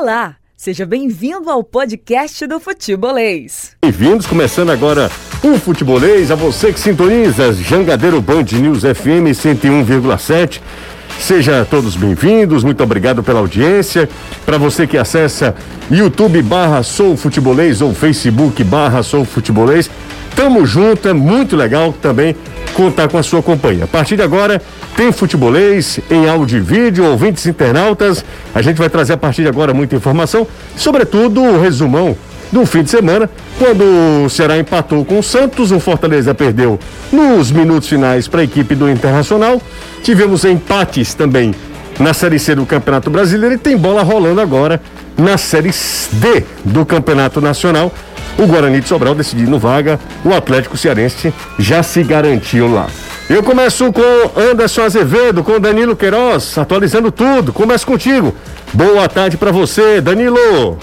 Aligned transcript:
Olá, 0.00 0.36
seja 0.56 0.86
bem-vindo 0.86 1.50
ao 1.50 1.62
podcast 1.62 2.46
do 2.46 2.58
Futebolês. 2.58 3.76
Bem-vindos, 3.82 4.26
começando 4.26 4.70
agora 4.70 5.10
o 5.44 5.58
Futebolês, 5.58 6.30
a 6.30 6.34
você 6.34 6.72
que 6.72 6.80
sintoniza 6.80 7.52
Jangadeiro 7.52 8.18
Band 8.22 8.44
News 8.50 8.80
FM 8.80 9.28
101,7. 9.34 10.62
Seja 11.18 11.66
todos 11.68 11.96
bem-vindos, 11.96 12.64
muito 12.64 12.82
obrigado 12.82 13.22
pela 13.22 13.40
audiência. 13.40 14.08
Para 14.46 14.56
você 14.56 14.86
que 14.86 14.96
acessa 14.96 15.54
YouTube 15.90 16.40
barra 16.40 16.82
Sou 16.82 17.14
Futebolês 17.14 17.82
ou 17.82 17.92
Facebook 17.92 18.64
barra 18.64 19.02
Sou 19.02 19.22
Futebolês, 19.26 19.90
tamo 20.34 20.64
junto, 20.64 21.08
é 21.08 21.12
muito 21.12 21.56
legal 21.56 21.92
também 21.92 22.34
contar 22.72 23.06
com 23.08 23.18
a 23.18 23.22
sua 23.22 23.42
companhia. 23.42 23.84
A 23.84 23.88
partir 23.88 24.16
de 24.16 24.22
agora, 24.22 24.62
tem 24.96 25.12
futebolês 25.12 26.00
em 26.10 26.28
áudio 26.28 26.58
e 26.58 26.60
vídeo, 26.60 27.04
ouvintes 27.04 27.46
internautas. 27.46 28.24
A 28.54 28.60
gente 28.62 28.76
vai 28.76 28.88
trazer 28.88 29.14
a 29.14 29.16
partir 29.16 29.42
de 29.42 29.48
agora 29.48 29.72
muita 29.72 29.96
informação, 29.96 30.46
sobretudo 30.76 31.42
o 31.42 31.60
resumão 31.60 32.16
do 32.52 32.66
fim 32.66 32.82
de 32.82 32.90
semana, 32.90 33.30
quando 33.58 33.84
o 34.24 34.28
Ceará 34.28 34.58
empatou 34.58 35.04
com 35.04 35.18
o 35.18 35.22
Santos, 35.22 35.70
o 35.70 35.78
Fortaleza 35.78 36.34
perdeu 36.34 36.78
nos 37.12 37.50
minutos 37.50 37.88
finais 37.88 38.26
para 38.26 38.40
a 38.40 38.44
equipe 38.44 38.74
do 38.74 38.90
Internacional. 38.90 39.62
Tivemos 40.02 40.44
empates 40.44 41.14
também 41.14 41.54
na 41.98 42.12
Série 42.12 42.38
C 42.38 42.54
do 42.54 42.66
Campeonato 42.66 43.10
Brasileiro 43.10 43.54
e 43.54 43.58
tem 43.58 43.76
bola 43.76 44.02
rolando 44.02 44.40
agora 44.40 44.80
na 45.16 45.36
Série 45.36 45.70
D 46.12 46.44
do 46.64 46.84
Campeonato 46.84 47.40
Nacional. 47.40 47.92
O 48.38 48.46
Guarani 48.46 48.80
de 48.80 48.88
Sobral 48.88 49.14
decidindo 49.14 49.58
vaga, 49.58 50.00
o 50.24 50.32
Atlético 50.32 50.76
Cearense 50.76 51.32
já 51.58 51.82
se 51.82 52.02
garantiu 52.02 52.72
lá. 52.72 52.88
Eu 53.30 53.44
começo 53.44 53.92
com 53.92 54.40
Anderson 54.40 54.82
Azevedo, 54.82 55.44
com 55.44 55.60
Danilo 55.60 55.94
Queiroz, 55.94 56.58
atualizando 56.58 57.12
tudo. 57.12 57.52
Começo 57.52 57.86
contigo. 57.86 58.34
Boa 58.72 59.08
tarde 59.08 59.36
para 59.36 59.52
você, 59.52 60.00
Danilo. 60.00 60.76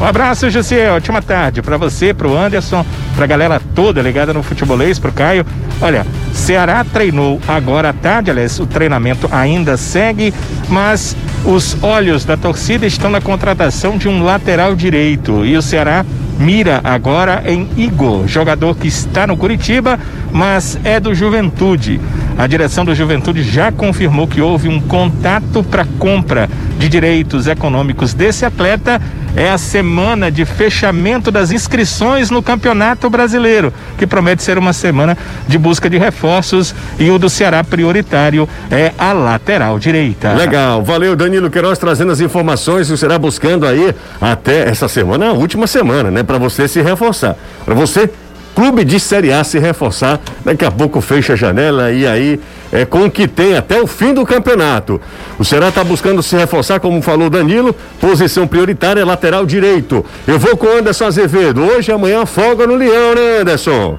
Um 0.00 0.04
abraço, 0.04 0.48
José. 0.48 0.92
Ótima 0.92 1.20
tarde 1.20 1.60
para 1.60 1.76
você, 1.76 2.14
para 2.14 2.28
o 2.28 2.38
Anderson, 2.38 2.86
para 3.16 3.24
a 3.24 3.26
galera 3.26 3.60
toda 3.74 4.00
ligada 4.00 4.32
no 4.32 4.44
futebolês, 4.44 5.00
para 5.00 5.10
o 5.10 5.12
Caio. 5.12 5.44
Olha, 5.80 6.06
Ceará 6.32 6.84
treinou 6.84 7.40
agora 7.48 7.88
à 7.88 7.92
tarde, 7.92 8.30
aliás, 8.30 8.60
o 8.60 8.66
treinamento 8.66 9.28
ainda 9.32 9.76
segue, 9.76 10.32
mas 10.68 11.16
os 11.44 11.76
olhos 11.82 12.24
da 12.24 12.36
torcida 12.36 12.86
estão 12.86 13.10
na 13.10 13.20
contratação 13.20 13.98
de 13.98 14.08
um 14.08 14.22
lateral 14.22 14.76
direito 14.76 15.44
e 15.44 15.56
o 15.56 15.62
Ceará 15.62 16.06
mira 16.38 16.80
agora 16.82 17.42
em 17.46 17.68
Igor, 17.76 18.26
jogador 18.26 18.76
que 18.76 18.88
está 18.88 19.26
no 19.26 19.36
Curitiba, 19.36 19.98
mas 20.32 20.78
é 20.84 20.98
do 20.98 21.14
Juventude. 21.14 22.00
A 22.36 22.46
direção 22.46 22.84
do 22.84 22.94
Juventude 22.94 23.42
já 23.42 23.70
confirmou 23.70 24.26
que 24.26 24.40
houve 24.40 24.68
um 24.68 24.80
contato 24.80 25.62
para 25.62 25.86
compra 25.98 26.48
de 26.78 26.88
direitos 26.88 27.46
econômicos 27.46 28.12
desse 28.12 28.44
atleta. 28.44 29.00
É 29.36 29.50
a 29.50 29.58
semana 29.58 30.30
de 30.30 30.44
fechamento 30.44 31.28
das 31.28 31.50
inscrições 31.50 32.30
no 32.30 32.40
Campeonato 32.40 33.10
Brasileiro, 33.10 33.72
que 33.98 34.06
promete 34.06 34.44
ser 34.44 34.58
uma 34.58 34.72
semana 34.72 35.18
de 35.48 35.58
busca 35.58 35.90
de 35.90 35.98
reforços 35.98 36.72
e 37.00 37.10
o 37.10 37.18
do 37.18 37.28
Ceará 37.28 37.64
prioritário 37.64 38.48
é 38.70 38.92
a 38.96 39.12
lateral 39.12 39.76
direita. 39.76 40.34
Legal, 40.34 40.84
valeu 40.84 41.16
Danilo 41.16 41.50
Queiroz 41.50 41.78
trazendo 41.78 42.12
as 42.12 42.20
informações 42.20 42.88
e 42.90 42.96
será 42.96 43.18
buscando 43.18 43.66
aí 43.66 43.92
até 44.20 44.68
essa 44.68 44.86
semana, 44.86 45.30
a 45.30 45.32
última 45.32 45.66
semana, 45.66 46.12
né, 46.12 46.22
para 46.24 46.38
você 46.38 46.66
se 46.66 46.80
reforçar. 46.80 47.36
Para 47.64 47.74
você 47.74 48.10
clube 48.54 48.84
de 48.84 49.00
Série 49.00 49.32
A 49.32 49.42
se 49.42 49.58
reforçar. 49.58 50.20
Daqui 50.44 50.64
a 50.64 50.70
pouco 50.70 51.00
fecha 51.00 51.32
a 51.32 51.36
janela 51.36 51.92
e 51.92 52.06
aí 52.06 52.40
é 52.72 52.84
com 52.84 53.04
o 53.04 53.10
que 53.10 53.26
tem 53.26 53.56
até 53.56 53.80
o 53.80 53.86
fim 53.86 54.14
do 54.14 54.24
campeonato. 54.24 55.00
O 55.38 55.44
Ceará 55.44 55.68
está 55.68 55.82
buscando 55.82 56.22
se 56.22 56.36
reforçar, 56.36 56.80
como 56.80 57.02
falou 57.02 57.28
Danilo, 57.28 57.74
posição 58.00 58.46
prioritária 58.46 59.04
lateral 59.04 59.44
direito. 59.44 60.04
Eu 60.26 60.38
vou 60.38 60.56
com 60.56 60.66
Anderson 60.66 61.06
Azevedo. 61.06 61.62
Hoje 61.62 61.92
amanhã 61.92 62.24
folga 62.24 62.66
no 62.66 62.74
Leão, 62.74 63.14
né, 63.14 63.40
Anderson? 63.40 63.98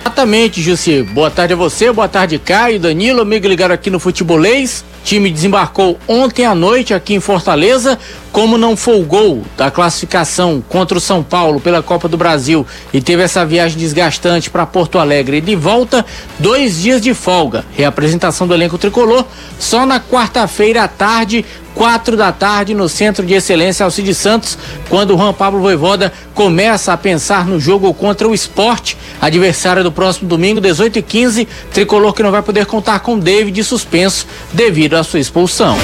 Exatamente, 0.00 0.62
Jussi. 0.62 1.02
Boa 1.02 1.30
tarde 1.30 1.52
a 1.52 1.56
você, 1.56 1.92
boa 1.92 2.08
tarde, 2.08 2.38
Caio, 2.38 2.80
Danilo, 2.80 3.20
amigo 3.20 3.46
ligado 3.46 3.72
aqui 3.72 3.90
no 3.90 4.00
Futebolês. 4.00 4.84
Time 5.04 5.30
desembarcou 5.30 5.98
ontem 6.06 6.44
à 6.44 6.54
noite 6.54 6.92
aqui 6.92 7.14
em 7.14 7.20
Fortaleza 7.20 7.98
como 8.32 8.58
não 8.58 8.76
folgou 8.76 9.42
da 9.56 9.70
classificação 9.70 10.62
contra 10.68 10.96
o 10.96 11.00
São 11.00 11.22
Paulo 11.22 11.60
pela 11.60 11.82
Copa 11.82 12.06
do 12.06 12.16
Brasil 12.16 12.66
e 12.92 13.00
teve 13.00 13.22
essa 13.22 13.44
viagem 13.44 13.78
desgastante 13.78 14.50
para 14.50 14.66
Porto 14.66 14.98
Alegre 14.98 15.38
e 15.38 15.40
de 15.40 15.56
volta, 15.56 16.04
dois 16.38 16.80
dias 16.80 17.00
de 17.00 17.12
folga. 17.12 17.64
Reapresentação 17.72 18.46
do 18.46 18.54
elenco 18.54 18.78
tricolor 18.78 19.24
só 19.58 19.84
na 19.84 19.98
quarta-feira 19.98 20.84
à 20.84 20.88
tarde, 20.88 21.44
quatro 21.80 22.14
da 22.14 22.30
tarde, 22.30 22.74
no 22.74 22.90
Centro 22.90 23.24
de 23.24 23.32
Excelência 23.32 23.84
Alcide 23.84 24.14
Santos, 24.14 24.58
quando 24.90 25.14
o 25.14 25.16
Juan 25.16 25.32
Pablo 25.32 25.62
Voivoda 25.62 26.12
começa 26.34 26.92
a 26.92 26.96
pensar 26.98 27.46
no 27.46 27.58
jogo 27.58 27.94
contra 27.94 28.28
o 28.28 28.34
esporte, 28.34 28.98
adversário 29.18 29.82
do 29.82 29.90
próximo 29.90 30.28
domingo, 30.28 30.60
18 30.60 30.98
e 30.98 31.02
15 31.02 31.48
tricolor 31.72 32.12
que 32.12 32.22
não 32.22 32.30
vai 32.30 32.42
poder 32.42 32.66
contar 32.66 33.00
com 33.00 33.18
David 33.18 33.64
suspenso 33.64 34.26
devido 34.52 34.94
à 34.94 35.02
sua 35.02 35.20
expulsão. 35.20 35.74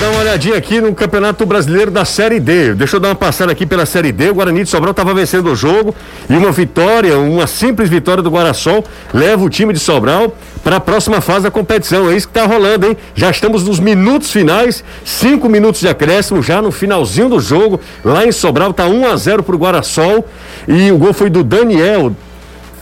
Dá 0.00 0.08
uma 0.08 0.20
olhadinha 0.20 0.56
aqui 0.56 0.80
no 0.80 0.94
Campeonato 0.94 1.44
Brasileiro 1.44 1.90
da 1.90 2.06
Série 2.06 2.40
D. 2.40 2.72
Deixa 2.72 2.96
eu 2.96 3.00
dar 3.00 3.08
uma 3.08 3.14
passada 3.14 3.52
aqui 3.52 3.66
pela 3.66 3.84
Série 3.84 4.10
D. 4.10 4.30
O 4.30 4.34
Guarani 4.34 4.64
de 4.64 4.70
Sobral 4.70 4.92
estava 4.92 5.12
vencendo 5.12 5.52
o 5.52 5.54
jogo 5.54 5.94
e 6.26 6.34
uma 6.34 6.50
vitória, 6.50 7.18
uma 7.18 7.46
simples 7.46 7.90
vitória 7.90 8.22
do 8.22 8.30
Guarasol, 8.30 8.82
leva 9.12 9.44
o 9.44 9.50
time 9.50 9.74
de 9.74 9.78
Sobral 9.78 10.34
para 10.64 10.76
a 10.76 10.80
próxima 10.80 11.20
fase 11.20 11.42
da 11.42 11.50
competição. 11.50 12.10
É 12.10 12.16
isso 12.16 12.26
que 12.28 12.38
está 12.38 12.46
rolando, 12.46 12.86
hein? 12.86 12.96
Já 13.14 13.30
estamos 13.30 13.62
nos 13.62 13.78
minutos 13.78 14.30
finais, 14.30 14.82
cinco 15.04 15.50
minutos 15.50 15.82
de 15.82 15.88
acréscimo, 15.88 16.42
já 16.42 16.62
no 16.62 16.72
finalzinho 16.72 17.28
do 17.28 17.38
jogo. 17.38 17.78
Lá 18.02 18.24
em 18.24 18.32
Sobral 18.32 18.72
tá 18.72 18.86
1 18.86 19.06
a 19.06 19.16
0 19.16 19.42
para 19.42 19.54
o 19.54 19.58
Guarasol 19.58 20.26
e 20.66 20.90
o 20.90 20.96
gol 20.96 21.12
foi 21.12 21.28
do 21.28 21.44
Daniel 21.44 22.16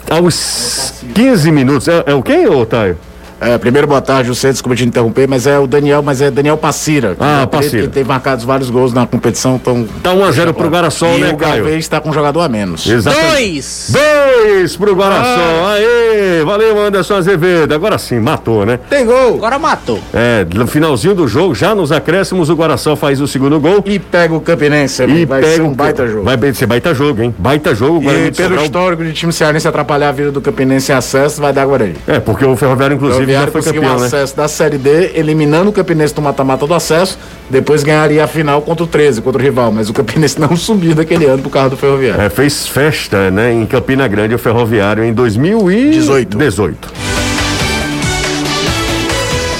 aos 0.08 1.02
15 1.16 1.50
minutos. 1.50 1.88
É, 1.88 2.04
é 2.06 2.14
o 2.14 2.22
quem, 2.22 2.46
Otário? 2.46 2.96
É, 3.40 3.56
primeiro, 3.56 3.86
boa 3.86 4.00
tarde, 4.00 4.28
você, 4.30 4.50
desculpa 4.50 4.74
te 4.74 4.84
interromper, 4.84 5.28
mas 5.28 5.46
é 5.46 5.58
o 5.58 5.66
Daniel, 5.66 6.02
mas 6.02 6.20
é 6.20 6.28
Daniel 6.30 6.56
Passira. 6.56 7.16
Ah, 7.20 7.46
Passira. 7.46 7.82
Que 7.82 7.88
teve 7.88 8.08
marcados 8.08 8.44
vários 8.44 8.68
gols 8.68 8.92
na 8.92 9.06
competição, 9.06 9.54
então... 9.54 9.86
Tá 10.02 10.10
1x0 10.12 10.52
pro 10.54 10.68
Guarasol, 10.68 11.16
e 11.16 11.20
né, 11.20 11.32
o 11.32 11.36
Caio? 11.36 11.62
Gavês 11.64 11.86
tá 11.86 12.00
com 12.00 12.10
um 12.10 12.12
jogador 12.12 12.40
a 12.40 12.48
menos. 12.48 12.84
Exatamente. 12.86 13.30
Dois! 13.32 13.92
Dois 13.92 14.76
pro 14.76 14.92
Guarasol. 14.94 15.66
Aê! 15.68 16.42
Valeu, 16.44 16.80
Anderson 16.80 17.14
Azevedo. 17.14 17.72
Agora 17.74 17.96
sim, 17.98 18.18
matou, 18.18 18.66
né? 18.66 18.80
Tem 18.90 19.06
gol! 19.06 19.36
Agora 19.36 19.56
matou. 19.58 20.00
É, 20.12 20.44
no 20.54 20.66
finalzinho 20.66 21.14
do 21.14 21.28
jogo, 21.28 21.54
já 21.54 21.74
nos 21.76 21.92
acréscimos, 21.92 22.50
o 22.50 22.54
Guarasol 22.54 22.96
faz 22.96 23.20
o 23.20 23.28
segundo 23.28 23.60
gol. 23.60 23.84
E 23.86 24.00
pega 24.00 24.34
o 24.34 24.40
Campinense, 24.40 25.04
E 25.04 25.24
vai 25.24 25.40
pega 25.42 25.54
ser 25.54 25.62
um 25.62 25.68
o- 25.70 25.74
baita 25.76 26.08
jogo. 26.08 26.24
Vai 26.24 26.54
ser 26.54 26.66
baita 26.66 26.92
jogo, 26.92 27.22
hein? 27.22 27.34
Baita 27.38 27.72
jogo. 27.74 27.98
o 27.98 28.00
Guarani 28.00 28.28
E 28.28 28.32
pelo 28.32 28.48
Sobral- 28.48 28.64
histórico 28.64 29.04
de 29.04 29.12
time 29.12 29.32
cearense 29.32 29.68
atrapalhar 29.68 30.08
a 30.08 30.12
vida 30.12 30.32
do 30.32 30.40
Campinense 30.40 30.90
em 30.90 30.94
acesso, 30.96 31.40
vai 31.40 31.52
dar 31.52 31.64
Guarani. 31.66 31.94
É, 32.06 32.18
porque 32.18 32.44
o 32.44 32.56
Ferroviário, 32.56 32.94
O 32.94 32.96
inclusive, 32.96 33.27
foi 33.36 33.52
conseguiu 33.52 33.82
campeão, 33.82 33.96
um 33.96 34.00
né? 34.00 34.06
acesso 34.06 34.36
da 34.36 34.48
Série 34.48 34.78
D, 34.78 35.12
eliminando 35.14 35.70
o 35.70 35.72
Campinense 35.72 36.14
no 36.16 36.22
mata-mata 36.22 36.66
do 36.66 36.74
acesso, 36.74 37.18
depois 37.48 37.82
ganharia 37.82 38.24
a 38.24 38.26
final 38.26 38.62
contra 38.62 38.84
o 38.84 38.86
13, 38.86 39.22
contra 39.22 39.40
o 39.40 39.44
rival, 39.44 39.72
mas 39.72 39.88
o 39.88 39.92
Campinense 39.92 40.38
não 40.40 40.56
subiu 40.56 40.94
daquele 40.94 41.26
ano 41.26 41.42
por 41.42 41.50
causa 41.50 41.70
do 41.70 41.76
Ferroviário. 41.76 42.20
É, 42.20 42.28
fez 42.28 42.66
festa, 42.66 43.30
né, 43.30 43.52
em 43.52 43.66
Campina 43.66 44.06
Grande, 44.08 44.34
o 44.34 44.38
Ferroviário, 44.38 45.04
em 45.04 45.12
2018. 45.12 46.36
18. 46.36 46.92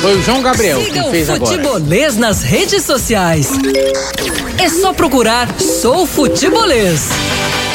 Foi 0.01 0.17
o 0.17 0.23
João 0.23 0.43
Gabriel 0.43 0.81
Siga 0.81 1.03
que 1.03 1.09
o 1.09 1.11
fez 1.11 1.29
agora. 1.29 1.57
Futebolês 1.57 2.17
nas 2.17 2.43
redes 2.43 2.85
sociais. 2.85 3.51
É 4.57 4.69
só 4.69 4.93
procurar 4.93 5.49
Sou 5.61 6.07
Futebolês. 6.07 7.09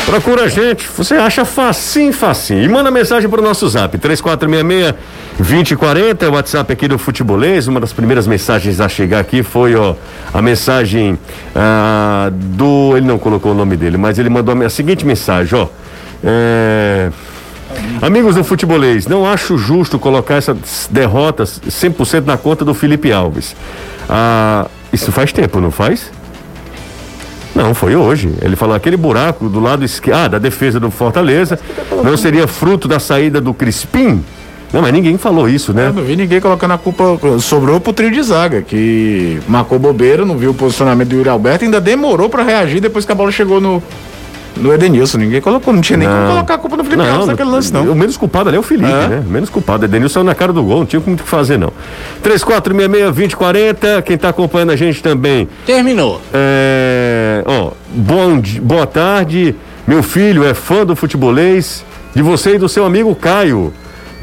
Procura 0.06 0.44
a 0.44 0.48
gente, 0.48 0.88
você 0.96 1.16
acha 1.16 1.44
facinho, 1.46 2.14
facinho. 2.14 2.64
E 2.64 2.68
manda 2.68 2.92
mensagem 2.92 3.28
pro 3.30 3.42
nosso 3.42 3.68
zap, 3.70 3.98
3466-2040, 3.98 6.22
é 6.22 6.28
o 6.28 6.34
WhatsApp 6.34 6.74
aqui 6.74 6.88
do 6.88 7.00
Futebolês. 7.00 7.68
Uma 7.68 7.80
das 7.80 7.94
primeiras 7.94 8.28
mensagens 8.28 8.80
a 8.80 8.88
chegar 8.90 9.20
aqui 9.20 9.42
foi, 9.42 9.76
ó, 9.76 9.96
a 10.34 10.42
mensagem 10.42 11.18
ah, 11.56 12.30
do. 12.32 12.98
Ele 12.98 13.08
não 13.08 13.18
colocou 13.18 13.54
o 13.54 13.56
nome 13.56 13.78
dele, 13.78 13.98
mas 13.98 14.20
ele 14.20 14.30
mandou 14.30 14.62
a, 14.62 14.66
a 14.66 14.70
seguinte 14.70 15.06
mensagem, 15.06 15.58
ó. 15.58 15.68
É, 16.24 17.10
Amigos 18.02 18.36
do 18.36 18.44
futebolês, 18.44 19.08
não 19.08 19.26
acho 19.26 19.58
justo 19.58 19.98
colocar 19.98 20.36
essas 20.36 20.88
derrotas 20.92 21.62
100% 21.68 22.26
na 22.26 22.38
conta 22.38 22.66
do 22.66 22.74
Felipe 22.74 23.12
Alves. 23.12 23.56
Ah, 24.10 24.68
isso 24.92 25.12
faz 25.12 25.32
tempo, 25.32 25.60
não 25.60 25.72
faz? 25.72 26.12
Não, 27.56 27.74
foi 27.74 27.96
hoje. 27.96 28.32
Ele 28.42 28.56
falou 28.56 28.76
aquele 28.76 28.98
buraco 28.98 29.48
do 29.48 29.60
lado 29.60 29.86
esquerdo, 29.86 30.18
ah, 30.18 30.28
da 30.28 30.40
defesa 30.40 30.80
do 30.80 30.90
Fortaleza, 30.90 31.60
não 32.04 32.18
seria 32.18 32.48
fruto 32.48 32.88
da 32.88 33.00
saída 33.00 33.40
do 33.40 33.54
Crispim? 33.54 34.24
Não, 34.72 34.82
mas 34.82 34.92
ninguém 34.92 35.20
falou 35.20 35.48
isso, 35.48 35.72
né? 35.72 35.90
Eu 35.90 35.94
não 35.94 36.04
vi 36.04 36.16
ninguém 36.16 36.42
colocando 36.42 36.72
a 36.72 36.78
culpa. 36.80 37.20
Sobrou 37.40 37.80
pro 37.80 37.94
trio 37.94 38.10
de 38.10 38.24
zaga, 38.24 38.64
que 38.64 39.40
marcou 39.48 39.78
bobeira, 39.78 40.26
não 40.26 40.36
viu 40.36 40.50
o 40.50 40.54
posicionamento 40.54 41.10
do 41.10 41.16
Yuri 41.18 41.30
Alberto, 41.30 41.64
ainda 41.64 41.80
demorou 41.80 42.28
pra 42.28 42.42
reagir 42.42 42.82
depois 42.82 43.06
que 43.06 43.12
a 43.12 43.16
bola 43.16 43.32
chegou 43.32 43.62
no, 43.62 43.84
No 44.56 44.72
Edenilson, 44.74 45.18
ninguém 45.18 45.42
colocou, 45.42 45.74
não 45.74 45.82
tinha 45.82 45.98
nem 45.98 46.08
como 46.08 46.20
Não. 46.22 46.28
colocar 46.30 46.54
a 46.54 46.58
culpa 46.58 46.78
no 46.78 46.84
Felipe 46.84 47.02
Alves 47.02 47.28
naquele 47.28 47.50
lance, 47.50 47.74
não. 47.74 47.92
O 47.92 47.96
menos 47.96 48.16
culpado 48.18 48.50
ali 48.50 48.58
é 48.58 48.60
o 48.60 48.64
Felipe, 48.64 48.88
É. 48.90 49.08
né? 49.08 49.24
O 49.26 49.30
menos 49.30 49.50
culpado. 49.50 49.84
Edenilson 49.86 50.14
saiu 50.14 50.24
na 50.24 50.36
cara 50.36 50.54
do 50.54 50.64
gol, 50.64 50.80
não 50.80 50.86
tinha 50.86 51.02
muito 51.06 51.22
o 51.22 51.24
que 51.24 51.30
fazer, 51.30 51.58
não. 51.58 51.72
3466-2040, 52.24 54.02
quem 54.04 54.18
tá 54.18 54.30
acompanhando 54.30 54.72
a 54.72 54.76
gente 54.76 55.02
também. 55.02 55.48
Terminou. 55.66 56.22
É, 56.34 57.44
ó, 57.46 57.72
bom, 57.94 58.42
boa 58.62 58.86
tarde. 58.86 59.56
Meu 59.88 60.02
filho 60.04 60.46
é 60.46 60.54
fã 60.54 60.86
do 60.86 60.96
futebolês, 60.96 61.84
de 62.16 62.22
você 62.22 62.56
e 62.56 62.58
do 62.60 62.70
seu 62.70 62.86
amigo 62.86 63.14
Caio. 63.16 63.74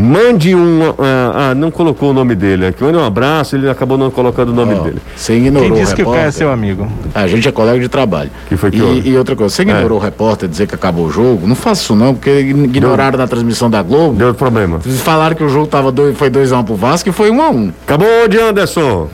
Mande 0.01 0.55
um. 0.55 0.95
Ah, 0.99 1.51
ah, 1.51 1.55
não 1.55 1.71
colocou 1.71 2.11
o 2.11 2.13
nome 2.15 2.35
dele 2.35 2.67
aqui. 2.67 2.83
Mande 2.83 2.97
um 2.97 3.05
abraço, 3.05 3.55
ele 3.55 3.69
acabou 3.69 3.99
não 3.99 4.11
colocando 4.11 4.49
o 4.49 4.55
nome 4.55 4.75
Ó, 4.75 4.79
dele. 4.79 4.99
Você 5.15 5.37
ignorou 5.37 5.69
Quem 5.69 5.77
o 5.77 5.81
disse 5.81 5.95
que 5.95 6.03
o 6.03 6.11
Caio 6.11 6.29
é 6.29 6.31
seu 6.31 6.51
amigo? 6.51 6.91
A 7.15 7.27
gente 7.27 7.47
é 7.47 7.53
colega 7.53 7.79
de 7.79 7.89
trabalho. 7.89 8.31
Que 8.49 8.57
foi 8.57 8.71
que 8.71 8.79
e, 8.79 8.83
houve? 8.83 9.11
e 9.11 9.19
outra 9.19 9.37
coisa, 9.37 9.55
você 9.55 9.61
ignorou 9.61 9.99
o 9.99 10.01
repórter 10.01 10.49
dizer 10.49 10.67
que 10.67 10.75
acabou 10.75 11.05
o 11.05 11.11
jogo? 11.11 11.47
Não 11.47 11.55
faça 11.55 11.83
isso 11.83 11.95
não, 11.95 12.15
porque 12.15 12.31
ignoraram 12.41 13.19
na 13.19 13.27
transmissão 13.27 13.69
da 13.69 13.83
Globo. 13.83 14.17
Deu 14.17 14.33
problema. 14.33 14.81
Eles 14.87 15.03
falaram 15.03 15.37
que 15.37 15.45
o 15.45 15.49
jogo 15.51 15.67
tava 15.67 15.93
dois, 15.93 16.17
foi 16.17 16.31
2x1 16.31 16.65
pro 16.65 16.75
Vasco 16.77 17.11
e 17.11 17.13
foi 17.13 17.31
1x1. 17.31 17.55
Um 17.55 17.73
Acabou 17.85 18.27
de 18.27 18.39
Anderson. 18.39 19.09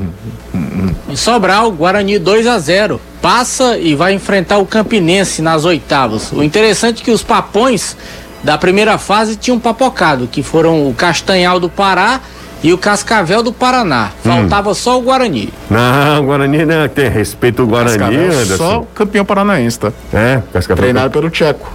Em 1.08 1.16
Sobral, 1.16 1.72
Guarani 1.72 2.18
2 2.18 2.46
a 2.46 2.58
0 2.58 3.00
Passa 3.20 3.76
e 3.76 3.94
vai 3.94 4.12
enfrentar 4.12 4.58
o 4.58 4.66
Campinense 4.66 5.42
nas 5.42 5.64
oitavas. 5.64 6.30
O 6.30 6.44
interessante 6.44 7.02
é 7.02 7.04
que 7.04 7.10
os 7.10 7.24
papões 7.24 7.96
da 8.46 8.56
primeira 8.56 8.96
fase 8.96 9.34
tinham 9.34 9.58
papocado, 9.58 10.28
que 10.28 10.40
foram 10.40 10.88
o 10.88 10.94
Castanhal 10.94 11.58
do 11.58 11.68
Pará 11.68 12.20
e 12.62 12.72
o 12.72 12.78
Cascavel 12.78 13.42
do 13.42 13.52
Paraná. 13.52 14.10
Faltava 14.22 14.72
só 14.72 14.96
o 14.96 15.02
Guarani. 15.02 15.52
Não, 15.68 16.24
Guarani, 16.24 16.64
né? 16.64 16.86
Tem 16.86 17.08
respeito 17.10 17.62
ao 17.62 17.68
Guarani, 17.68 17.98
Cascavel, 17.98 18.24
Anderson. 18.32 18.56
só 18.56 18.86
campeão 18.94 19.24
paranaense, 19.24 19.80
tá? 19.80 19.92
É, 20.14 20.40
Cascavel. 20.52 20.80
Treinado 20.80 21.10
pelo 21.10 21.28
Tcheco. 21.28 21.68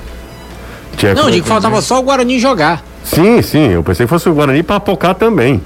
Tcheco. 0.95 1.21
Não, 1.21 1.29
digo 1.29 1.43
que 1.43 1.49
faltava 1.49 1.81
só 1.81 1.99
o 1.99 2.03
Guarani 2.03 2.39
jogar. 2.39 2.81
Sim, 3.03 3.41
sim, 3.41 3.67
eu 3.73 3.83
pensei 3.83 4.05
que 4.05 4.09
fosse 4.09 4.29
o 4.29 4.33
Guarani 4.33 4.63
pra 4.63 4.77
apocar 4.77 5.13
também. 5.13 5.61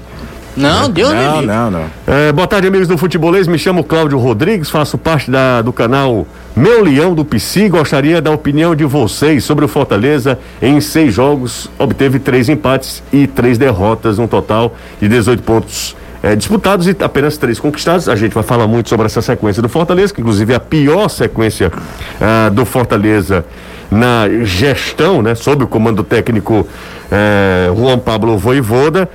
Não, 0.56 0.90
deu 0.90 1.08
Não, 1.14 1.32
livre. 1.40 1.46
não, 1.46 1.70
não. 1.70 1.84
É, 2.04 2.32
boa 2.32 2.48
tarde, 2.48 2.66
amigos 2.66 2.88
do 2.88 2.98
Futebolês. 2.98 3.46
Me 3.46 3.58
chamo 3.58 3.84
Cláudio 3.84 4.18
Rodrigues, 4.18 4.70
faço 4.70 4.98
parte 4.98 5.30
da, 5.30 5.62
do 5.62 5.72
canal 5.72 6.26
Meu 6.56 6.82
Leão 6.82 7.14
do 7.14 7.22
PC. 7.22 7.68
Gostaria 7.68 8.22
da 8.22 8.30
opinião 8.30 8.74
de 8.74 8.82
vocês 8.86 9.44
sobre 9.44 9.66
o 9.66 9.68
Fortaleza. 9.68 10.38
Em 10.62 10.80
seis 10.80 11.12
jogos, 11.12 11.70
obteve 11.78 12.18
três 12.18 12.48
empates 12.48 13.02
e 13.12 13.26
três 13.26 13.58
derrotas, 13.58 14.18
um 14.18 14.26
total 14.26 14.74
de 14.98 15.06
18 15.06 15.42
pontos 15.42 15.94
é, 16.22 16.34
disputados 16.34 16.88
e 16.88 16.96
apenas 16.98 17.36
três 17.36 17.60
conquistados. 17.60 18.08
A 18.08 18.16
gente 18.16 18.32
vai 18.32 18.42
falar 18.42 18.66
muito 18.66 18.88
sobre 18.88 19.04
essa 19.04 19.20
sequência 19.20 19.60
do 19.60 19.68
Fortaleza, 19.68 20.14
que 20.14 20.22
inclusive 20.22 20.54
é 20.54 20.56
a 20.56 20.60
pior 20.60 21.10
sequência 21.10 21.70
ah, 22.18 22.48
do 22.48 22.64
Fortaleza 22.64 23.44
na 23.90 24.26
gestão, 24.42 25.20
né? 25.20 25.34
Sob 25.34 25.62
o 25.62 25.66
comando 25.66 26.02
técnico 26.02 26.66
eh, 27.12 27.70
Juan 27.76 27.98
Pablo 27.98 28.38
Voivoda. 28.38 29.08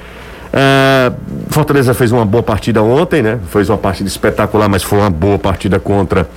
É, 0.54 1.12
Fortaleza 1.50 1.94
fez 1.94 2.12
uma 2.12 2.26
boa 2.26 2.44
partida 2.44 2.84
ontem, 2.84 3.22
né? 3.22 3.40
Fez 3.50 3.68
uma 3.68 3.78
partida 3.78 4.08
espetacular, 4.08 4.70
mas 4.70 4.84
foi 4.84 5.00
uma 5.00 5.10
boa 5.10 5.40
partida 5.40 5.80
contra 5.80 6.28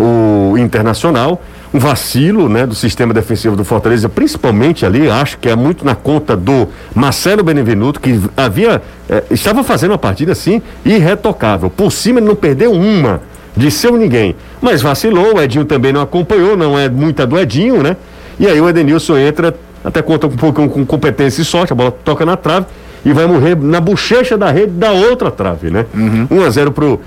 o 0.00 0.56
Internacional. 0.58 1.40
Um 1.72 1.78
vacilo, 1.78 2.48
né, 2.48 2.66
do 2.66 2.74
sistema 2.74 3.14
defensivo 3.14 3.54
do 3.54 3.64
Fortaleza, 3.64 4.08
principalmente 4.08 4.84
ali, 4.84 5.08
acho 5.08 5.38
que 5.38 5.48
é 5.48 5.54
muito 5.54 5.84
na 5.84 5.94
conta 5.94 6.36
do 6.36 6.66
Marcelo 6.92 7.44
Benevenuto, 7.44 8.00
que 8.00 8.20
havia 8.36 8.82
eh, 9.08 9.22
estava 9.30 9.62
fazendo 9.62 9.92
uma 9.92 9.98
partida 9.98 10.32
assim 10.32 10.60
irretocável. 10.84 11.70
Por 11.70 11.92
cima 11.92 12.18
ele 12.18 12.26
não 12.26 12.34
perdeu 12.34 12.72
uma 12.72 13.20
de 13.56 13.70
seu 13.70 13.96
ninguém, 13.96 14.34
mas 14.60 14.82
vacilou. 14.82 15.36
O 15.36 15.40
Edinho 15.40 15.64
também 15.64 15.92
não 15.92 16.00
acompanhou, 16.00 16.56
não 16.56 16.76
é 16.76 16.88
muita 16.88 17.24
do 17.24 17.38
Edinho, 17.38 17.82
né? 17.84 17.96
E 18.38 18.48
aí 18.48 18.60
o 18.60 18.68
Edenilson 18.68 19.16
entra, 19.18 19.54
até 19.84 20.02
conta 20.02 20.26
um 20.26 20.30
pouco 20.30 20.68
com 20.68 20.84
competência 20.84 21.42
e 21.42 21.44
sorte, 21.44 21.72
a 21.72 21.76
bola 21.76 21.92
toca 21.92 22.26
na 22.26 22.36
trave 22.36 22.66
e 23.04 23.12
vai 23.12 23.26
morrer 23.26 23.56
na 23.56 23.80
bochecha 23.80 24.36
da 24.36 24.50
rede 24.50 24.72
da 24.72 24.90
outra 24.90 25.30
trave, 25.30 25.70
né? 25.70 25.86
1 26.30 26.42
a 26.42 26.50
0 26.50 26.72
pro, 26.72 27.00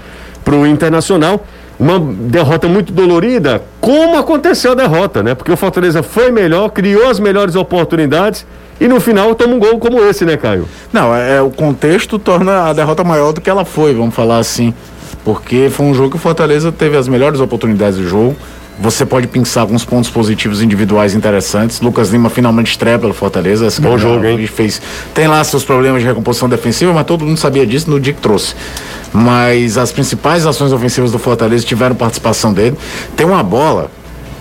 pro 0.44 0.66
Internacional. 0.66 1.46
Uma 1.84 2.00
derrota 2.00 2.66
muito 2.70 2.94
dolorida, 2.94 3.62
como 3.82 4.18
aconteceu 4.18 4.72
a 4.72 4.76
derrota, 4.76 5.22
né? 5.22 5.36
Porque 5.36 5.52
o 5.52 5.58
Fortaleza 5.58 6.02
foi 6.02 6.32
melhor, 6.32 6.70
criou 6.70 7.10
as 7.10 7.20
melhores 7.20 7.58
oportunidades 7.58 8.46
e 8.80 8.88
no 8.88 9.02
final 9.02 9.36
toma 9.36 9.56
um 9.56 9.60
gol 9.60 9.78
como 9.80 10.00
esse, 10.00 10.24
né, 10.24 10.38
Caio? 10.38 10.66
Não, 10.94 11.14
é, 11.14 11.36
é, 11.36 11.42
o 11.42 11.50
contexto 11.50 12.18
torna 12.18 12.70
a 12.70 12.74
derrota 12.74 13.04
maior 13.04 13.34
do 13.34 13.42
que 13.42 13.50
ela 13.50 13.66
foi, 13.66 13.94
vamos 13.94 14.16
falar 14.16 14.38
assim. 14.38 14.74
Porque 15.26 15.70
foi 15.70 15.86
um 15.86 15.94
jogo 15.94 16.12
que 16.12 16.16
o 16.16 16.20
Fortaleza 16.20 16.72
teve 16.72 16.96
as 16.96 17.10
melhores 17.10 17.42
oportunidades 17.42 17.98
do 17.98 18.08
jogo. 18.08 18.34
Você 18.80 19.06
pode 19.06 19.28
pensar 19.28 19.62
alguns 19.62 19.86
pontos 19.86 20.10
positivos 20.10 20.62
individuais 20.62 21.14
interessantes. 21.14 21.80
Lucas 21.80 22.10
Lima 22.10 22.30
finalmente 22.30 22.72
estreia 22.72 22.98
pelo 22.98 23.14
Fortaleza. 23.14 23.68
Esse 23.68 23.80
Bom 23.80 23.98
jogo, 23.98 24.26
hein? 24.26 24.48
Fez, 24.48 24.82
tem 25.14 25.28
lá 25.28 25.44
seus 25.44 25.64
problemas 25.64 26.02
de 26.02 26.08
recomposição 26.08 26.50
defensiva, 26.50 26.92
mas 26.92 27.06
todo 27.06 27.24
mundo 27.24 27.38
sabia 27.38 27.66
disso 27.66 27.90
no 27.90 28.00
dia 28.00 28.14
que 28.14 28.22
trouxe. 28.22 28.56
Mas 29.14 29.78
as 29.78 29.92
principais 29.92 30.46
ações 30.46 30.74
ofensivas 30.74 31.12
do 31.12 31.20
Fortaleza 31.20 31.64
tiveram 31.64 31.96
participação 31.96 32.52
dele. 32.52 32.76
Tem 33.16 33.26
uma 33.26 33.44
bola 33.44 33.92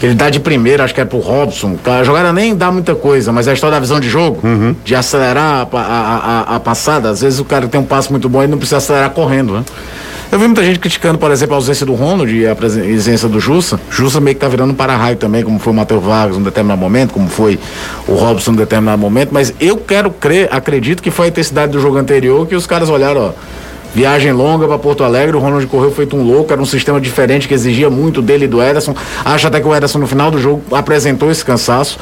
que 0.00 0.06
ele 0.06 0.14
dá 0.14 0.30
de 0.30 0.40
primeira, 0.40 0.82
acho 0.82 0.94
que 0.94 1.00
é 1.00 1.04
pro 1.04 1.18
Robson. 1.18 1.78
A 1.84 2.02
jogada 2.02 2.32
nem 2.32 2.56
dá 2.56 2.72
muita 2.72 2.94
coisa, 2.94 3.30
mas 3.30 3.46
é 3.46 3.50
a 3.50 3.54
história 3.54 3.76
da 3.76 3.80
visão 3.80 4.00
de 4.00 4.08
jogo, 4.08 4.40
de 4.82 4.94
acelerar 4.96 5.68
a, 5.70 5.78
a, 5.78 6.16
a, 6.52 6.56
a 6.56 6.60
passada. 6.60 7.10
Às 7.10 7.20
vezes 7.20 7.38
o 7.38 7.44
cara 7.44 7.68
tem 7.68 7.80
um 7.80 7.84
passo 7.84 8.10
muito 8.10 8.28
bom 8.28 8.42
e 8.42 8.46
não 8.48 8.58
precisa 8.58 8.78
acelerar 8.78 9.10
correndo, 9.10 9.52
né? 9.52 9.64
Eu 10.32 10.38
vi 10.38 10.46
muita 10.46 10.64
gente 10.64 10.78
criticando, 10.78 11.18
por 11.18 11.30
exemplo, 11.30 11.54
a 11.54 11.58
ausência 11.58 11.84
do 11.84 11.92
Ronald 11.92 12.34
e 12.34 12.46
a 12.46 12.56
presença 12.56 13.28
do 13.28 13.38
Jussa. 13.38 13.78
Jussa 13.90 14.18
meio 14.18 14.34
que 14.34 14.40
tá 14.40 14.48
virando 14.48 14.70
um 14.72 14.74
para-raio 14.74 15.14
também, 15.16 15.42
como 15.44 15.58
foi 15.58 15.74
o 15.74 15.76
Matheus 15.76 16.02
Vargas 16.02 16.38
num 16.38 16.42
determinado 16.42 16.80
momento, 16.80 17.12
como 17.12 17.28
foi 17.28 17.58
o 18.08 18.14
Robson 18.14 18.52
num 18.52 18.56
determinado 18.56 18.96
momento. 18.96 19.28
Mas 19.30 19.52
eu 19.60 19.76
quero 19.76 20.10
crer, 20.10 20.48
acredito 20.50 21.02
que 21.02 21.10
foi 21.10 21.26
a 21.26 21.28
intensidade 21.28 21.72
do 21.72 21.78
jogo 21.80 21.98
anterior 21.98 22.46
que 22.46 22.54
os 22.56 22.66
caras 22.66 22.88
olharam, 22.88 23.26
ó. 23.28 23.32
Viagem 23.94 24.32
longa 24.32 24.66
para 24.66 24.78
Porto 24.78 25.04
Alegre, 25.04 25.36
o 25.36 25.38
Ronald 25.38 25.66
correu 25.66 25.92
feito 25.92 26.16
um 26.16 26.22
louco, 26.22 26.50
era 26.50 26.62
um 26.62 26.64
sistema 26.64 26.98
diferente 26.98 27.46
que 27.46 27.52
exigia 27.52 27.90
muito 27.90 28.22
dele 28.22 28.46
e 28.46 28.48
do 28.48 28.62
Ederson. 28.62 28.94
Acho 29.22 29.48
até 29.48 29.60
que 29.60 29.68
o 29.68 29.74
Ederson 29.74 29.98
no 29.98 30.06
final 30.06 30.30
do 30.30 30.38
jogo 30.40 30.62
apresentou 30.74 31.30
esse 31.30 31.44
cansaço, 31.44 31.98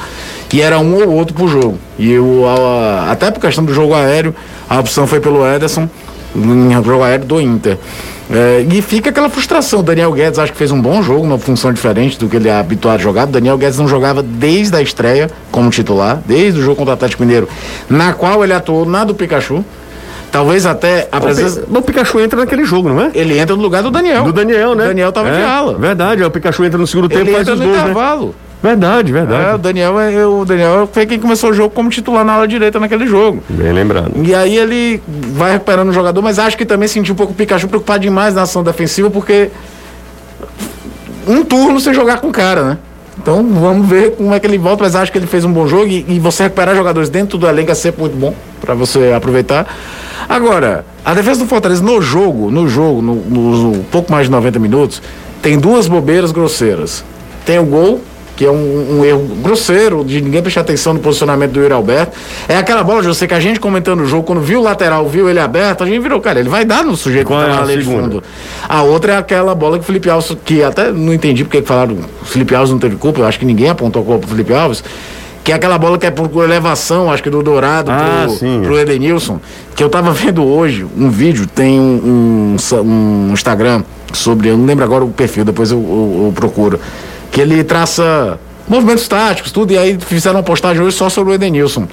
que 0.47 0.61
era 0.61 0.79
um 0.79 0.95
ou 1.03 1.09
outro 1.11 1.33
pro 1.33 1.49
jogo. 1.49 1.77
E 1.99 2.17
o, 2.17 2.45
a- 2.47 3.11
até 3.11 3.29
por 3.29 3.41
questão 3.41 3.65
do 3.65 3.73
jogo 3.73 3.93
aéreo, 3.93 4.33
a 4.69 4.79
opção 4.79 5.05
foi 5.05 5.19
pelo 5.19 5.45
Ederson, 5.45 5.89
em 6.35 6.73
jogo 6.83 7.03
aéreo 7.03 7.25
do 7.25 7.41
Inter. 7.41 7.77
É, 8.33 8.65
e 8.71 8.81
fica 8.81 9.09
aquela 9.09 9.29
frustração. 9.29 9.81
O 9.81 9.83
Daniel 9.83 10.11
Guedes 10.13 10.39
acho 10.39 10.53
que 10.53 10.57
fez 10.57 10.71
um 10.71 10.81
bom 10.81 11.03
jogo, 11.03 11.23
uma 11.23 11.37
função 11.37 11.73
diferente 11.73 12.17
do 12.17 12.29
que 12.29 12.37
ele 12.37 12.47
é 12.47 12.57
habituado 12.57 12.95
a 12.95 13.03
jogar. 13.03 13.27
O 13.27 13.31
Daniel 13.31 13.57
Guedes 13.57 13.77
não 13.77 13.87
jogava 13.87 14.23
desde 14.23 14.75
a 14.75 14.81
estreia 14.81 15.29
como 15.51 15.69
titular, 15.69 16.21
desde 16.25 16.59
o 16.59 16.63
jogo 16.63 16.77
contra 16.77 16.91
o 16.91 16.93
Atlético 16.93 17.23
Mineiro, 17.23 17.49
na 17.89 18.13
qual 18.13 18.43
ele 18.43 18.53
atuou 18.53 18.85
na 18.85 19.03
do 19.03 19.13
Pikachu. 19.13 19.65
Talvez 20.31 20.65
até 20.65 21.09
a 21.11 21.19
presença. 21.19 21.65
O 21.69 21.81
Pikachu 21.81 22.21
entra 22.21 22.39
naquele 22.39 22.63
jogo, 22.63 22.87
não 22.87 23.01
é? 23.01 23.11
Ele 23.13 23.37
entra 23.37 23.53
no 23.53 23.61
lugar 23.61 23.83
do 23.83 23.91
Daniel. 23.91 24.23
Do 24.23 24.31
Daniel, 24.31 24.75
né? 24.75 24.85
O 24.85 24.87
Daniel 24.87 25.11
tava 25.11 25.27
é, 25.27 25.37
de 25.37 25.43
ala. 25.43 25.77
Verdade, 25.77 26.23
é, 26.23 26.25
o 26.25 26.31
Pikachu 26.31 26.63
entra 26.63 26.77
no 26.77 26.87
segundo 26.87 27.09
tempo 27.09 27.23
Ele 27.23 27.31
e 27.31 27.33
faz 27.33 27.41
entra 27.45 27.55
os 27.55 27.59
no 27.59 27.65
gols, 27.65 28.27
né? 28.27 28.31
Intervalo. 28.63 29.03
Verdade, 29.03 29.09
É, 29.09 29.11
o 29.11 29.13
verdade. 29.13 29.57
Daniel, 29.63 29.99
é, 29.99 30.25
o 30.25 30.45
Daniel 30.45 30.89
foi 30.91 31.05
quem 31.05 31.19
começou 31.19 31.49
o 31.49 31.53
jogo 31.53 31.73
como 31.73 31.89
titular 31.89 32.23
na 32.23 32.33
ala 32.33 32.47
direita 32.47 32.79
naquele 32.79 33.07
jogo. 33.07 33.43
Bem 33.49 33.71
lembrado. 33.73 34.11
E 34.23 34.33
aí 34.35 34.57
ele 34.57 35.01
vai 35.07 35.53
recuperando 35.53 35.89
o 35.89 35.93
jogador, 35.93 36.21
mas 36.21 36.37
acho 36.39 36.57
que 36.57 36.65
também 36.65 36.87
sentiu 36.87 37.13
um 37.13 37.17
pouco 37.17 37.33
o 37.33 37.35
Pikachu 37.35 37.67
preocupado 37.67 37.99
demais 38.01 38.35
na 38.35 38.43
ação 38.43 38.63
defensiva, 38.63 39.09
porque 39.09 39.49
um 41.27 41.43
turno 41.43 41.79
sem 41.79 41.93
jogar 41.93 42.19
com 42.19 42.27
o 42.27 42.31
cara, 42.31 42.63
né? 42.63 42.77
Então 43.17 43.45
vamos 43.53 43.87
ver 43.87 44.11
como 44.15 44.33
é 44.33 44.39
que 44.39 44.47
ele 44.47 44.57
volta, 44.57 44.83
mas 44.83 44.95
acho 44.95 45.11
que 45.11 45.17
ele 45.17 45.27
fez 45.27 45.45
um 45.45 45.51
bom 45.53 45.67
jogo 45.67 45.85
e, 45.87 46.03
e 46.07 46.19
você 46.19 46.43
recuperar 46.43 46.75
jogadores 46.75 47.09
dentro 47.09 47.37
do 47.37 47.47
elenco 47.47 47.69
é 47.71 47.75
sempre 47.75 48.01
muito 48.01 48.15
bom 48.17 48.33
para 48.59 48.73
você 48.73 49.13
aproveitar. 49.15 49.67
Agora, 50.27 50.85
a 51.05 51.13
defesa 51.13 51.39
do 51.41 51.45
Fortaleza 51.45 51.83
no 51.83 52.01
jogo, 52.01 52.49
no 52.49 52.67
jogo, 52.67 53.01
no, 53.01 53.15
no- 53.15 53.71
no 53.73 53.83
pouco 53.85 54.11
mais 54.11 54.25
de 54.25 54.31
90 54.31 54.57
minutos, 54.57 55.01
tem 55.41 55.59
duas 55.59 55.87
bobeiras 55.87 56.31
grosseiras. 56.31 57.03
Tem 57.45 57.59
o 57.59 57.65
gol, 57.65 58.01
que 58.41 58.45
é 58.47 58.49
um, 58.49 58.97
um 59.01 59.05
erro 59.05 59.19
grosseiro, 59.43 60.03
de 60.03 60.19
ninguém 60.19 60.41
prestar 60.41 60.61
atenção 60.61 60.95
no 60.95 60.99
posicionamento 60.99 61.51
do 61.51 61.59
Yuri 61.61 61.73
Alberto. 61.75 62.17
É 62.49 62.57
aquela 62.57 62.83
bola, 62.83 63.03
José, 63.03 63.27
que 63.27 63.35
a 63.35 63.39
gente 63.39 63.59
comentando 63.59 63.99
o 64.01 64.05
jogo, 64.07 64.23
quando 64.23 64.41
viu 64.41 64.61
o 64.61 64.63
lateral, 64.63 65.07
viu 65.07 65.29
ele 65.29 65.39
aberto, 65.39 65.83
a 65.83 65.85
gente 65.85 65.99
virou, 65.99 66.19
cara, 66.19 66.39
ele 66.39 66.49
vai 66.49 66.65
dar 66.65 66.83
no 66.83 66.97
sujeito 66.97 67.27
Qual 67.27 67.39
que 67.39 67.45
é 67.45 67.49
tá 67.53 67.57
a 67.61 67.65
na 67.67 67.75
de 67.75 67.83
fundo. 67.83 68.23
A 68.67 68.81
outra 68.81 69.13
é 69.13 69.17
aquela 69.17 69.53
bola 69.53 69.77
que 69.77 69.83
o 69.83 69.85
Felipe 69.85 70.09
Alves, 70.09 70.35
que 70.43 70.63
até 70.63 70.91
não 70.91 71.13
entendi 71.13 71.43
porque 71.43 71.61
que 71.61 71.67
falaram, 71.67 71.97
o 72.19 72.25
Felipe 72.25 72.55
Alves 72.55 72.71
não 72.71 72.79
teve 72.79 72.95
culpa, 72.95 73.19
eu 73.19 73.27
acho 73.27 73.37
que 73.37 73.45
ninguém 73.45 73.69
apontou 73.69 74.01
a 74.01 74.05
culpa 74.05 74.21
pro 74.21 74.29
Felipe 74.35 74.51
Alves, 74.55 74.83
que 75.43 75.51
é 75.51 75.55
aquela 75.55 75.77
bola 75.77 75.99
que 75.99 76.07
é 76.07 76.09
por 76.09 76.43
elevação, 76.43 77.11
acho 77.11 77.21
que 77.21 77.29
do 77.29 77.43
Dourado 77.43 77.91
Ah, 77.91 78.23
pro, 78.25 78.37
sim. 78.37 78.61
pro 78.63 78.79
Edenilson, 78.79 79.39
que 79.75 79.83
eu 79.83 79.89
tava 79.89 80.09
vendo 80.17 80.43
hoje 80.43 80.83
um 80.97 81.11
vídeo, 81.11 81.45
tem 81.45 81.79
um, 81.79 82.55
um, 82.55 82.81
um 82.81 83.33
Instagram 83.33 83.83
sobre, 84.13 84.49
eu 84.49 84.57
não 84.57 84.65
lembro 84.65 84.83
agora 84.83 85.03
o 85.03 85.09
perfil, 85.09 85.45
depois 85.45 85.69
eu, 85.69 85.77
eu- 85.77 86.25
eu 86.25 86.31
procuro, 86.33 86.79
que 87.31 87.39
ele 87.39 87.63
traça 87.63 88.37
movimentos 88.67 89.07
táticos, 89.07 89.51
tudo, 89.51 89.73
e 89.73 89.77
aí 89.77 89.97
fizeram 89.99 90.37
uma 90.37 90.43
postagem 90.43 90.81
hoje 90.81 90.95
só 90.95 91.09
sobre 91.09 91.33
o 91.33 91.35
Edenilson. 91.35 91.87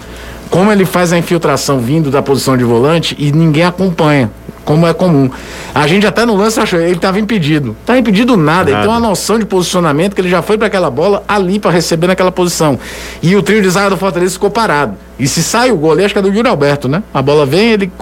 como 0.51 0.73
ele 0.73 0.87
faz 0.87 1.13
a 1.13 1.19
infiltração 1.19 1.79
vindo 1.79 2.11
da 2.11 2.23
posição 2.23 2.57
de 2.57 2.65
volante 2.65 3.15
e 3.19 3.31
ninguém 3.33 3.65
acompanha, 3.65 4.31
como 4.65 4.87
é 4.87 4.95
comum. 4.95 5.31
A 5.75 5.87
gente 5.87 6.07
até 6.07 6.25
no 6.25 6.35
lance 6.35 6.59
achou, 6.59 6.81
ele 6.81 6.95
estava 6.95 7.21
impedido. 7.21 7.77
Tá 7.85 7.99
impedido 7.99 8.35
nada, 8.37 8.47
nada, 8.59 8.71
ele 8.71 8.81
tem 8.81 8.89
uma 8.89 9.01
noção 9.01 9.39
de 9.39 9.45
posicionamento 9.45 10.15
que 10.15 10.21
ele 10.23 10.31
já 10.31 10.41
foi 10.41 10.57
para 10.57 10.67
aquela 10.67 10.91
bola 10.91 11.23
ali 11.29 11.59
para 11.59 11.71
receber 11.71 12.07
naquela 12.07 12.33
posição. 12.33 12.79
E 13.23 13.37
o 13.37 13.43
trio 13.43 13.61
de 13.61 13.69
zaga 13.69 13.91
do 13.91 13.97
Fortaleza 13.99 14.33
ficou 14.33 14.51
parado. 14.51 14.95
E 15.19 15.29
se 15.29 15.43
sai 15.43 15.71
o 15.71 15.77
gol, 15.77 15.93
acho 15.93 16.15
que 16.15 16.19
é 16.19 16.23
do 16.23 16.33
Yuri 16.33 16.49
Alberto, 16.49 16.89
né? 16.89 17.03
A 17.13 17.21
bola 17.21 17.45
vem, 17.45 17.73
ele 17.73 17.93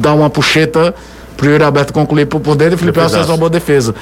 dá 0.00 0.12
uma 0.12 0.28
puxeta 0.28 0.94
pro 1.42 1.50
Yuri 1.50 1.64
Alberto 1.64 1.92
concluir 1.92 2.26
por, 2.26 2.40
por 2.40 2.54
dentro 2.54 2.74
e 2.74 2.76
o 2.76 2.78
Felipe 2.78 3.00
Alves 3.00 3.16
fez 3.16 3.28
uma 3.28 3.36
boa 3.36 3.50
defesa. 3.50 3.92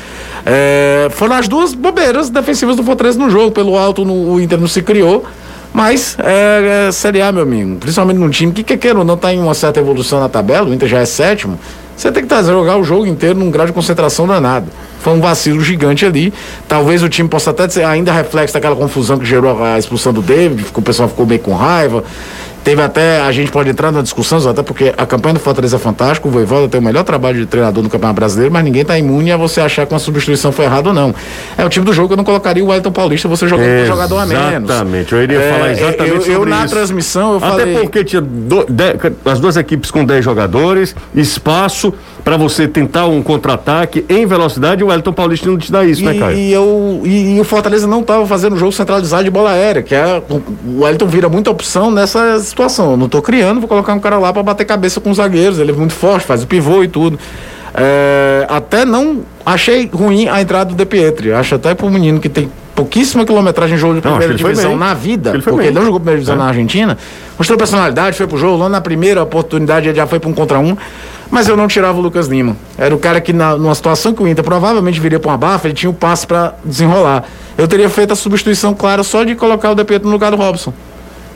É, 0.44 1.08
foram 1.12 1.36
as 1.36 1.48
duas 1.48 1.72
bobeiras 1.72 2.28
defensivas 2.28 2.76
do 2.76 2.84
Fortaleza 2.84 3.18
no 3.18 3.30
jogo. 3.30 3.50
Pelo 3.50 3.78
alto, 3.78 4.04
no, 4.04 4.34
o 4.34 4.40
Inter 4.40 4.60
não 4.60 4.68
se 4.68 4.82
criou. 4.82 5.24
Mas 5.72 6.16
é, 6.18 6.88
é 6.88 6.92
Série 6.92 7.22
A, 7.22 7.30
meu 7.32 7.44
amigo, 7.44 7.76
principalmente 7.76 8.18
num 8.18 8.28
time 8.28 8.52
que, 8.52 8.62
quer 8.64 8.76
queira 8.76 8.98
ou 8.98 9.04
não, 9.04 9.14
está 9.14 9.32
em 9.32 9.40
uma 9.40 9.54
certa 9.54 9.78
evolução 9.78 10.18
na 10.18 10.28
tabela, 10.28 10.68
o 10.68 10.74
Inter 10.74 10.88
já 10.88 10.98
é 10.98 11.04
sétimo, 11.04 11.60
você 11.96 12.10
tem 12.10 12.24
que 12.24 12.28
trazer, 12.28 12.50
jogar 12.50 12.76
o 12.76 12.82
jogo 12.82 13.06
inteiro 13.06 13.38
num 13.38 13.52
grau 13.52 13.66
de 13.66 13.72
concentração 13.72 14.26
danado. 14.26 14.66
Foi 14.98 15.12
um 15.12 15.20
vacilo 15.20 15.60
gigante 15.60 16.04
ali. 16.04 16.34
Talvez 16.66 17.02
o 17.02 17.08
time 17.08 17.28
possa 17.28 17.50
até 17.50 17.68
ser 17.68 17.84
ainda 17.84 18.12
reflexo 18.12 18.52
daquela 18.52 18.74
confusão 18.74 19.16
que 19.16 19.24
gerou 19.24 19.62
a 19.62 19.78
expulsão 19.78 20.12
do 20.12 20.20
David, 20.20 20.66
o 20.74 20.82
pessoal 20.82 21.08
ficou 21.08 21.24
meio 21.24 21.40
com 21.40 21.54
raiva. 21.54 22.02
Teve 22.62 22.82
até, 22.82 23.20
a 23.20 23.32
gente 23.32 23.50
pode 23.50 23.70
entrar 23.70 23.90
na 23.90 24.02
discussão, 24.02 24.38
até 24.48 24.62
porque 24.62 24.92
a 24.96 25.06
campanha 25.06 25.34
do 25.34 25.40
Fortaleza 25.40 25.76
é 25.76 25.78
fantástica, 25.78 26.28
o 26.28 26.30
Voivoda 26.30 26.68
tem 26.68 26.78
o 26.78 26.84
melhor 26.84 27.04
trabalho 27.04 27.38
de 27.38 27.46
treinador 27.46 27.82
no 27.82 27.88
Campeonato 27.88 28.16
Brasileiro, 28.16 28.52
mas 28.52 28.62
ninguém 28.62 28.82
está 28.82 28.98
imune 28.98 29.32
a 29.32 29.36
você 29.36 29.60
achar 29.60 29.86
que 29.86 29.94
uma 29.94 29.98
substituição 29.98 30.52
foi 30.52 30.66
errada 30.66 30.88
ou 30.88 30.94
não. 30.94 31.14
É 31.56 31.64
o 31.64 31.68
tipo 31.70 31.86
do 31.86 31.92
jogo 31.92 32.08
que 32.08 32.12
eu 32.12 32.16
não 32.18 32.24
colocaria 32.24 32.62
o 32.62 32.68
Wellington 32.68 32.92
Paulista, 32.92 33.28
você 33.28 33.48
jogando 33.48 33.66
com 33.66 33.82
um 33.82 33.86
jogador 33.86 34.18
a 34.18 34.26
menos. 34.26 34.70
Exatamente, 34.70 35.12
eu 35.12 35.22
iria 35.22 35.40
é, 35.40 35.52
falar 35.52 35.70
exatamente 35.70 36.14
eu, 36.14 36.20
sobre 36.20 36.34
eu, 36.34 36.44
na 36.44 36.64
isso. 36.64 36.74
transmissão, 36.74 37.32
eu 37.32 37.36
Até 37.38 37.48
falei... 37.48 37.78
porque 37.78 38.04
tinha 38.04 38.20
do, 38.20 38.66
de, 38.68 38.84
as 39.24 39.40
duas 39.40 39.56
equipes 39.56 39.90
com 39.90 40.04
10 40.04 40.22
jogadores, 40.22 40.94
espaço 41.14 41.94
para 42.22 42.36
você 42.36 42.68
tentar 42.68 43.06
um 43.06 43.22
contra-ataque 43.22 44.04
em 44.06 44.26
velocidade, 44.26 44.84
o 44.84 44.88
Wellington 44.88 45.12
Paulista 45.14 45.48
não 45.48 45.56
te 45.56 45.72
dá 45.72 45.82
isso, 45.84 46.04
né, 46.04 46.10
e, 46.10 46.14
né, 46.14 46.20
Caio? 46.20 46.36
E, 46.36 46.52
eu, 46.52 47.00
e, 47.04 47.36
e 47.36 47.40
o 47.40 47.44
Fortaleza 47.44 47.86
não 47.86 48.00
estava 48.00 48.26
fazendo 48.26 48.56
jogo 48.56 48.72
centralizado 48.72 49.24
de 49.24 49.30
bola 49.30 49.52
aérea, 49.52 49.82
que 49.82 49.94
é, 49.94 50.22
o 50.28 50.82
Wellington 50.82 51.06
vira 51.06 51.28
muita 51.28 51.50
opção 51.50 51.90
nessa 51.90 52.38
situação. 52.50 52.92
Eu 52.92 52.96
não 52.96 53.06
estou 53.06 53.22
criando, 53.22 53.60
vou 53.60 53.68
colocar 53.68 53.94
um 53.94 54.00
cara 54.00 54.18
lá 54.18 54.32
para 54.32 54.42
bater 54.42 54.64
cabeça 54.64 55.00
com 55.00 55.10
os 55.10 55.16
zagueiros, 55.16 55.58
ele 55.58 55.70
é 55.70 55.74
muito 55.74 55.94
forte, 55.94 56.26
faz 56.26 56.42
o 56.42 56.46
pivô 56.46 56.84
e 56.84 56.88
tudo. 56.88 57.18
É, 57.74 58.46
até 58.48 58.84
não 58.84 59.22
achei 59.46 59.88
ruim 59.92 60.28
a 60.28 60.40
entrada 60.40 60.70
do 60.70 60.76
De 60.76 60.84
Pietri. 60.84 61.32
Acho 61.32 61.54
até 61.54 61.74
pro 61.74 61.88
menino 61.88 62.20
que 62.20 62.28
tem 62.28 62.50
pouquíssima 62.74 63.26
quilometragem 63.26 63.76
em 63.76 63.78
jogo 63.78 63.94
de 63.94 64.00
primeira 64.00 64.28
não, 64.28 64.36
divisão 64.36 64.76
na 64.76 64.94
vida, 64.94 65.30
ele 65.30 65.42
porque 65.42 65.66
ele 65.66 65.72
não 65.72 65.84
jogou 65.84 66.00
primeira 66.00 66.18
divisão 66.18 66.34
é. 66.34 66.38
na 66.38 66.46
Argentina, 66.46 66.96
mostrou 67.36 67.58
personalidade, 67.58 68.16
foi 68.16 68.26
pro 68.26 68.38
jogo, 68.38 68.56
lá 68.56 68.70
na 68.70 68.80
primeira 68.80 69.22
oportunidade 69.22 69.88
ele 69.88 69.96
já 69.96 70.06
foi 70.06 70.18
para 70.18 70.30
um 70.30 70.32
contra 70.32 70.58
um, 70.58 70.74
mas 71.30 71.46
eu 71.46 71.56
não 71.56 71.68
tirava 71.68 71.98
o 71.98 72.00
Lucas 72.00 72.26
Lima. 72.26 72.56
Era 72.78 72.94
o 72.94 72.98
cara 72.98 73.20
que, 73.20 73.32
na, 73.32 73.56
numa 73.56 73.74
situação 73.74 74.14
que 74.14 74.22
o 74.22 74.26
Inter 74.26 74.42
provavelmente 74.42 74.98
viria 74.98 75.20
para 75.20 75.30
uma 75.30 75.36
bafa, 75.36 75.68
ele 75.68 75.74
tinha 75.74 75.90
o 75.90 75.92
um 75.92 75.96
passe 75.96 76.26
para 76.26 76.54
desenrolar. 76.64 77.24
Eu 77.56 77.68
teria 77.68 77.90
feito 77.90 78.12
a 78.12 78.16
substituição 78.16 78.74
clara 78.74 79.02
só 79.02 79.24
de 79.24 79.34
colocar 79.34 79.70
o 79.70 79.74
De 79.74 79.84
Pietro 79.84 80.08
no 80.08 80.12
lugar 80.12 80.30
do 80.30 80.36
Robson. 80.36 80.72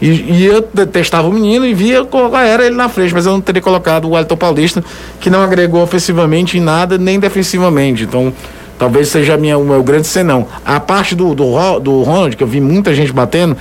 E, 0.00 0.08
e 0.08 0.46
eu 0.46 0.62
testava 0.62 1.28
o 1.28 1.32
menino 1.32 1.64
e 1.64 1.72
via 1.72 2.04
qual 2.04 2.34
era 2.36 2.66
ele 2.66 2.74
na 2.74 2.88
frente, 2.88 3.14
mas 3.14 3.26
eu 3.26 3.32
não 3.32 3.40
teria 3.40 3.62
colocado 3.62 4.06
o 4.06 4.10
Wellington 4.10 4.36
Paulista, 4.36 4.84
que 5.20 5.30
não 5.30 5.42
agregou 5.42 5.82
ofensivamente 5.82 6.58
em 6.58 6.60
nada, 6.60 6.98
nem 6.98 7.18
defensivamente. 7.18 8.04
Então, 8.04 8.32
talvez 8.78 9.08
seja 9.08 9.36
minha, 9.36 9.56
o 9.56 9.64
meu 9.64 9.82
grande 9.82 10.06
senão. 10.06 10.46
A 10.64 10.80
parte 10.80 11.14
do, 11.14 11.34
do, 11.34 11.78
do 11.80 12.02
Ronald, 12.02 12.36
que 12.36 12.42
eu 12.42 12.48
vi 12.48 12.60
muita 12.60 12.94
gente 12.94 13.12
batendo, 13.12 13.56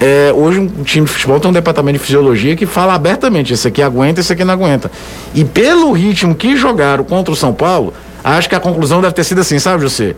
é, 0.00 0.32
hoje 0.32 0.58
um 0.58 0.82
time 0.82 1.06
de 1.06 1.12
futebol 1.12 1.38
tem 1.38 1.48
um 1.48 1.54
departamento 1.54 1.98
de 1.98 2.04
fisiologia 2.04 2.56
que 2.56 2.66
fala 2.66 2.94
abertamente, 2.94 3.52
esse 3.52 3.68
aqui 3.68 3.80
aguenta, 3.80 4.20
esse 4.20 4.32
aqui 4.32 4.44
não 4.44 4.54
aguenta. 4.54 4.90
E 5.32 5.44
pelo 5.44 5.92
ritmo 5.92 6.34
que 6.34 6.56
jogaram 6.56 7.04
contra 7.04 7.32
o 7.32 7.36
São 7.36 7.52
Paulo, 7.52 7.94
acho 8.24 8.48
que 8.48 8.54
a 8.54 8.60
conclusão 8.60 9.00
deve 9.00 9.14
ter 9.14 9.22
sido 9.22 9.40
assim, 9.40 9.60
sabe, 9.60 9.82
José? 9.82 10.16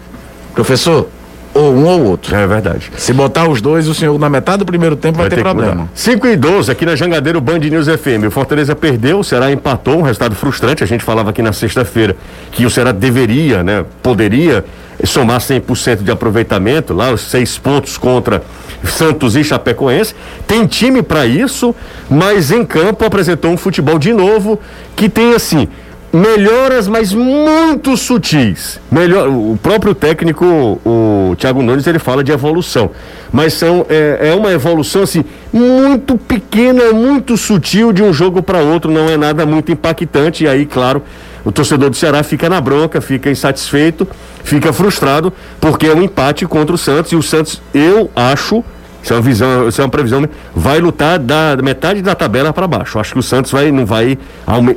Professor, 0.54 1.08
ou 1.54 1.72
um 1.72 1.84
ou 1.84 2.04
outro. 2.04 2.34
É 2.34 2.46
verdade. 2.46 2.90
Se 2.96 3.12
botar 3.12 3.48
os 3.48 3.60
dois, 3.60 3.88
o 3.88 3.94
senhor 3.94 4.18
na 4.18 4.28
metade 4.28 4.58
do 4.58 4.66
primeiro 4.66 4.96
tempo 4.96 5.18
vai, 5.18 5.28
vai 5.28 5.30
ter, 5.30 5.36
ter 5.36 5.42
problema. 5.42 5.88
5 5.94 6.26
e 6.26 6.36
12 6.36 6.70
aqui 6.70 6.84
na 6.84 6.96
Jangadeiro 6.96 7.40
Band 7.40 7.60
News 7.60 7.86
FM. 7.86 8.26
O 8.26 8.30
Fortaleza 8.30 8.74
perdeu, 8.74 9.20
o 9.20 9.24
Ceará 9.24 9.52
empatou, 9.52 9.98
um 9.98 10.02
resultado 10.02 10.34
frustrante. 10.34 10.82
A 10.82 10.86
gente 10.86 11.04
falava 11.04 11.30
aqui 11.30 11.40
na 11.40 11.52
sexta-feira 11.52 12.16
que 12.50 12.66
o 12.66 12.70
Ceará 12.70 12.90
deveria, 12.90 13.62
né, 13.62 13.84
poderia 14.02 14.64
somar 15.04 15.38
100% 15.38 16.02
de 16.02 16.10
aproveitamento, 16.10 16.92
lá 16.92 17.12
os 17.12 17.20
seis 17.20 17.56
pontos 17.58 17.96
contra 17.96 18.42
Santos 18.84 19.36
e 19.36 19.44
Chapecoense. 19.44 20.14
Tem 20.46 20.66
time 20.66 21.02
para 21.02 21.26
isso, 21.26 21.74
mas 22.08 22.50
em 22.50 22.64
campo 22.64 23.04
apresentou 23.04 23.50
um 23.50 23.56
futebol 23.56 23.98
de 23.98 24.12
novo 24.12 24.58
que 24.96 25.08
tem 25.08 25.34
assim 25.34 25.68
melhoras, 26.14 26.86
mas 26.86 27.12
muito 27.12 27.96
sutis. 27.96 28.78
Melhor, 28.90 29.28
o 29.28 29.58
próprio 29.60 29.94
técnico, 29.96 30.44
o 30.84 31.34
Thiago 31.36 31.60
Nunes, 31.60 31.88
ele 31.88 31.98
fala 31.98 32.22
de 32.22 32.30
evolução, 32.30 32.92
mas 33.32 33.54
são 33.54 33.84
é, 33.88 34.30
é 34.30 34.34
uma 34.34 34.52
evolução 34.52 35.02
assim 35.02 35.24
muito 35.52 36.16
pequena, 36.16 36.92
muito 36.92 37.36
sutil 37.36 37.92
de 37.92 38.00
um 38.00 38.12
jogo 38.12 38.42
para 38.42 38.58
outro, 38.58 38.92
não 38.92 39.08
é 39.08 39.16
nada 39.16 39.44
muito 39.44 39.72
impactante. 39.72 40.44
E 40.44 40.48
aí, 40.48 40.64
claro, 40.64 41.02
o 41.44 41.50
torcedor 41.50 41.90
do 41.90 41.96
Ceará 41.96 42.22
fica 42.22 42.48
na 42.48 42.60
bronca, 42.60 43.00
fica 43.00 43.28
insatisfeito, 43.28 44.06
fica 44.44 44.72
frustrado 44.72 45.32
porque 45.60 45.86
é 45.86 45.94
um 45.94 46.02
empate 46.02 46.46
contra 46.46 46.76
o 46.76 46.78
Santos 46.78 47.10
e 47.10 47.16
o 47.16 47.22
Santos, 47.22 47.60
eu 47.74 48.08
acho 48.14 48.64
isso 49.04 49.12
é 49.12 49.16
uma 49.16 49.22
visão, 49.22 49.68
isso 49.68 49.80
é 49.82 49.84
uma 49.84 49.90
previsão, 49.90 50.26
vai 50.56 50.80
lutar 50.80 51.18
da 51.18 51.54
metade 51.62 52.00
da 52.00 52.14
tabela 52.14 52.54
para 52.54 52.66
baixo. 52.66 52.98
Acho 52.98 53.12
que 53.12 53.18
o 53.18 53.22
Santos 53.22 53.52
vai, 53.52 53.70
não, 53.70 53.84
vai, 53.84 54.16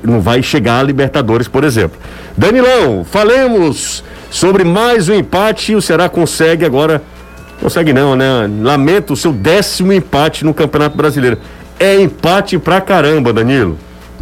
não 0.04 0.20
vai 0.20 0.44
chegar 0.44 0.82
a 0.82 0.84
Libertadores, 0.84 1.48
por 1.48 1.64
exemplo. 1.64 1.98
Danilão, 2.36 3.06
falemos 3.10 4.04
sobre 4.30 4.66
mais 4.66 5.08
um 5.08 5.14
empate. 5.14 5.74
O 5.76 5.82
Ceará 5.82 6.10
consegue 6.10 6.66
agora. 6.66 7.02
Consegue 7.62 7.94
não, 7.94 8.18
né? 8.18 8.26
Lamento 8.62 9.14
o 9.14 9.16
seu 9.16 9.32
décimo 9.32 9.94
empate 9.94 10.44
no 10.44 10.54
Campeonato 10.54 10.98
Brasileiro. 10.98 11.38
É 11.80 11.98
empate 11.98 12.60
pra 12.60 12.82
caramba, 12.82 13.32
Danilo. 13.32 13.78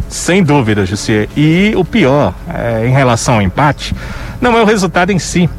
Sem 0.08 0.40
dúvida, 0.40 0.86
José. 0.86 1.26
E 1.36 1.72
o 1.76 1.84
pior, 1.84 2.32
é, 2.54 2.86
em 2.86 2.92
relação 2.92 3.34
ao 3.34 3.42
empate, 3.42 3.92
não 4.40 4.56
é 4.56 4.62
o 4.62 4.64
resultado 4.64 5.10
em 5.10 5.18
si, 5.18 5.50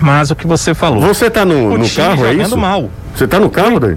mas 0.00 0.30
o 0.30 0.36
que 0.36 0.46
você 0.46 0.74
falou. 0.74 1.00
Você 1.00 1.30
tá 1.30 1.44
no, 1.44 1.78
no 1.78 1.88
carro, 1.90 2.26
é 2.26 2.34
isso? 2.34 2.56
mal. 2.56 2.90
Você 3.14 3.26
tá 3.26 3.38
no 3.38 3.50
carro, 3.50 3.80
daí? 3.80 3.96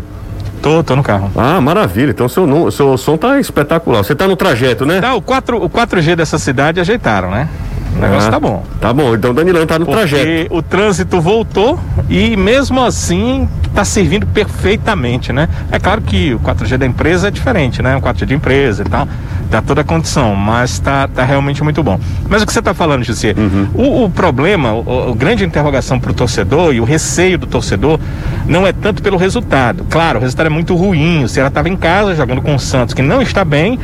Tô, 0.61 0.83
tô 0.83 0.95
no 0.95 1.03
carro. 1.03 1.31
Ah, 1.35 1.61
maravilha. 1.61 2.11
Então 2.11 2.27
seu, 2.27 2.71
seu 2.71 2.97
som 2.97 3.17
tá 3.17 3.39
espetacular. 3.39 4.03
Você 4.03 4.13
tá 4.13 4.27
no 4.27 4.35
trajeto, 4.35 4.85
né? 4.85 4.99
Tá, 4.99 5.15
o, 5.15 5.21
4, 5.21 5.63
o 5.63 5.69
4G 5.69 6.15
dessa 6.15 6.37
cidade 6.37 6.79
ajeitaram, 6.79 7.31
né? 7.31 7.47
O 7.95 7.99
negócio 7.99 8.27
ah, 8.27 8.31
tá 8.31 8.39
bom. 8.39 8.63
Tá 8.79 8.93
bom, 8.93 9.15
então 9.15 9.31
o 9.31 9.33
Danilão 9.33 9.65
tá 9.65 9.79
no 9.79 9.85
Porque 9.85 9.99
trajeto. 9.99 10.55
o 10.55 10.61
trânsito 10.61 11.19
voltou 11.19 11.79
e 12.07 12.37
mesmo 12.37 12.83
assim 12.83 13.47
tá 13.73 13.83
servindo 13.83 14.27
perfeitamente, 14.27 15.33
né? 15.33 15.49
É 15.71 15.79
claro 15.79 16.01
que 16.01 16.33
o 16.33 16.39
4G 16.39 16.77
da 16.77 16.85
empresa 16.85 17.29
é 17.29 17.31
diferente, 17.31 17.81
né? 17.81 17.97
O 17.97 18.01
4G 18.01 18.25
de 18.25 18.33
empresa 18.35 18.83
e 18.85 18.89
tal 18.89 19.07
dá 19.49 19.61
toda 19.61 19.81
a 19.81 19.83
condição, 19.83 20.35
mas 20.35 20.71
está 20.71 21.07
tá 21.07 21.23
realmente 21.23 21.63
muito 21.63 21.81
bom. 21.81 21.99
Mas 22.27 22.41
o 22.41 22.45
que 22.45 22.53
você 22.53 22.59
está 22.59 22.73
falando, 22.73 23.03
José, 23.03 23.33
uhum. 23.35 23.67
o, 23.73 24.05
o, 24.05 24.09
problema, 24.09 24.73
o, 24.73 25.11
o 25.11 25.15
grande 25.15 25.43
interrogação 25.43 25.99
para 25.99 26.11
o 26.11 26.13
torcedor 26.13 26.73
e 26.73 26.79
o 26.79 26.83
receio 26.83 27.37
do 27.37 27.47
torcedor 27.47 27.99
não 28.47 28.65
é 28.65 28.71
tanto 28.71 29.01
pelo 29.01 29.17
resultado. 29.17 29.85
Claro, 29.89 30.19
o 30.19 30.21
resultado 30.21 30.47
é 30.47 30.49
muito 30.49 30.75
ruim. 30.75 31.23
O 31.23 31.29
Ceará 31.29 31.49
estava 31.49 31.67
em 31.67 31.75
casa 31.75 32.15
jogando 32.15 32.41
com 32.41 32.53
o 32.53 32.59
Santos, 32.59 32.93
que 32.93 33.01
não 33.01 33.21
está 33.21 33.43
bem, 33.43 33.79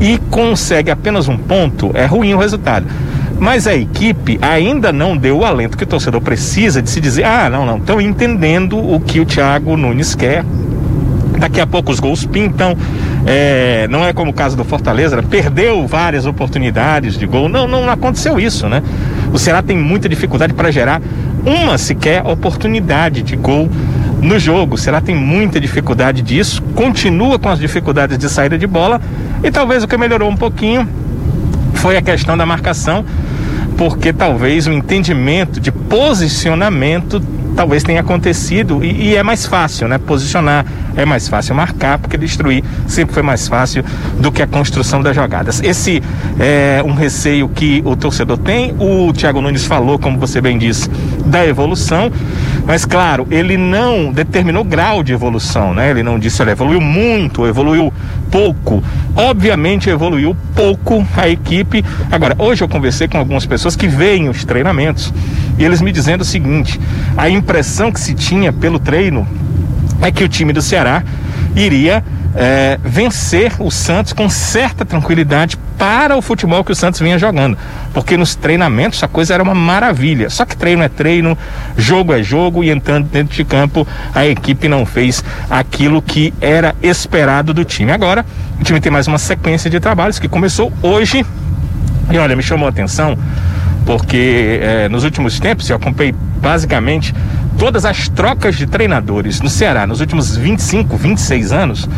e 0.00 0.18
consegue 0.30 0.90
apenas 0.90 1.28
um 1.28 1.36
ponto, 1.36 1.90
é 1.94 2.06
ruim 2.06 2.34
o 2.34 2.38
resultado. 2.38 2.86
Mas 3.40 3.66
a 3.66 3.74
equipe 3.74 4.38
ainda 4.42 4.92
não 4.92 5.16
deu 5.16 5.38
o 5.38 5.44
alento 5.44 5.76
que 5.76 5.84
o 5.84 5.86
torcedor 5.86 6.20
precisa 6.20 6.82
de 6.82 6.90
se 6.90 7.00
dizer: 7.00 7.24
ah, 7.24 7.48
não, 7.48 7.64
não, 7.64 7.78
estão 7.78 8.00
entendendo 8.00 8.76
o 8.76 8.98
que 8.98 9.20
o 9.20 9.24
Thiago 9.24 9.76
Nunes 9.76 10.14
quer, 10.14 10.44
Daqui 11.38 11.60
a 11.60 11.66
pouco 11.66 11.92
os 11.92 12.00
gols 12.00 12.24
pintam. 12.24 12.76
É, 13.26 13.86
não 13.88 14.04
é 14.04 14.12
como 14.12 14.30
o 14.30 14.34
caso 14.34 14.56
do 14.56 14.64
Fortaleza, 14.64 15.16
né? 15.16 15.22
perdeu 15.28 15.86
várias 15.86 16.26
oportunidades 16.26 17.18
de 17.18 17.26
gol. 17.26 17.48
Não, 17.48 17.66
não 17.66 17.88
aconteceu 17.90 18.38
isso, 18.38 18.68
né? 18.68 18.82
O 19.32 19.38
Ceará 19.38 19.62
tem 19.62 19.76
muita 19.76 20.08
dificuldade 20.08 20.54
para 20.54 20.70
gerar 20.70 21.02
uma 21.44 21.78
sequer 21.78 22.24
oportunidade 22.24 23.22
de 23.22 23.36
gol 23.36 23.68
no 24.22 24.38
jogo. 24.38 24.74
O 24.74 24.78
Ceará 24.78 25.00
tem 25.00 25.14
muita 25.14 25.60
dificuldade 25.60 26.22
disso, 26.22 26.62
continua 26.74 27.38
com 27.38 27.48
as 27.48 27.58
dificuldades 27.58 28.18
de 28.18 28.28
saída 28.28 28.58
de 28.58 28.66
bola 28.66 29.00
e 29.42 29.50
talvez 29.50 29.82
o 29.82 29.88
que 29.88 29.96
melhorou 29.96 30.30
um 30.30 30.36
pouquinho 30.36 30.88
foi 31.74 31.96
a 31.96 32.02
questão 32.02 32.36
da 32.36 32.44
marcação, 32.44 33.04
porque 33.76 34.12
talvez 34.12 34.66
o 34.66 34.72
entendimento 34.72 35.60
de 35.60 35.70
posicionamento 35.70 37.22
talvez 37.58 37.82
tenha 37.82 38.02
acontecido 38.02 38.84
e, 38.84 39.08
e, 39.08 39.16
é 39.16 39.22
mais 39.24 39.44
fácil, 39.44 39.88
né? 39.88 39.98
Posicionar 39.98 40.64
é 40.94 41.04
mais 41.04 41.26
fácil 41.26 41.56
marcar, 41.56 41.98
porque 41.98 42.16
destruir 42.16 42.62
sempre 42.86 43.12
foi 43.12 43.22
mais 43.22 43.48
fácil 43.48 43.84
do 44.20 44.30
que 44.30 44.40
a 44.40 44.46
construção 44.46 45.02
das 45.02 45.16
jogadas. 45.16 45.60
Esse 45.60 46.00
é 46.38 46.80
um 46.86 46.94
receio 46.94 47.48
que 47.48 47.82
o 47.84 47.96
torcedor 47.96 48.38
tem. 48.38 48.76
O 48.78 49.12
Thiago 49.12 49.40
Nunes 49.40 49.64
falou, 49.64 49.98
como 49.98 50.18
você 50.18 50.40
bem 50.40 50.56
disse, 50.56 50.88
da 51.26 51.44
evolução, 51.44 52.12
mas 52.64 52.84
claro, 52.84 53.26
ele 53.28 53.56
não 53.56 54.12
determinou 54.12 54.62
grau 54.62 55.02
de 55.02 55.12
evolução, 55.12 55.74
né? 55.74 55.90
Ele 55.90 56.04
não 56.04 56.16
disse, 56.16 56.40
olha, 56.40 56.52
evoluiu 56.52 56.80
muito, 56.80 57.44
evoluiu 57.44 57.92
pouco. 58.30 58.82
Obviamente 59.14 59.90
evoluiu 59.90 60.36
pouco 60.54 61.06
a 61.16 61.28
equipe. 61.28 61.84
Agora, 62.10 62.34
hoje 62.38 62.62
eu 62.62 62.68
conversei 62.68 63.08
com 63.08 63.18
algumas 63.18 63.46
pessoas 63.46 63.76
que 63.76 63.88
veem 63.88 64.28
os 64.28 64.44
treinamentos 64.44 65.12
e 65.58 65.64
eles 65.64 65.80
me 65.80 65.92
dizendo 65.92 66.22
o 66.22 66.24
seguinte: 66.24 66.80
a 67.16 67.28
impressão 67.28 67.90
que 67.90 68.00
se 68.00 68.14
tinha 68.14 68.52
pelo 68.52 68.78
treino 68.78 69.26
é 70.00 70.10
que 70.10 70.24
o 70.24 70.28
time 70.28 70.52
do 70.52 70.62
Ceará 70.62 71.02
iria 71.56 72.04
é, 72.34 72.78
vencer 72.82 73.52
o 73.58 73.70
Santos 73.70 74.12
com 74.12 74.28
certa 74.28 74.84
tranquilidade 74.84 75.56
para 75.78 76.16
o 76.16 76.22
futebol 76.22 76.64
que 76.64 76.72
o 76.72 76.74
Santos 76.74 77.00
vinha 77.00 77.18
jogando. 77.18 77.56
Porque 77.92 78.16
nos 78.16 78.34
treinamentos 78.34 79.02
a 79.02 79.08
coisa 79.08 79.34
era 79.34 79.42
uma 79.42 79.54
maravilha. 79.54 80.28
Só 80.28 80.44
que 80.44 80.56
treino 80.56 80.82
é 80.82 80.88
treino, 80.88 81.38
jogo 81.76 82.12
é 82.12 82.22
jogo, 82.22 82.64
e 82.64 82.70
entrando 82.70 83.08
dentro 83.08 83.34
de 83.34 83.44
campo, 83.44 83.86
a 84.14 84.26
equipe 84.26 84.68
não 84.68 84.84
fez 84.84 85.24
aquilo 85.48 86.02
que 86.02 86.34
era 86.40 86.74
esperado 86.82 87.54
do 87.54 87.64
time. 87.64 87.92
Agora, 87.92 88.24
o 88.60 88.64
time 88.64 88.80
tem 88.80 88.90
mais 88.90 89.06
uma 89.06 89.18
sequência 89.18 89.70
de 89.70 89.78
trabalhos 89.80 90.18
que 90.18 90.28
começou 90.28 90.72
hoje. 90.82 91.24
E 92.10 92.18
olha, 92.18 92.34
me 92.34 92.42
chamou 92.42 92.66
a 92.66 92.70
atenção 92.70 93.16
porque 93.88 94.60
é, 94.62 94.88
nos 94.90 95.02
últimos 95.02 95.40
tempos 95.40 95.70
eu 95.70 95.76
acompanhei 95.76 96.14
basicamente 96.42 97.14
todas 97.58 97.84
as 97.84 98.08
trocas 98.08 98.56
de 98.56 98.66
treinadores 98.66 99.40
no 99.40 99.50
Ceará 99.50 99.86
nos 99.86 100.00
últimos 100.00 100.36
25, 100.36 100.96
26 100.96 101.52
anos. 101.52 101.88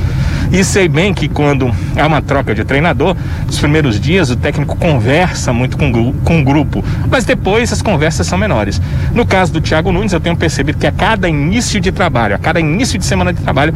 E 0.50 0.64
sei 0.64 0.88
bem 0.88 1.14
que 1.14 1.28
quando 1.28 1.70
há 1.96 2.06
uma 2.06 2.22
troca 2.22 2.54
de 2.54 2.64
treinador, 2.64 3.14
nos 3.46 3.58
primeiros 3.58 4.00
dias 4.00 4.30
o 4.30 4.36
técnico 4.36 4.74
conversa 4.76 5.52
muito 5.52 5.76
com, 5.76 6.12
com 6.12 6.40
o 6.40 6.44
grupo, 6.44 6.82
mas 7.08 7.24
depois 7.24 7.72
as 7.72 7.82
conversas 7.82 8.26
são 8.26 8.38
menores. 8.38 8.80
No 9.14 9.24
caso 9.24 9.52
do 9.52 9.60
Thiago 9.60 9.92
Nunes, 9.92 10.12
eu 10.12 10.18
tenho 10.18 10.34
percebido 10.34 10.78
que 10.78 10.86
a 10.86 10.92
cada 10.92 11.28
início 11.28 11.78
de 11.78 11.92
trabalho, 11.92 12.34
a 12.34 12.38
cada 12.38 12.58
início 12.58 12.98
de 12.98 13.04
semana 13.04 13.32
de 13.32 13.40
trabalho, 13.40 13.74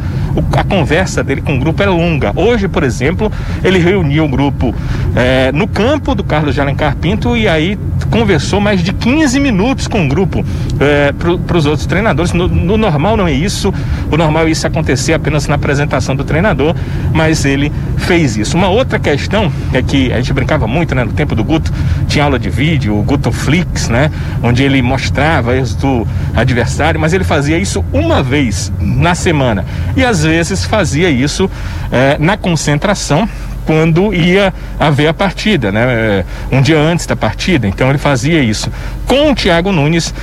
a 0.57 0.63
conversa 0.63 1.23
dele 1.23 1.41
com 1.41 1.55
o 1.55 1.59
grupo 1.59 1.81
é 1.81 1.85
longa. 1.85 2.33
Hoje, 2.35 2.67
por 2.67 2.83
exemplo, 2.83 3.31
ele 3.63 3.77
reuniu 3.77 4.25
o 4.25 4.27
grupo 4.27 4.73
é, 5.15 5.51
no 5.51 5.67
campo 5.67 6.15
do 6.15 6.23
Carlos 6.23 6.55
de 6.55 6.61
Alencar 6.61 6.95
Pinto 6.97 7.37
e 7.37 7.47
aí 7.47 7.77
conversou 8.09 8.59
mais 8.59 8.81
de 8.81 8.91
15 8.91 9.39
minutos 9.39 9.87
com 9.87 10.05
o 10.05 10.09
grupo 10.09 10.43
é, 10.79 11.13
para 11.13 11.57
os 11.57 11.65
outros 11.65 11.74
treinadores. 11.83 12.31
No, 12.31 12.47
no, 12.47 12.77
normal 12.77 13.17
não 13.17 13.27
é 13.27 13.31
isso. 13.31 13.73
O 14.11 14.15
normal 14.15 14.45
é 14.45 14.51
isso 14.51 14.67
acontecer 14.67 15.13
apenas 15.13 15.47
na 15.47 15.55
apresentação 15.55 16.15
do 16.15 16.23
treinador, 16.23 16.75
mas 17.11 17.43
ele 17.43 17.71
fez 17.97 18.37
isso. 18.37 18.55
Uma 18.55 18.69
outra 18.69 18.99
questão 18.99 19.51
é 19.73 19.81
que 19.81 20.13
a 20.13 20.17
gente 20.17 20.31
brincava 20.31 20.67
muito, 20.67 20.93
né? 20.93 21.03
No 21.03 21.13
tempo 21.13 21.33
do 21.33 21.43
Guto, 21.43 21.73
tinha 22.07 22.23
aula 22.23 22.37
de 22.37 22.49
vídeo, 22.49 22.95
o 22.95 23.01
Guto 23.01 23.31
Flix, 23.31 23.89
né? 23.89 24.11
Onde 24.43 24.61
ele 24.61 24.81
mostrava 24.81 25.55
erros 25.55 25.73
do 25.73 26.07
adversário, 26.35 26.99
mas 26.99 27.13
ele 27.13 27.23
fazia 27.23 27.57
isso 27.57 27.83
uma 27.91 28.21
vez 28.21 28.71
na 28.79 29.15
semana. 29.15 29.65
E 29.97 30.05
às 30.05 30.23
vezes 30.23 30.65
fazia 30.65 31.09
isso 31.09 31.49
é, 31.91 32.17
na 32.19 32.37
concentração 32.37 33.27
quando 33.65 34.13
ia 34.13 34.53
haver 34.79 35.07
a 35.07 35.13
partida, 35.13 35.71
né? 35.71 36.23
Um 36.51 36.61
dia 36.61 36.79
antes 36.79 37.05
da 37.05 37.15
partida. 37.15 37.67
Então 37.67 37.89
ele 37.89 37.97
fazia 37.97 38.41
isso. 38.41 38.71
Com 39.05 39.31
o 39.31 39.35
Thiago 39.35 39.71
Nunes, 39.71 40.13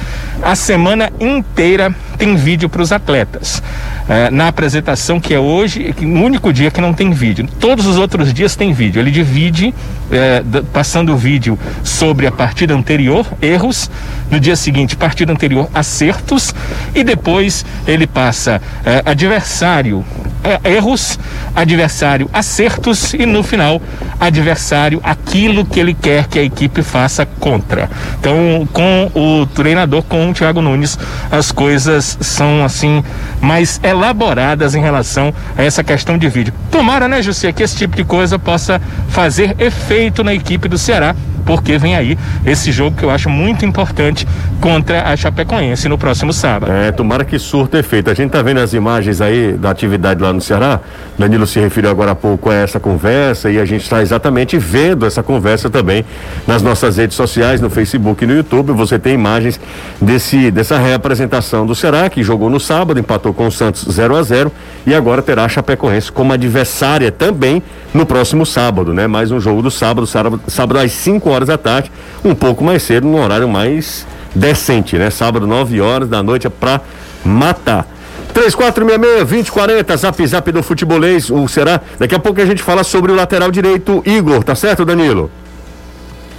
a 0.43 0.55
semana 0.55 1.11
inteira 1.21 1.95
tem 2.17 2.37
vídeo 2.37 2.69
para 2.69 2.83
os 2.83 2.93
atletas. 2.93 3.63
É, 4.09 4.31
na 4.31 4.49
apresentação 4.49 5.21
que 5.21 5.33
é 5.33 5.39
hoje, 5.39 5.95
o 6.01 6.05
único 6.05 6.53
dia 6.53 6.71
que 6.71 6.81
não 6.81 6.93
tem 6.93 7.11
vídeo. 7.11 7.49
Todos 7.61 7.87
os 7.87 7.97
outros 7.97 8.33
dias 8.33 8.57
tem 8.57 8.73
vídeo. 8.73 9.01
Ele 9.01 9.11
divide, 9.11 9.75
é, 10.11 10.43
passando 10.73 11.13
o 11.13 11.17
vídeo 11.17 11.59
sobre 11.83 12.27
a 12.27 12.33
partida 12.33 12.75
anterior, 12.75 13.27
erros. 13.41 13.91
No 14.31 14.41
dia 14.41 14.57
seguinte, 14.57 14.97
partida 14.97 15.33
anterior, 15.33 15.69
acertos. 15.75 16.55
E 16.95 17.05
depois 17.05 17.65
ele 17.87 18.07
passa 18.07 18.61
é, 18.85 19.03
adversário, 19.05 20.05
é, 20.25 20.32
erros, 20.65 21.19
adversário, 21.55 22.29
acertos. 22.33 23.15
E 23.15 23.27
no 23.27 23.43
final, 23.43 23.81
adversário, 24.19 25.01
aquilo 25.03 25.65
que 25.65 25.81
ele 25.81 25.95
quer 25.95 26.27
que 26.27 26.39
a 26.39 26.43
equipe 26.43 26.83
faça 26.83 27.27
contra. 27.27 27.91
Então, 28.19 28.69
com 28.73 29.11
o 29.15 29.47
treinador, 29.47 30.03
com 30.03 30.31
o 30.31 30.35
Thiago 30.35 30.61
Nunes, 30.61 30.99
as 31.31 31.53
coisas 31.53 32.19
são 32.21 32.65
assim 32.65 33.03
mais 33.41 33.81
elaboradas 33.83 34.75
em 34.75 34.81
relação 34.81 35.33
a 35.57 35.63
essa 35.63 35.83
questão 35.83 36.17
de 36.19 36.29
vídeo. 36.29 36.53
Tomara, 36.71 37.09
né, 37.09 37.23
José, 37.23 37.53
que 37.53 37.63
esse 37.63 37.77
tipo 37.77 37.97
de 37.97 38.05
coisa 38.05 38.39
possa 38.39 38.81
fazer 39.09 39.57
efeito 39.59 40.23
na 40.25 40.35
equipe 40.35 40.69
do 40.69 40.79
Ceará 40.79 41.15
porque 41.45 41.79
vem 41.79 41.97
aí 41.97 42.19
esse 42.45 42.73
jogo 42.73 42.97
que 42.97 43.05
eu 43.05 43.11
acho 43.11 43.29
muito 43.29 43.65
importante 43.65 44.27
contra 44.61 45.03
a 45.03 45.17
Chapecoense 45.17 45.89
no 45.89 45.99
próximo 45.99 46.33
sábado. 46.33 46.73
É, 46.73 46.93
tomara 46.93 47.25
que 47.25 47.39
surta 47.39 47.79
efeito. 47.79 48.11
A 48.11 48.15
gente 48.15 48.31
tá 48.31 48.43
vendo 48.43 48.59
as 48.59 48.73
imagens 48.73 49.21
aí 49.21 49.53
da 49.53 49.71
atividade 49.71 50.23
lá 50.23 50.33
no 50.33 50.41
Ceará. 50.41 50.81
Danilo 51.19 51.47
se 51.47 51.59
referiu 51.61 51.91
agora 51.91 52.13
há 52.13 52.15
pouco 52.15 52.51
a 52.51 52.55
essa 52.55 52.79
conversa 52.79 53.51
e 53.51 53.59
a 53.59 53.65
gente 53.65 53.83
está 53.83 54.03
exatamente 54.03 54.59
vendo 54.59 55.05
essa 55.05 55.23
conversa 55.23 55.69
também 55.69 56.05
nas 56.47 56.63
nossas 56.63 56.97
redes 56.97 57.17
sociais, 57.17 57.61
no 57.61 57.69
Facebook 57.69 58.25
e 58.25 58.27
no 58.27 58.35
YouTube. 58.35 58.73
Você 58.73 58.99
tem 58.99 59.15
imagens 59.15 59.61
desse 60.01 60.51
dessa 60.51 60.79
reapresentação 60.79 61.67
do 61.67 61.75
Ceará 61.75 62.09
que 62.09 62.23
jogou 62.23 62.49
no 62.49 62.61
sábado, 62.61 62.99
empatou 62.99 63.33
com 63.33 63.47
o 63.47 63.53
Santos 63.53 63.87
0 63.91 64.17
a 64.17 64.23
0 64.23 64.53
e 64.87 64.95
agora 64.95 65.23
terá 65.23 65.45
a 65.45 65.49
Chapecoense 65.49 66.11
como 66.11 66.33
adversária 66.33 67.11
também 67.11 67.63
no 67.93 68.07
próximo 68.07 68.47
sábado, 68.47 68.95
né? 68.95 69.07
Mais 69.07 69.31
um 69.31 69.41
jogo 69.41 69.63
do 69.63 69.71
sábado, 69.71 70.07
sábado, 70.07 70.41
sábado 70.47 70.79
às 70.79 70.93
5 70.93 71.32
horas 71.33 71.49
da 71.49 71.59
tarde, 71.59 71.91
um 72.25 72.35
pouco 72.35 72.63
mais 72.63 72.83
cedo, 72.83 73.07
num 73.07 73.21
horário 73.21 73.49
mais 73.49 74.07
decente, 74.35 74.97
né? 74.97 75.11
Sábado, 75.11 75.47
9 75.47 75.81
horas 75.81 76.09
da 76.09 76.23
noite, 76.23 76.47
é 76.47 76.51
pra 76.51 76.81
matar. 77.25 77.87
3466-2040, 78.35 79.97
zap 79.97 80.27
zap 80.27 80.53
do 80.53 80.63
futebolês, 80.63 81.31
o 81.31 81.47
será? 81.49 81.81
Daqui 81.99 82.15
a 82.15 82.19
pouco 82.19 82.41
a 82.41 82.47
gente 82.47 82.63
fala 82.63 82.83
sobre 82.83 83.13
o 83.13 83.15
lateral 83.15 83.51
direito 83.51 84.03
Igor, 84.07 84.43
tá 84.43 84.55
certo, 84.55 84.85
Danilo? 84.85 85.31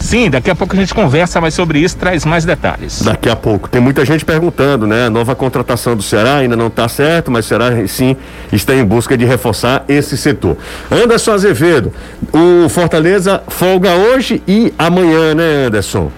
Sim, 0.04 0.30
daqui 0.30 0.52
a 0.52 0.56
pouco 0.56 0.76
a 0.76 0.80
gente 0.80 0.94
conversa 0.94 1.40
mais 1.40 1.54
sobre 1.54 1.80
isso, 1.80 1.96
traz 1.96 2.26
mais 2.26 2.44
detalhes. 2.44 3.02
Daqui 3.02 3.30
a 3.30 3.38
pouco. 3.38 3.70
Tem 3.70 3.80
muita 3.80 4.04
gente 4.04 4.26
perguntando, 4.26 4.86
né? 4.86 5.06
A 5.06 5.10
nova 5.10 5.34
contratação 5.34 5.96
do 5.96 6.04
Ceará 6.04 6.36
ainda 6.36 6.58
não 6.58 6.68
está 6.68 6.90
certo, 6.90 7.32
mas 7.32 7.46
o 7.46 7.48
Ceará 7.48 7.88
sim 7.88 8.18
está 8.52 8.76
em 8.76 8.84
busca 8.84 9.18
de 9.18 9.24
reforçar 9.24 9.86
esse 9.88 10.18
setor. 10.18 10.58
Anderson 10.92 11.32
Azevedo, 11.32 11.94
o 12.34 12.68
Fortaleza 12.68 13.42
folga 13.48 13.96
hoje 13.96 14.44
e 14.46 14.74
amanhã, 14.78 15.34
né, 15.34 15.68
Anderson? 15.68 16.12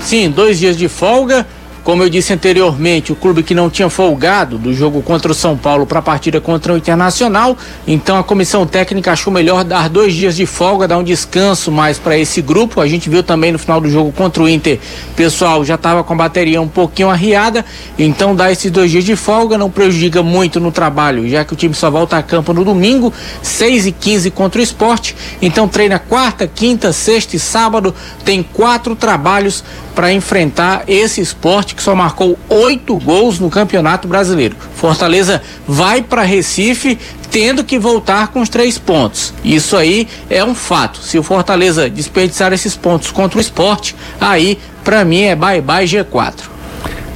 Sim, 0.00 0.30
dois 0.30 0.58
dias 0.58 0.76
de 0.76 0.86
folga. 0.86 1.46
Como 1.82 2.02
eu 2.02 2.10
disse 2.10 2.32
anteriormente, 2.32 3.12
o 3.12 3.16
clube 3.16 3.42
que 3.42 3.54
não 3.54 3.70
tinha 3.70 3.88
folgado 3.88 4.58
do 4.58 4.72
jogo 4.74 5.02
contra 5.02 5.32
o 5.32 5.34
São 5.34 5.56
Paulo 5.56 5.86
para 5.86 5.98
a 6.00 6.02
partida 6.02 6.40
contra 6.40 6.72
o 6.72 6.76
Internacional, 6.76 7.56
então 7.86 8.18
a 8.18 8.22
comissão 8.22 8.66
técnica 8.66 9.12
achou 9.12 9.32
melhor 9.32 9.64
dar 9.64 9.88
dois 9.88 10.14
dias 10.14 10.36
de 10.36 10.46
folga, 10.46 10.86
dar 10.86 10.98
um 10.98 11.04
descanso 11.04 11.72
mais 11.72 11.98
para 11.98 12.18
esse 12.18 12.42
grupo. 12.42 12.80
A 12.80 12.86
gente 12.86 13.08
viu 13.08 13.22
também 13.22 13.50
no 13.52 13.58
final 13.58 13.80
do 13.80 13.88
jogo 13.88 14.12
contra 14.12 14.42
o 14.42 14.48
Inter, 14.48 14.78
pessoal 15.16 15.64
já 15.64 15.74
estava 15.74 16.04
com 16.04 16.12
a 16.12 16.16
bateria 16.16 16.60
um 16.60 16.68
pouquinho 16.68 17.10
arriada, 17.10 17.64
então 17.98 18.34
dar 18.34 18.52
esses 18.52 18.70
dois 18.70 18.90
dias 18.90 19.04
de 19.04 19.16
folga 19.16 19.56
não 19.56 19.70
prejudica 19.70 20.22
muito 20.22 20.60
no 20.60 20.70
trabalho, 20.72 21.28
já 21.28 21.44
que 21.44 21.52
o 21.52 21.56
time 21.56 21.74
só 21.74 21.90
volta 21.90 22.16
a 22.16 22.22
campo 22.22 22.52
no 22.52 22.64
domingo, 22.64 23.12
6 23.42 23.86
e 23.86 23.92
15 23.92 24.30
contra 24.30 24.60
o 24.60 24.64
esporte. 24.64 25.16
Então 25.40 25.68
treina 25.68 25.98
quarta, 25.98 26.46
quinta, 26.46 26.92
sexta 26.92 27.36
e 27.36 27.38
sábado, 27.38 27.94
tem 28.24 28.42
quatro 28.42 28.94
trabalhos 28.94 29.64
para 30.00 30.14
enfrentar 30.14 30.84
esse 30.88 31.20
esporte 31.20 31.74
que 31.74 31.82
só 31.82 31.94
marcou 31.94 32.38
oito 32.48 32.96
gols 32.96 33.38
no 33.38 33.50
Campeonato 33.50 34.08
Brasileiro. 34.08 34.56
Fortaleza 34.74 35.42
vai 35.68 36.00
para 36.00 36.22
Recife 36.22 36.98
tendo 37.30 37.62
que 37.62 37.78
voltar 37.78 38.28
com 38.28 38.40
os 38.40 38.48
três 38.48 38.78
pontos. 38.78 39.34
Isso 39.44 39.76
aí 39.76 40.08
é 40.30 40.42
um 40.42 40.54
fato. 40.54 41.02
Se 41.02 41.18
o 41.18 41.22
Fortaleza 41.22 41.90
desperdiçar 41.90 42.50
esses 42.54 42.74
pontos 42.74 43.10
contra 43.10 43.36
o 43.36 43.42
esporte, 43.42 43.94
aí 44.18 44.58
para 44.82 45.04
mim 45.04 45.24
é 45.24 45.36
bye 45.36 45.60
bye 45.60 45.84
G4. 45.84 46.34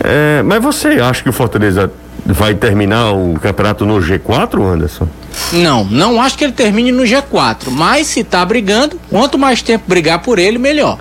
É, 0.00 0.42
mas 0.42 0.62
você 0.62 0.88
acha 1.00 1.22
que 1.22 1.30
o 1.30 1.32
Fortaleza 1.32 1.90
vai 2.26 2.54
terminar 2.54 3.12
o 3.12 3.38
campeonato 3.40 3.86
no 3.86 3.98
G4, 3.98 4.62
Anderson? 4.62 5.08
Não, 5.54 5.84
não 5.84 6.20
acho 6.20 6.36
que 6.36 6.44
ele 6.44 6.52
termine 6.52 6.92
no 6.92 7.04
G4, 7.04 7.70
mas 7.70 8.08
se 8.08 8.22
tá 8.22 8.44
brigando, 8.44 9.00
quanto 9.08 9.38
mais 9.38 9.62
tempo 9.62 9.84
brigar 9.88 10.18
por 10.18 10.38
ele, 10.38 10.58
melhor. 10.58 10.98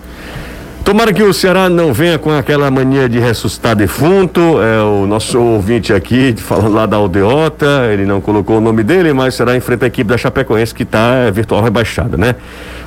Tomara 0.84 1.13
que 1.13 1.24
o 1.24 1.34
Ceará 1.34 1.69
não 1.69 1.93
venha 1.93 2.19
com 2.19 2.30
aquela 2.30 2.69
mania 2.69 3.08
de 3.08 3.17
ressuscitar 3.17 3.74
defunto. 3.74 4.62
É 4.62 4.84
o 4.84 5.08
nosso 5.08 5.39
ouvinte 5.39 5.93
aqui, 5.93 6.36
falando 6.38 6.74
lá 6.74 6.86
da 6.86 6.98
Aldeota, 6.98 7.88
ele 7.89 8.06
não 8.06 8.19
colocou 8.19 8.58
o 8.58 8.62
nome 8.62 8.84
dele, 8.84 9.13
mas 9.13 9.34
será 9.34 9.56
enfrenta 9.56 9.86
a 9.86 9.88
equipe 9.88 10.10
da 10.10 10.17
Chapecoense 10.17 10.76
que 10.76 10.84
está 10.84 11.32
virtual 11.32 11.63
rebaixada, 11.63 12.17
né? 12.17 12.36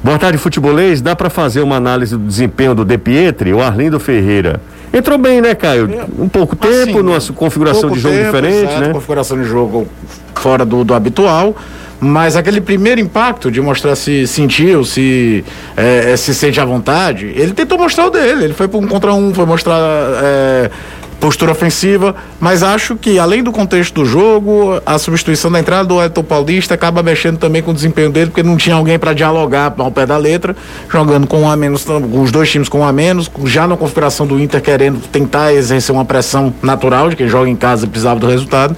Boa 0.05 0.19
tarde, 0.19 0.37
futebolês. 0.37 1.01
Dá 1.01 1.17
para 1.17 1.31
fazer 1.31 1.63
uma 1.63 1.77
análise 1.77 2.15
do 2.15 2.23
desempenho 2.23 2.75
do 2.75 2.85
De 2.85 2.99
Pietri, 2.99 3.55
o 3.55 3.63
Arlindo 3.63 3.99
Ferreira? 3.99 4.61
Entrou 4.93 5.17
bem, 5.17 5.41
né, 5.41 5.55
Caio? 5.55 5.91
É, 5.91 6.23
um 6.23 6.29
pouco 6.29 6.55
tempo, 6.55 6.99
assim, 6.99 7.03
numa 7.03 7.21
configuração 7.35 7.91
de 7.91 7.99
jogo 7.99 8.15
tempo, 8.15 8.27
diferente, 8.27 8.69
certo, 8.69 8.81
né? 8.81 8.93
Configuração 8.93 9.39
de 9.39 9.45
jogo 9.45 9.89
fora 10.35 10.67
do, 10.67 10.85
do 10.85 10.93
habitual 10.93 11.57
mas 12.01 12.37
aquele 12.37 12.61
primeiro 12.61 13.01
impacto 13.01 13.51
de 13.51 13.61
mostrar 13.61 13.97
se 13.97 14.27
sentiu, 14.27 14.85
se 14.85 15.45
é, 15.77 16.17
se 16.17 16.35
sente 16.35 16.61
à 16.61 16.65
vontade, 16.65 17.33
ele 17.35 17.53
tentou 17.53 17.79
mostrar 17.79 18.07
o 18.07 18.11
dele. 18.11 18.45
Ele 18.45 18.55
foi 18.55 18.69
para 18.69 18.79
um 18.79 18.87
contra 18.87 19.15
um, 19.15 19.33
foi 19.33 19.47
mostrar 19.47 19.81
é, 20.23 20.71
postura 21.19 21.53
ofensiva, 21.53 22.15
mas 22.39 22.63
acho 22.63 22.97
que 22.97 23.19
além 23.19 23.43
do 23.43 23.51
contexto 23.51 23.95
do 23.95 24.05
jogo, 24.05 24.81
a 24.85 24.99
substituição 24.99 25.51
da 25.51 25.59
entrada 25.59 25.85
do 25.85 26.03
Elton 26.03 26.23
Paulista 26.23 26.75
acaba 26.75 27.03
mexendo 27.03 27.39
também 27.39 27.63
com 27.63 27.71
o 27.71 27.75
desempenho 27.75 28.11
dele, 28.11 28.27
porque 28.27 28.43
não 28.43 28.57
tinha 28.57 28.77
alguém 28.77 28.99
para 28.99 29.15
dialogar 29.15 29.75
ao 29.79 29.91
pé 29.91 30.05
da 30.05 30.19
letra, 30.19 30.55
jogando 30.91 31.27
com 31.27 31.41
um 31.41 31.51
a 31.51 31.57
menos, 31.57 31.85
com 31.85 32.21
os 32.21 32.31
dois 32.31 32.51
times 32.51 32.69
com 32.69 32.81
um 32.81 32.85
a 32.85 32.93
menos, 32.93 33.31
já 33.47 33.67
na 33.67 33.77
configuração 33.77 34.27
do 34.27 34.39
Inter 34.39 34.61
querendo 34.61 35.01
tentar 35.09 35.55
exercer 35.55 35.95
uma 35.95 36.05
pressão 36.05 36.53
natural 36.63 37.09
de 37.09 37.17
quem 37.17 37.29
joga 37.29 37.49
em 37.49 37.57
casa 37.57 37.87
precisava 37.87 38.21
do 38.21 38.27
resultado. 38.27 38.77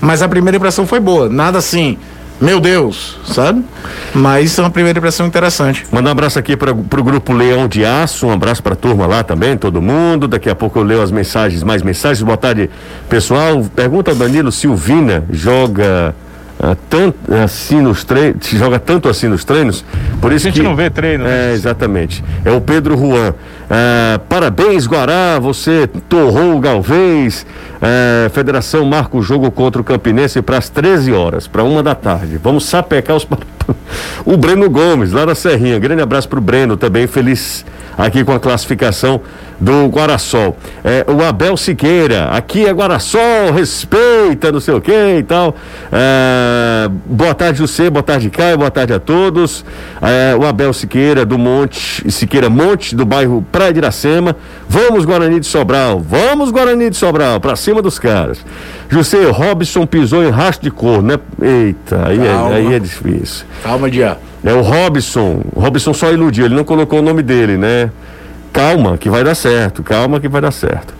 Mas 0.00 0.22
a 0.22 0.28
primeira 0.28 0.56
impressão 0.56 0.86
foi 0.86 1.00
boa, 1.00 1.28
nada 1.28 1.58
assim 1.58 1.98
meu 2.42 2.58
Deus, 2.58 3.18
sabe? 3.24 3.64
Mas 4.12 4.58
é 4.58 4.62
uma 4.62 4.70
primeira 4.70 4.98
impressão 4.98 5.26
interessante. 5.28 5.86
Manda 5.92 6.08
um 6.08 6.12
abraço 6.12 6.40
aqui 6.40 6.56
para 6.56 6.72
o 6.72 7.04
grupo 7.04 7.32
Leão 7.32 7.68
de 7.68 7.84
Aço, 7.84 8.26
um 8.26 8.32
abraço 8.32 8.60
para 8.60 8.72
a 8.72 8.76
turma 8.76 9.06
lá 9.06 9.22
também, 9.22 9.56
todo 9.56 9.80
mundo. 9.80 10.26
Daqui 10.26 10.50
a 10.50 10.54
pouco 10.54 10.76
eu 10.80 10.82
leio 10.82 11.00
as 11.00 11.12
mensagens, 11.12 11.62
mais 11.62 11.82
mensagens. 11.82 12.20
Boa 12.20 12.36
tarde, 12.36 12.68
pessoal. 13.08 13.64
Pergunta 13.76 14.10
ao 14.10 14.16
Danilo 14.16 14.50
Silvina 14.50 15.24
joga 15.30 16.16
uh, 16.58 16.76
tanto 16.90 17.32
assim 17.32 17.80
nos 17.80 18.02
treinos, 18.02 18.44
joga 18.48 18.80
tanto 18.80 19.08
assim 19.08 19.28
nos 19.28 19.44
treinos. 19.44 19.84
Por 20.20 20.32
isso 20.32 20.48
a 20.48 20.50
gente 20.50 20.60
que, 20.60 20.66
não 20.66 20.74
vê 20.74 20.90
treino. 20.90 21.22
Né? 21.22 21.50
É, 21.50 21.54
exatamente. 21.54 22.24
É 22.44 22.50
o 22.50 22.60
Pedro 22.60 22.98
Juan. 22.98 23.30
Uh, 23.30 24.18
parabéns, 24.28 24.84
Guará, 24.86 25.38
você 25.38 25.88
torrou 26.08 26.56
o 26.56 26.60
Galvez. 26.60 27.46
Uh, 27.82 28.30
Federação 28.30 28.84
marca 28.84 29.16
o 29.16 29.22
jogo 29.22 29.50
contra 29.50 29.82
o 29.82 29.84
Campinense 29.84 30.40
para 30.40 30.56
as 30.56 30.68
13 30.68 31.12
horas, 31.12 31.48
para 31.48 31.64
uma 31.64 31.82
da 31.82 31.96
tarde. 31.96 32.38
Vamos 32.38 32.64
sapecar 32.64 33.16
os. 33.16 33.26
o 34.24 34.36
Breno 34.36 34.70
Gomes, 34.70 35.10
lá 35.10 35.24
da 35.24 35.34
Serrinha. 35.34 35.80
Grande 35.80 36.00
abraço 36.00 36.28
para 36.28 36.38
o 36.38 36.42
Breno, 36.42 36.76
também 36.76 37.08
feliz 37.08 37.64
aqui 37.96 38.24
com 38.24 38.32
a 38.32 38.40
classificação 38.40 39.20
do 39.62 39.86
Guarassol. 39.86 40.56
É, 40.82 41.06
o 41.08 41.22
Abel 41.22 41.56
Siqueira, 41.56 42.30
aqui 42.30 42.66
é 42.66 42.72
Guarassol, 42.72 43.52
respeita, 43.54 44.50
não 44.50 44.58
sei 44.58 44.74
o 44.74 44.80
que 44.80 45.18
e 45.18 45.22
tal. 45.22 45.54
É, 45.92 46.90
boa 47.06 47.32
tarde, 47.32 47.58
José, 47.58 47.88
boa 47.88 48.02
tarde, 48.02 48.28
Caio, 48.28 48.58
boa 48.58 48.70
tarde 48.72 48.92
a 48.92 48.98
todos. 48.98 49.64
É, 50.00 50.34
o 50.34 50.44
Abel 50.44 50.72
Siqueira, 50.72 51.24
do 51.24 51.38
Monte, 51.38 52.10
Siqueira 52.10 52.50
Monte, 52.50 52.96
do 52.96 53.06
bairro 53.06 53.46
Praia 53.52 53.72
de 53.72 53.78
Iracema. 53.78 54.34
Vamos, 54.68 55.04
Guarani 55.04 55.38
de 55.38 55.46
Sobral, 55.46 56.00
vamos, 56.00 56.50
Guarani 56.50 56.90
de 56.90 56.96
Sobral, 56.96 57.38
pra 57.38 57.54
cima 57.54 57.71
dos 57.80 57.98
caras. 57.98 58.44
José, 58.90 59.24
Robson 59.30 59.86
pisou 59.86 60.22
em 60.24 60.30
rastro 60.30 60.64
de 60.64 60.70
cor, 60.70 61.02
né? 61.02 61.18
Eita, 61.40 62.08
aí, 62.08 62.18
é, 62.18 62.54
aí 62.54 62.74
é 62.74 62.78
difícil. 62.78 63.46
Calma, 63.62 63.90
Dia. 63.90 64.18
É 64.44 64.52
o 64.52 64.60
Robson. 64.60 65.40
O 65.54 65.60
Robson 65.60 65.94
só 65.94 66.12
iludiu, 66.12 66.44
ele 66.44 66.54
não 66.54 66.64
colocou 66.64 66.98
o 66.98 67.02
nome 67.02 67.22
dele, 67.22 67.56
né? 67.56 67.90
Calma, 68.52 68.98
que 68.98 69.08
vai 69.08 69.24
dar 69.24 69.34
certo. 69.34 69.82
Calma, 69.82 70.20
que 70.20 70.28
vai 70.28 70.42
dar 70.42 70.50
certo. 70.50 70.92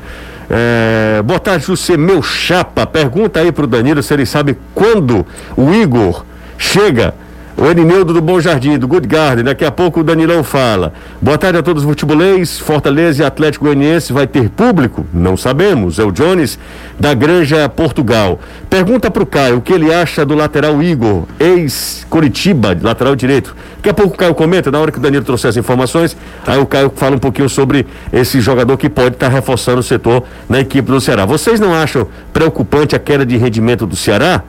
É, 0.49 1.23
boa 1.23 1.41
tarde, 1.41 1.67
José, 1.67 1.97
meu 1.97 2.23
chapa. 2.23 2.87
Pergunta 2.87 3.41
aí 3.41 3.51
pro 3.51 3.67
Danilo 3.67 4.03
se 4.03 4.15
ele 4.15 4.25
sabe 4.25 4.57
quando 4.75 5.27
o 5.57 5.73
Igor 5.73 6.25
chega 6.57 7.15
o 7.57 7.67
Elineudo 7.67 8.15
do 8.15 8.21
Bom 8.21 8.41
Jardim, 8.41 8.79
do 8.79 8.89
Good 8.89 9.07
Garden, 9.07 9.45
daqui 9.45 9.65
a 9.65 9.71
pouco 9.71 10.01
o 10.01 10.05
Danilão 10.05 10.43
fala. 10.43 10.93
Boa 11.21 11.37
tarde 11.37 11.59
a 11.59 11.63
todos 11.63 11.83
os 11.83 11.89
futebolês. 11.89 12.59
Fortaleza 12.59 13.23
e 13.23 13.27
Atlético 13.27 13.67
Goianiense 13.67 14.13
vai 14.13 14.27
ter 14.27 14.49
público? 14.49 15.07
Não 15.13 15.37
sabemos. 15.37 15.99
É 15.99 16.05
o 16.05 16.11
Jones 16.11 16.59
da 16.99 17.13
Granja 17.15 17.69
Portugal. 17.69 18.41
Pergunta 18.71 19.11
para 19.11 19.23
o 19.23 19.27
Caio 19.27 19.59
o 19.59 19.61
que 19.61 19.73
ele 19.73 19.93
acha 19.93 20.25
do 20.25 20.35
lateral 20.35 20.83
Igor, 20.83 21.25
ex-Coritiba, 21.39 22.77
lateral 22.81 23.15
direito. 23.15 23.55
Daqui 23.77 23.91
a 23.91 23.95
pouco 23.95 24.15
o 24.15 24.19
Caio 24.19 24.35
comenta, 24.35 24.71
na 24.71 24.79
hora 24.79 24.91
que 24.91 24.99
o 24.99 25.03
Danilo 25.03 25.25
trouxe 25.25 25.47
as 25.47 25.57
informações, 25.57 26.17
aí 26.47 26.59
o 26.59 26.67
Caio 26.67 26.91
fala 26.97 27.17
um 27.17 27.21
pouquinho 27.21 27.49
sobre 27.49 27.87
esse 28.13 28.41
jogador 28.41 28.77
que 28.77 28.89
pode 28.89 29.15
estar 29.15 29.29
tá 29.29 29.33
reforçando 29.33 29.81
o 29.81 29.83
setor 29.83 30.25
na 30.49 30.61
equipe 30.61 30.91
do 30.91 31.01
Ceará. 31.01 31.27
Vocês 31.27 31.61
não 31.61 31.75
acham 31.75 32.07
preocupante 32.33 32.97
a 32.97 32.99
queda 32.99 33.27
de 33.27 33.37
rendimento 33.37 33.87
do 33.87 33.95
Ceará? 33.95 34.43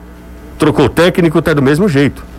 Trocou 0.58 0.88
técnico, 0.88 1.42
tá 1.42 1.52
do 1.52 1.62
mesmo 1.62 1.88
jeito 1.88 2.33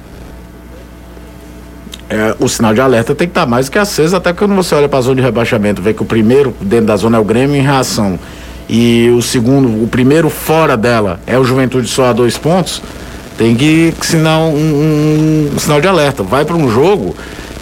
é, 2.09 2.35
o 2.39 2.47
sinal 2.47 2.73
de 2.73 2.81
alerta 2.81 3.15
tem 3.15 3.27
que 3.27 3.31
estar 3.31 3.45
mais 3.45 3.69
que 3.69 3.77
aceso, 3.77 4.15
até 4.15 4.33
quando 4.33 4.55
você 4.55 4.75
olha 4.75 4.87
para 4.87 4.99
a 4.99 5.01
zona 5.01 5.15
de 5.15 5.21
rebaixamento, 5.21 5.81
vê 5.81 5.93
que 5.93 6.03
o 6.03 6.05
primeiro 6.05 6.55
dentro 6.61 6.87
da 6.87 6.95
zona 6.95 7.17
é 7.17 7.19
o 7.19 7.23
Grêmio 7.23 7.55
em 7.55 7.61
reação 7.61 8.19
e 8.67 9.11
o 9.15 9.21
segundo, 9.21 9.67
o 9.83 9.87
primeiro 9.87 10.29
fora 10.29 10.75
dela 10.75 11.19
é 11.27 11.37
o 11.37 11.43
Juventude 11.43 11.87
só 11.87 12.05
a 12.05 12.13
dois 12.13 12.37
pontos, 12.37 12.81
tem 13.37 13.55
que 13.55 13.93
sinal 14.01 14.49
um, 14.49 15.51
um, 15.53 15.59
sinal 15.59 15.81
de 15.81 15.87
alerta. 15.87 16.23
Vai 16.23 16.45
para 16.45 16.55
um 16.55 16.69
jogo 16.69 17.15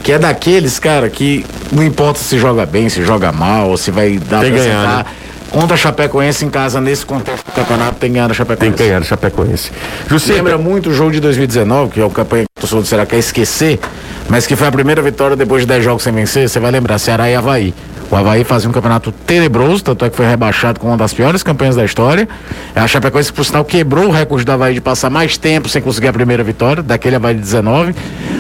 que 0.04 0.12
é 0.12 0.20
daqueles, 0.20 0.80
cara, 0.80 1.10
que 1.10 1.46
não 1.72 1.84
importa 1.84 2.20
se 2.20 2.38
joga 2.38 2.66
bem, 2.66 2.90
se 2.90 3.04
joga 3.04 3.32
mal, 3.32 3.70
ou 3.70 3.78
se 3.78 3.92
vai 3.92 4.18
dar 4.18 4.42
tem 4.42 4.52
pra 4.52 4.64
ganhar, 4.64 4.98
né? 4.98 5.06
Contra 5.54 5.76
a 5.76 5.78
Chapecoense 5.78 6.44
em 6.44 6.50
casa, 6.50 6.82
nesse 6.82 7.06
contexto 7.06 7.46
do 7.46 7.52
campeonato, 7.52 7.98
tem 8.00 8.12
ganhado 8.12 8.32
a 8.32 8.36
Chapecoense. 8.36 8.76
Tem 8.76 8.88
ganhado 8.88 9.06
a 9.06 9.08
Chapecoense. 9.08 9.72
Justi, 10.10 10.32
Lembra 10.32 10.58
muito 10.58 10.90
o 10.90 10.94
jogo 10.94 11.12
de 11.12 11.20
2019, 11.20 11.92
que 11.92 12.02
é 12.02 12.04
o 12.04 12.10
campanha 12.10 12.46
que 12.46 12.60
o 12.60 12.62
torcedor 12.62 12.82
do 12.82 12.88
Ceará 12.88 13.06
quer 13.06 13.20
esquecer, 13.20 13.80
mas 14.28 14.48
que 14.48 14.56
foi 14.56 14.68
a 14.68 14.72
primeira 14.72 15.00
vitória 15.04 15.36
depois 15.36 15.62
de 15.62 15.68
10 15.68 15.84
jogos 15.84 16.02
sem 16.02 16.12
vencer. 16.12 16.50
Você 16.50 16.60
vai 16.60 16.72
lembrar, 16.72 16.98
Ceará 16.98 17.30
e 17.30 17.36
Havaí. 17.36 17.72
O 18.10 18.16
Havaí 18.16 18.44
fazia 18.44 18.68
um 18.68 18.74
campeonato 18.74 19.12
tenebroso, 19.12 19.84
tanto 19.84 20.04
é 20.06 20.10
que 20.10 20.16
foi 20.16 20.26
rebaixado 20.26 20.80
com 20.80 20.88
uma 20.88 20.98
das 20.98 21.14
piores 21.14 21.44
campanhas 21.44 21.76
da 21.76 21.86
história. 21.86 22.28
A 22.76 22.88
Chapecoense, 22.88 23.32
por 23.32 23.46
sinal, 23.46 23.64
quebrou 23.64 24.08
o 24.08 24.12
recorde 24.12 24.44
do 24.44 24.52
Havaí 24.52 24.74
de 24.74 24.82
passar 24.82 25.12
mais 25.12 25.38
tempo 25.38 25.70
sem 25.70 25.84
conseguir 25.84 26.08
a 26.08 26.14
primeira 26.14 26.44
vitória, 26.44 26.82
daquele 26.82 27.16
Havaí 27.16 27.36
de 27.36 27.42
19. 27.42 27.94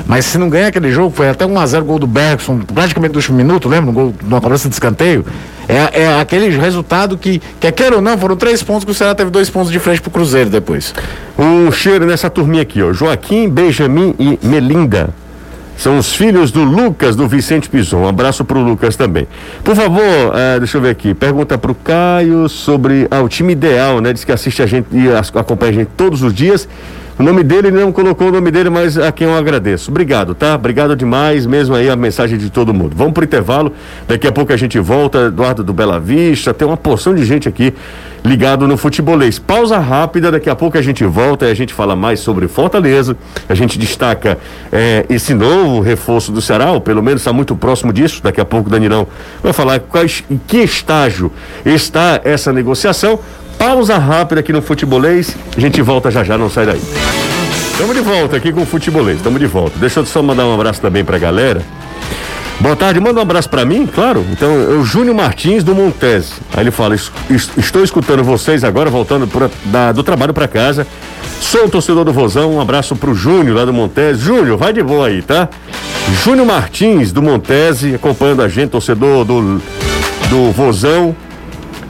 Mas 0.08 0.26
se 0.26 0.39
não 0.39 0.49
ganha 0.49 0.69
aquele 0.69 0.91
jogo, 0.91 1.15
foi 1.15 1.30
até 1.30 1.45
1x0 1.45 1.82
gol 1.84 1.99
do 1.99 2.08
Bergson, 2.08 2.60
praticamente 2.60 3.13
no 3.13 3.19
último 3.19 3.38
minuto, 3.38 3.69
lembra? 3.69 3.91
Um 3.91 3.93
gol, 3.93 4.15
numa 4.23 4.41
cobrança 4.41 4.67
de 4.67 4.73
escanteio. 4.73 5.23
É, 5.67 6.04
é 6.04 6.19
aquele 6.19 6.49
resultado 6.49 7.17
que, 7.17 7.41
quer 7.60 7.71
queira 7.71 7.95
ou 7.95 8.02
não, 8.02 8.17
foram 8.17 8.36
três 8.36 8.62
pontos 8.62 8.84
que 8.84 8.91
o 8.91 8.93
Ceará 8.93 9.15
teve 9.15 9.30
dois 9.30 9.49
pontos 9.49 9.71
de 9.71 9.80
frente 9.80 10.02
pro 10.02 10.12
Cruzeiro 10.12 10.49
depois. 10.49 10.93
Um 11.38 11.71
cheiro 11.71 12.06
nessa 12.06 12.30
turminha 12.30 12.63
aqui, 12.63 12.82
ó. 12.82 12.91
Joaquim, 12.91 13.49
Benjamin 13.49 14.13
e 14.19 14.39
Melinda. 14.45 15.10
São 15.78 15.97
os 15.97 16.13
filhos 16.15 16.52
do 16.52 16.63
Lucas, 16.63 17.15
do 17.15 17.28
Vicente 17.28 17.67
Pison. 17.69 17.97
Um 17.97 18.08
abraço 18.08 18.45
pro 18.45 18.60
Lucas 18.60 18.95
também. 18.95 19.28
Por 19.63 19.76
favor, 19.76 20.02
uh, 20.02 20.60
deixa 20.60 20.78
eu 20.78 20.82
ver 20.82 20.91
aqui. 20.91 21.13
Pergunta 21.13 21.58
pro 21.58 21.73
Caio 21.73 22.47
sobre 22.47 23.08
ah, 23.10 23.21
o 23.21 23.28
time 23.28 23.54
ideal, 23.54 23.99
né? 23.99 24.13
Diz 24.13 24.23
que 24.23 24.32
assiste 24.32 24.62
a 24.62 24.65
gente 24.65 24.88
e 24.91 25.10
acompanha 25.12 25.71
a 25.71 25.76
gente 25.76 25.89
todos 25.97 26.21
os 26.21 26.34
dias. 26.34 26.67
O 27.17 27.21
nome 27.21 27.43
dele, 27.43 27.67
ele 27.67 27.80
não 27.80 27.91
colocou 27.91 28.30
o 28.30 28.32
nome 28.32 28.49
dele, 28.49 28.71
mas 28.71 28.97
a 28.97 29.12
quem 29.12 29.28
eu 29.28 29.38
agradeço. 29.38 29.91
Obrigado, 29.91 30.34
tá? 30.34 30.56
Obrigado 30.56 30.95
demais, 30.95 31.45
mesmo 31.45 31.76
aí 31.76 31.88
a 31.88 31.95
mensagem 31.95 32.39
de 32.39 32.49
todo 32.49 32.73
mundo. 32.73 32.95
Vamos 32.95 33.13
pro 33.13 33.23
intervalo, 33.23 33.71
daqui 34.08 34.28
a 34.28 34.32
pouco 34.32 34.52
a 34.52 34.58
gente 34.58 34.80
volta. 34.80 35.28
Eduardo 35.28 35.63
do 35.63 35.71
Bela 35.73 35.99
Vista, 35.99 36.54
tem 36.56 36.67
uma 36.67 36.76
porção 36.76 37.13
de 37.13 37.23
gente 37.23 37.47
aqui 37.47 37.71
ligado 38.26 38.67
no 38.67 38.78
futebolês. 38.78 39.38
Pausa 39.38 39.78
rápida, 39.78 40.32
daqui 40.32 40.49
a 40.49 40.56
pouco 40.56 40.76
a 40.76 40.82
gente 40.82 41.04
volta 41.06 41.45
e 41.45 41.52
a 41.52 41.54
gente 41.54 41.71
fala 41.71 41.95
mais 41.95 42.19
sobre 42.19 42.47
Fortaleza. 42.47 43.15
A 43.47 43.54
gente 43.54 43.78
destaca 43.78 44.39
é, 44.71 45.06
esse 45.08 45.36
novo 45.36 45.82
reforço 45.82 46.32
do 46.32 46.41
Ceará, 46.41 46.71
ou 46.71 46.82
pelo 46.82 47.04
menos 47.04 47.21
está 47.21 47.32
muito 47.32 47.56
próximo 47.56 47.93
disso. 47.93 48.23
Daqui 48.23 48.41
a 48.41 48.45
pouco 48.45 48.69
o 48.69 48.71
Danilão 48.71 49.08
vai 49.43 49.54
falar 49.54 49.80
quais, 49.82 50.23
em 50.32 50.39
que 50.47 50.58
estágio 50.58 51.32
está 51.63 52.21
essa 52.23 52.52
negociação. 52.52 53.19
Pausa 53.65 53.97
rápida 53.97 54.41
aqui 54.41 54.52
no 54.52 54.62
Futebolês. 54.62 55.38
A 55.56 55.60
gente 55.62 55.82
volta 55.82 56.12
já 56.12 56.21
já, 56.21 56.38
não 56.38 56.49
sai 56.49 56.65
daí. 56.65 56.82
Estamos 57.71 57.95
de 57.95 58.02
volta 58.02 58.36
aqui 58.36 58.52
com 58.52 58.63
o 58.63 58.65
Futebolês. 58.65 59.19
Estamos 59.19 59.39
de 59.39 59.47
volta. 59.47 59.80
Deixa 59.80 60.02
eu 60.02 60.06
só 60.06 60.21
mandar 60.21 60.45
um 60.45 60.54
abraço 60.54 60.82
também 60.82 61.02
pra 61.02 61.17
galera. 61.17 61.62
Boa 62.60 62.76
tarde, 62.76 62.99
manda 62.99 63.21
um 63.21 63.23
abraço 63.23 63.49
para 63.49 63.63
mim, 63.63 63.88
claro. 63.88 64.26
Então, 64.34 64.52
é 64.52 64.76
o 64.76 64.84
Júnior 64.84 65.15
Martins 65.15 65.63
do 65.63 65.73
Montese. 65.73 66.34
Aí 66.54 66.63
ele 66.63 66.71
fala: 66.71 66.93
Estou 66.93 67.82
escutando 67.82 68.21
vocês 68.21 68.65
agora, 68.65 68.89
voltando 68.89 69.28
por, 69.28 69.49
da, 69.63 69.93
do 69.93 70.04
trabalho 70.04 70.34
para 70.34 70.45
casa. 70.45 70.86
Sou 71.39 71.63
o 71.63 71.69
torcedor 71.69 72.04
do 72.04 72.12
Vozão. 72.12 72.56
Um 72.56 72.60
abraço 72.60 72.97
pro 72.97 73.15
Júnior 73.15 73.56
lá 73.56 73.63
do 73.63 73.71
Montese. 73.71 74.19
Júnior, 74.19 74.58
vai 74.58 74.73
de 74.73 74.84
boa 74.84 75.08
aí, 75.08 75.21
tá? 75.21 75.47
Júnior 76.21 76.45
Martins 76.45 77.13
do 77.13 77.21
Montese, 77.21 77.95
acompanhando 77.95 78.41
a 78.41 78.49
gente, 78.49 78.71
torcedor 78.71 79.23
do, 79.23 79.62
do 80.30 80.52
Vozão 80.52 81.15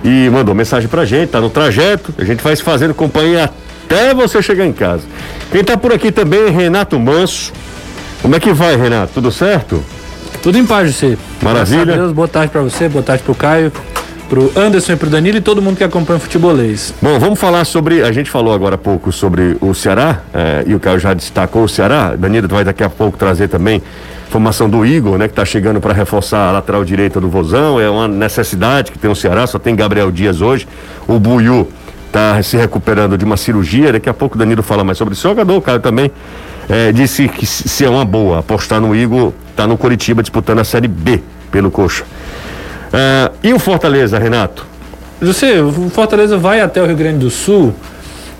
e 0.03 0.29
mandou 0.29 0.53
mensagem 0.53 0.89
pra 0.89 1.05
gente, 1.05 1.29
tá 1.29 1.39
no 1.39 1.49
trajeto, 1.49 2.13
a 2.17 2.23
gente 2.23 2.43
vai 2.43 2.55
se 2.55 2.61
fazendo 2.61 2.93
companhia 2.93 3.49
até 3.85 4.13
você 4.13 4.41
chegar 4.41 4.65
em 4.65 4.73
casa. 4.73 5.03
Quem 5.51 5.63
tá 5.63 5.77
por 5.77 5.93
aqui 5.93 6.11
também 6.11 6.47
é 6.47 6.49
Renato 6.49 6.99
Manso. 6.99 7.53
Como 8.21 8.35
é 8.35 8.39
que 8.39 8.51
vai, 8.51 8.75
Renato? 8.75 9.13
Tudo 9.13 9.31
certo? 9.31 9.83
Tudo 10.41 10.57
em 10.57 10.65
paz, 10.65 10.93
você. 10.93 11.17
Maravilha. 11.41 11.95
Deus, 11.95 12.11
boa 12.11 12.27
tarde 12.27 12.51
para 12.51 12.61
você, 12.61 12.89
boa 12.89 13.03
tarde 13.03 13.23
pro 13.23 13.35
Caio, 13.35 13.71
pro 14.27 14.51
Anderson 14.55 14.93
e 14.93 14.95
pro 14.95 15.09
Danilo 15.09 15.37
e 15.37 15.41
todo 15.41 15.61
mundo 15.61 15.77
que 15.77 15.83
acompanha 15.83 16.17
o 16.17 16.19
futebolês. 16.19 16.93
Bom, 17.01 17.17
vamos 17.19 17.39
falar 17.39 17.63
sobre. 17.65 18.01
A 18.01 18.11
gente 18.11 18.29
falou 18.29 18.53
agora 18.53 18.75
há 18.75 18.77
pouco 18.77 19.11
sobre 19.11 19.57
o 19.61 19.73
Ceará, 19.73 20.21
eh, 20.33 20.63
e 20.67 20.75
o 20.75 20.79
Caio 20.79 20.99
já 20.99 21.13
destacou 21.13 21.63
o 21.63 21.69
Ceará. 21.69 22.15
Danilo 22.17 22.47
vai 22.47 22.63
daqui 22.63 22.83
a 22.83 22.89
pouco 22.89 23.17
trazer 23.17 23.47
também 23.47 23.81
Formação 24.33 24.67
do 24.67 24.83
Igor, 24.83 25.15
né, 25.19 25.27
que 25.27 25.33
está 25.33 25.45
chegando 25.45 25.79
para 25.79 25.93
reforçar 25.93 26.49
a 26.49 26.51
lateral 26.53 26.83
direita 26.83 27.21
do 27.21 27.29
Vozão, 27.29 27.79
é 27.79 27.87
uma 27.87 28.07
necessidade 28.07 28.91
que 28.91 28.97
tem 28.97 29.09
o 29.09 29.15
Ceará, 29.15 29.45
só 29.45 29.59
tem 29.59 29.75
Gabriel 29.75 30.09
Dias 30.09 30.41
hoje. 30.41 30.67
O 31.07 31.19
Buiu 31.19 31.69
está 32.07 32.41
se 32.41 32.57
recuperando 32.57 33.15
de 33.15 33.23
uma 33.23 33.37
cirurgia, 33.37 33.93
daqui 33.93 34.09
a 34.09 34.13
pouco 34.13 34.35
o 34.35 34.39
Danilo 34.39 34.63
fala 34.63 34.83
mais 34.83 34.97
sobre 34.97 35.13
esse 35.13 35.21
jogador, 35.21 35.55
o 35.55 35.61
Caio 35.61 35.79
também 35.79 36.11
é, 36.67 36.91
disse 36.91 37.27
que 37.27 37.45
se 37.45 37.85
é 37.85 37.89
uma 37.89 38.03
boa 38.03 38.39
apostar 38.39 38.81
no 38.81 38.95
Igor, 38.95 39.33
está 39.51 39.67
no 39.67 39.77
Curitiba 39.77 40.23
disputando 40.23 40.57
a 40.57 40.63
Série 40.63 40.87
B 40.87 41.21
pelo 41.51 41.69
Coxa. 41.69 42.03
Uh, 42.03 43.37
e 43.43 43.53
o 43.53 43.59
Fortaleza, 43.59 44.17
Renato? 44.17 44.65
Você, 45.21 45.59
o 45.59 45.91
Fortaleza 45.91 46.39
vai 46.39 46.59
até 46.59 46.81
o 46.81 46.87
Rio 46.87 46.95
Grande 46.95 47.19
do 47.19 47.29
Sul 47.29 47.71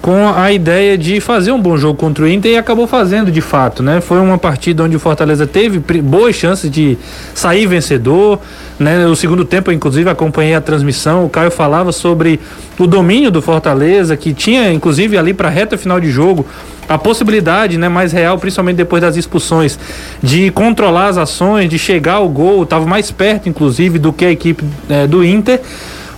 com 0.03 0.27
a 0.27 0.51
ideia 0.51 0.97
de 0.97 1.21
fazer 1.21 1.53
um 1.53 1.61
bom 1.61 1.77
jogo 1.77 1.97
contra 1.97 2.25
o 2.25 2.27
Inter 2.27 2.51
e 2.51 2.57
acabou 2.57 2.85
fazendo 2.85 3.31
de 3.31 3.39
fato, 3.39 3.81
né? 3.81 4.01
Foi 4.01 4.19
uma 4.19 4.37
partida 4.37 4.83
onde 4.83 4.97
o 4.97 4.99
Fortaleza 4.99 5.47
teve 5.47 5.79
boas 6.01 6.35
chances 6.35 6.69
de 6.69 6.97
sair 7.33 7.65
vencedor, 7.67 8.37
né? 8.77 9.05
No 9.05 9.15
segundo 9.15 9.45
tempo, 9.45 9.71
inclusive, 9.71 10.09
acompanhei 10.09 10.55
a 10.55 10.59
transmissão, 10.59 11.23
o 11.23 11.29
Caio 11.29 11.49
falava 11.49 11.93
sobre 11.93 12.37
o 12.77 12.85
domínio 12.85 13.31
do 13.31 13.41
Fortaleza, 13.41 14.17
que 14.17 14.33
tinha, 14.33 14.73
inclusive, 14.73 15.17
ali 15.17 15.33
para 15.33 15.47
reta 15.47 15.77
final 15.77 16.01
de 16.01 16.11
jogo, 16.11 16.45
a 16.89 16.97
possibilidade, 16.97 17.77
né, 17.77 17.87
mais 17.87 18.11
real, 18.11 18.37
principalmente 18.37 18.75
depois 18.75 19.01
das 19.01 19.15
expulsões, 19.15 19.79
de 20.21 20.51
controlar 20.51 21.07
as 21.07 21.17
ações, 21.17 21.69
de 21.69 21.79
chegar 21.79 22.15
ao 22.15 22.27
gol, 22.27 22.63
estava 22.63 22.85
mais 22.85 23.09
perto, 23.09 23.47
inclusive, 23.47 23.97
do 23.99 24.11
que 24.11 24.25
a 24.25 24.31
equipe 24.31 24.65
é, 24.89 25.07
do 25.07 25.23
Inter 25.23 25.61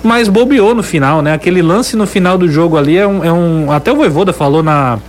mas 0.05 0.29
bobeou 0.29 0.75
no 0.75 0.83
final, 0.83 1.21
né? 1.21 1.33
Aquele 1.33 1.61
lance 1.61 1.95
no 1.95 2.05
final 2.05 2.37
do 2.37 2.47
jogo 2.49 2.77
ali 2.77 2.97
é 2.97 3.07
um. 3.07 3.23
É 3.23 3.31
um 3.31 3.71
até 3.71 3.91
o 3.91 3.95
Voivoda 3.95 4.31
falou 4.31 4.61
na, 4.61 4.99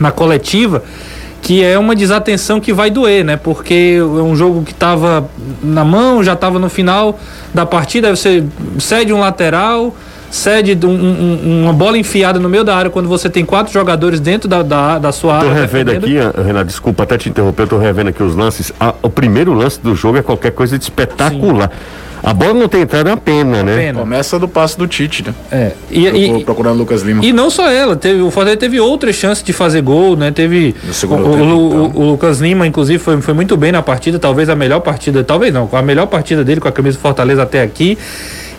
na 0.00 0.10
coletiva 0.10 0.82
que 1.40 1.62
é 1.62 1.78
uma 1.78 1.94
desatenção 1.94 2.60
que 2.60 2.72
vai 2.72 2.90
doer, 2.90 3.24
né? 3.24 3.36
Porque 3.36 3.96
é 3.98 4.02
um 4.02 4.34
jogo 4.34 4.62
que 4.62 4.72
estava 4.72 5.30
na 5.62 5.84
mão, 5.84 6.22
já 6.22 6.32
estava 6.32 6.58
no 6.58 6.68
final 6.68 7.18
da 7.54 7.64
partida, 7.64 8.14
você 8.14 8.44
cede 8.78 9.12
um 9.12 9.20
lateral, 9.20 9.94
cede 10.30 10.78
um, 10.86 10.90
um, 10.90 11.62
uma 11.64 11.72
bola 11.72 11.98
enfiada 11.98 12.38
no 12.38 12.48
meio 12.48 12.64
da 12.64 12.76
área 12.76 12.90
quando 12.90 13.08
você 13.08 13.28
tem 13.28 13.44
quatro 13.44 13.72
jogadores 13.72 14.20
dentro 14.20 14.48
da, 14.48 14.62
da, 14.62 14.98
da 14.98 15.12
sua 15.12 15.40
tô 15.40 15.46
área. 15.48 15.64
Estou 15.64 15.80
revendo 15.80 15.90
aqui, 15.92 16.16
Renato, 16.44 16.66
desculpa 16.66 17.02
até 17.02 17.16
te 17.18 17.28
interromper, 17.28 17.62
eu 17.62 17.68
tô 17.68 17.78
revendo 17.78 18.10
aqui 18.10 18.22
os 18.22 18.34
lances. 18.34 18.72
A, 18.78 18.94
o 19.02 19.10
primeiro 19.10 19.52
lance 19.52 19.80
do 19.80 19.94
jogo 19.94 20.18
é 20.18 20.22
qualquer 20.22 20.52
coisa 20.52 20.78
de 20.78 20.84
espetacular. 20.84 21.70
Sim. 21.70 22.08
A 22.22 22.34
bola 22.34 22.54
não 22.54 22.68
tem 22.68 22.82
entrado, 22.82 23.08
é 23.08 23.12
uma 23.12 23.16
pena, 23.16 23.62
né? 23.62 23.76
Pena. 23.76 24.00
Começa 24.00 24.38
do 24.38 24.48
passo 24.48 24.78
do 24.78 24.86
Tite, 24.86 25.24
né? 25.24 25.34
É. 25.50 25.72
E, 25.90 26.06
e 26.06 26.44
procurando 26.44 26.76
Lucas 26.76 27.02
Lima. 27.02 27.24
E 27.24 27.32
não 27.32 27.48
só 27.48 27.70
ela, 27.70 27.96
teve, 27.96 28.20
o 28.20 28.30
Fortaleza 28.30 28.58
teve 28.58 28.80
outras 28.80 29.14
chances 29.16 29.42
de 29.42 29.52
fazer 29.52 29.80
gol, 29.82 30.16
né? 30.16 30.30
Teve 30.30 30.74
o, 30.84 30.92
tempo, 30.92 31.14
o, 31.14 31.34
então. 31.34 31.56
o, 31.56 32.00
o, 32.00 32.10
Lucas 32.10 32.40
Lima, 32.40 32.66
inclusive, 32.66 32.98
foi, 32.98 33.20
foi 33.20 33.34
muito 33.34 33.56
bem 33.56 33.72
na 33.72 33.82
partida, 33.82 34.18
talvez 34.18 34.48
a 34.48 34.56
melhor 34.56 34.80
partida, 34.80 35.22
talvez 35.22 35.54
não, 35.54 35.68
a 35.72 35.82
melhor 35.82 36.06
partida 36.06 36.44
dele 36.44 36.60
com 36.60 36.68
a 36.68 36.72
camisa 36.72 36.98
do 36.98 37.00
Fortaleza 37.00 37.42
até 37.42 37.62
aqui. 37.62 37.96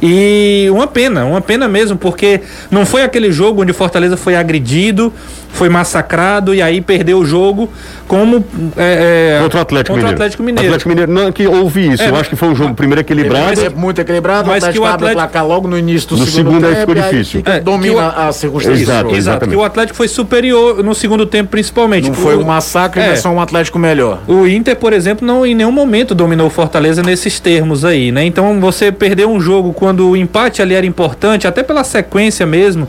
E 0.02 0.68
uma 0.72 0.88
pena, 0.88 1.26
uma 1.26 1.42
pena 1.42 1.68
mesmo, 1.68 1.98
porque 1.98 2.42
não 2.72 2.86
foi 2.86 3.04
aquele 3.04 3.32
jogo 3.32 3.62
onde 3.62 3.72
o 3.72 3.74
Fortaleza 3.74 4.16
foi 4.16 4.36
agredido, 4.36 5.14
foi 5.52 5.68
massacrado 5.68 6.54
e 6.54 6.62
aí 6.62 6.80
perdeu 6.80 7.20
o 7.20 7.26
jogo 7.26 7.70
como 8.08 8.44
é, 8.78 9.38
é, 9.38 9.44
contra 9.44 9.60
o 9.60 9.62
Atlético 9.62 9.94
contra 9.94 10.08
Mineiro. 10.08 10.16
Atlético 10.16 10.44
Mineiro. 10.44 10.68
Atlético 10.68 10.90
Mineiro 10.90 11.12
não 11.12 11.28
é 11.28 11.32
que 11.32 11.48
houve 11.48 11.94
isso, 11.94 12.04
é, 12.04 12.10
eu 12.10 12.16
acho 12.16 12.30
que 12.30 12.36
foi 12.36 12.50
um 12.50 12.56
jogo 12.56 12.74
primeiro 12.74 13.02
equilibrado, 13.02 13.60
é 13.60 13.70
muito 13.70 14.00
equilibrado, 14.00 14.48
mas 14.48 14.68
que 14.68 14.80
o 14.80 14.86
Atlético 14.86 15.20
placar 15.20 15.46
logo 15.46 15.68
no 15.68 15.78
início 15.78 16.10
do 16.10 16.18
no 16.18 16.26
segundo, 16.26 16.36
segundo 16.36 16.62
tempo, 16.62 16.76
aí 16.76 16.80
ficou 16.80 16.96
difícil. 16.96 17.42
Aí 17.46 17.60
domina 17.60 17.96
o... 17.96 18.00
a 18.00 18.32
circunstância. 18.32 18.82
Exato, 18.82 19.16
exato. 19.16 19.48
Que 19.48 19.56
o 19.56 19.64
Atlético 19.64 19.98
foi 19.98 20.08
superior 20.08 20.84
no 20.84 20.96
segundo 20.96 21.26
tempo 21.26 21.50
principalmente. 21.50 22.08
Não 22.08 22.14
foi 22.14 22.38
um 22.38 22.44
massacre, 22.44 23.02
mas 23.02 23.20
só 23.20 23.30
um 23.30 23.42
Atlético 23.42 23.78
melhor. 23.78 24.22
O 24.28 24.48
Inter, 24.48 24.76
por 24.76 24.94
exemplo, 24.94 25.26
não 25.26 25.46
em 25.46 25.54
nenhum 25.54 25.72
momento 25.72 26.16
dominou 26.16 26.48
o 26.48 26.50
Fortaleza 26.50 27.04
nesses 27.04 27.40
termos 27.40 27.84
aí, 27.84 28.12
né? 28.12 28.24
Então 28.24 28.60
você 28.60 28.92
perdeu 28.92 29.30
um 29.30 29.40
jogo 29.40 29.74
quando 29.90 30.08
o 30.08 30.16
empate 30.16 30.62
ali 30.62 30.76
era 30.76 30.86
importante, 30.86 31.48
até 31.48 31.64
pela 31.64 31.84
sequência 31.84 32.46
mesmo. 32.46 32.88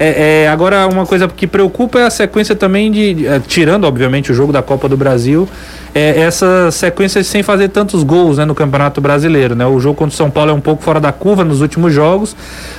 É, 0.00 0.42
é, 0.42 0.48
agora, 0.48 0.88
uma 0.88 1.06
coisa 1.06 1.28
que 1.28 1.46
preocupa 1.46 2.00
é 2.00 2.06
a 2.06 2.10
sequência 2.10 2.56
também 2.56 2.90
de. 2.90 3.24
É, 3.24 3.38
tirando, 3.38 3.84
obviamente, 3.84 4.32
o 4.32 4.34
jogo 4.34 4.52
da 4.52 4.60
Copa 4.60 4.88
do 4.88 4.96
Brasil, 4.96 5.48
é 5.94 6.20
essa 6.22 6.72
sequência 6.72 7.22
sem 7.22 7.44
fazer 7.44 7.68
tantos 7.68 8.02
gols 8.02 8.38
né, 8.38 8.44
no 8.44 8.54
Campeonato 8.54 9.00
Brasileiro. 9.00 9.54
Né? 9.54 9.64
O 9.64 9.78
jogo 9.78 9.94
contra 9.94 10.12
o 10.12 10.16
São 10.16 10.28
Paulo 10.28 10.50
é 10.50 10.54
um 10.54 10.60
pouco 10.60 10.82
fora 10.82 10.98
da 10.98 11.12
curva 11.12 11.44
nos 11.44 11.60
últimos 11.60 11.92
jogos, 11.92 12.34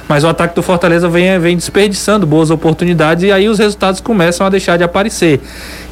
mas 0.10 0.26
o 0.26 0.28
ataque 0.28 0.54
do 0.54 0.62
Fortaleza 0.64 1.08
vem, 1.08 1.40
vem 1.40 1.56
desperdiçando 1.56 2.26
boas 2.26 2.50
oportunidades 2.50 3.24
e 3.24 3.32
aí 3.32 3.48
os 3.48 3.60
resultados 3.60 4.02
começam 4.02 4.46
a 4.46 4.50
deixar 4.50 4.76
de 4.76 4.84
aparecer. 4.84 5.40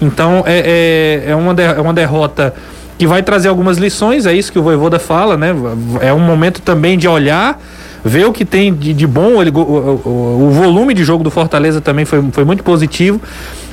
Então, 0.02 0.44
é, 0.46 1.24
é, 1.28 1.32
é 1.32 1.36
uma, 1.36 1.54
de, 1.54 1.63
é 1.63 1.80
uma 1.80 1.94
derrota 1.94 2.54
que 3.00 3.08
vai 3.08 3.24
trazer 3.24 3.48
algumas 3.48 3.78
lições, 3.78 4.26
é 4.26 4.34
isso 4.34 4.52
que 4.52 4.60
o 4.60 4.62
Voivoda 4.62 5.00
fala, 5.00 5.38
né? 5.38 5.56
É 6.02 6.14
um 6.14 6.20
momento 6.20 6.62
também 6.62 6.98
de 6.98 7.08
olhar 7.08 7.58
ver 8.04 8.26
o 8.26 8.34
que 8.34 8.44
tem 8.44 8.74
de, 8.74 8.94
de 8.94 9.08
bom. 9.08 9.42
Ele, 9.42 9.52
o, 9.52 9.60
o, 9.60 10.48
o, 10.48 10.52
volume 10.52 10.94
de 10.94 11.04
jogo 11.06 11.24
do 11.24 11.32
Fortaleza 11.32 11.80
também 11.80 12.04
foi, 12.04 12.22
foi 12.34 12.44
muito 12.44 12.62
positivo, 12.62 13.22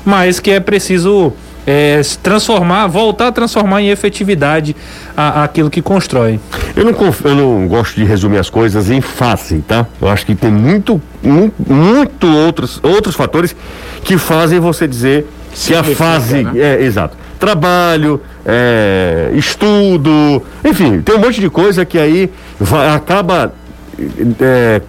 mas 0.05 0.39
que 0.39 0.53
é 0.53 0.61
preciso 0.61 1.33
é, 1.67 2.01
se 2.05 2.17
transformar, 2.19 2.87
voltar 2.87 3.27
a 3.27 3.33
transformar 3.33 3.83
em 3.83 3.89
efetividade 3.89 4.77
a, 5.17 5.43
aquilo 5.43 5.71
que 5.71 5.83
constrói. 5.83 6.39
Eu 6.77 6.85
não, 6.85 6.93
eu 7.25 7.35
não 7.35 7.67
gosto 7.67 7.97
de 7.97 8.05
resumir 8.05 8.39
as 8.39 8.49
coisas 8.49 8.91
em 8.93 9.01
fase, 9.01 9.59
tá? 9.67 9.87
Eu 10.01 10.09
acho 10.09 10.25
que 10.25 10.37
tem 10.37 10.53
muito, 10.53 11.03
muito, 11.21 11.55
muito 11.69 12.29
outros, 12.29 12.79
outros 12.81 13.17
fatores 13.17 13.57
que 14.05 14.17
fazem 14.17 14.61
você 14.61 14.87
dizer 14.87 15.27
que 15.53 15.75
a 15.75 15.83
fase. 15.83 16.45
Né? 16.45 16.53
É, 16.57 16.83
exato. 16.83 17.26
Trabalho, 17.39 18.21
é, 18.45 19.31
estudo, 19.35 20.43
enfim, 20.65 21.01
tem 21.01 21.15
um 21.15 21.19
monte 21.19 21.41
de 21.41 21.51
coisa 21.51 21.85
que 21.85 21.99
aí 21.99 22.31
vai, 22.59 22.89
acaba 22.95 23.53
é, 24.41 24.81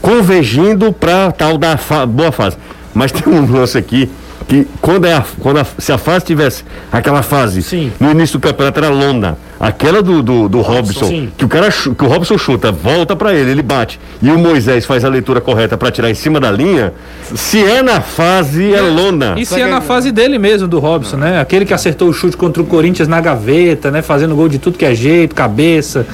convergindo 0.00 0.92
para 0.92 1.32
tal 1.32 1.56
da 1.56 1.76
fa 1.76 2.04
boa 2.04 2.30
fase. 2.30 2.56
Mas 2.92 3.10
tem 3.10 3.32
um 3.32 3.50
lance 3.50 3.76
aqui 3.76 4.10
que 4.46 4.66
quando, 4.80 5.06
é 5.06 5.14
a, 5.14 5.24
quando 5.40 5.58
a, 5.58 5.66
se 5.78 5.92
a 5.92 5.98
fase 5.98 6.24
tivesse 6.24 6.64
aquela 6.92 7.22
fase 7.22 7.62
sim. 7.62 7.92
no 7.98 8.10
início 8.10 8.38
do 8.38 8.42
campeonato 8.42 8.78
era 8.78 8.88
lona, 8.88 9.38
aquela 9.58 10.02
do, 10.02 10.22
do, 10.22 10.48
do 10.48 10.60
Robson, 10.60 11.06
sim. 11.06 11.32
que 11.36 11.44
o 11.44 11.48
cara 11.48 11.70
que 11.70 12.04
o 12.04 12.06
Robson 12.06 12.36
chuta, 12.36 12.70
volta 12.70 13.16
para 13.16 13.34
ele, 13.34 13.50
ele 13.50 13.62
bate 13.62 13.98
e 14.20 14.30
o 14.30 14.38
Moisés 14.38 14.84
faz 14.84 15.04
a 15.04 15.08
leitura 15.08 15.40
correta 15.40 15.76
para 15.76 15.90
tirar 15.90 16.10
em 16.10 16.14
cima 16.14 16.38
da 16.38 16.50
linha, 16.50 16.92
se 17.34 17.64
é 17.64 17.82
na 17.82 18.00
fase 18.00 18.72
é 18.72 18.80
lona. 18.80 19.34
E 19.36 19.46
se 19.46 19.60
é 19.60 19.66
na 19.66 19.80
fase 19.80 20.12
dele 20.12 20.38
mesmo 20.38 20.68
do 20.68 20.78
Robson, 20.78 21.16
né? 21.16 21.40
Aquele 21.40 21.64
que 21.64 21.72
acertou 21.72 22.08
o 22.08 22.12
chute 22.12 22.36
contra 22.36 22.62
o 22.62 22.66
Corinthians 22.66 23.08
na 23.08 23.20
gaveta, 23.20 23.90
né? 23.90 24.02
Fazendo 24.02 24.34
gol 24.34 24.48
de 24.48 24.58
tudo 24.58 24.76
que 24.76 24.84
é 24.84 24.94
jeito, 24.94 25.34
cabeça 25.34 26.06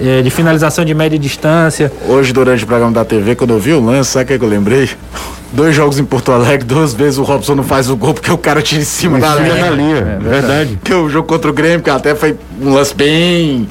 é, 0.00 0.22
de 0.22 0.30
finalização 0.30 0.84
de 0.84 0.94
média 0.94 1.18
distância. 1.18 1.92
Hoje, 2.06 2.32
durante 2.32 2.64
o 2.64 2.66
programa 2.66 2.92
da 2.92 3.04
TV, 3.04 3.34
quando 3.34 3.50
eu 3.50 3.58
vi 3.58 3.72
o 3.72 3.84
lance, 3.84 4.10
sabe 4.10 4.24
o 4.24 4.26
que, 4.28 4.32
é 4.34 4.38
que 4.38 4.44
eu 4.44 4.48
lembrei? 4.48 4.88
Dois 5.52 5.74
jogos 5.74 5.98
em 5.98 6.04
Porto 6.04 6.30
Alegre, 6.30 6.66
duas 6.66 6.92
vezes 6.92 7.18
o 7.18 7.22
Robson 7.22 7.54
não 7.54 7.64
faz 7.64 7.88
o 7.88 7.96
gol 7.96 8.12
porque 8.12 8.30
o 8.30 8.36
cara 8.36 8.60
tira 8.60 8.82
em 8.82 8.84
cima, 8.84 9.18
da, 9.18 9.34
linha. 9.36 9.54
É, 9.54 10.02
verdade. 10.02 10.24
verdade. 10.24 10.78
Que 10.84 10.92
o 10.92 11.08
jogo 11.08 11.26
contra 11.26 11.50
o 11.50 11.54
Grêmio, 11.54 11.82
que 11.82 11.88
até 11.88 12.14
foi 12.14 12.36
um 12.60 12.74
lance 12.74 12.94
bem 12.94 13.66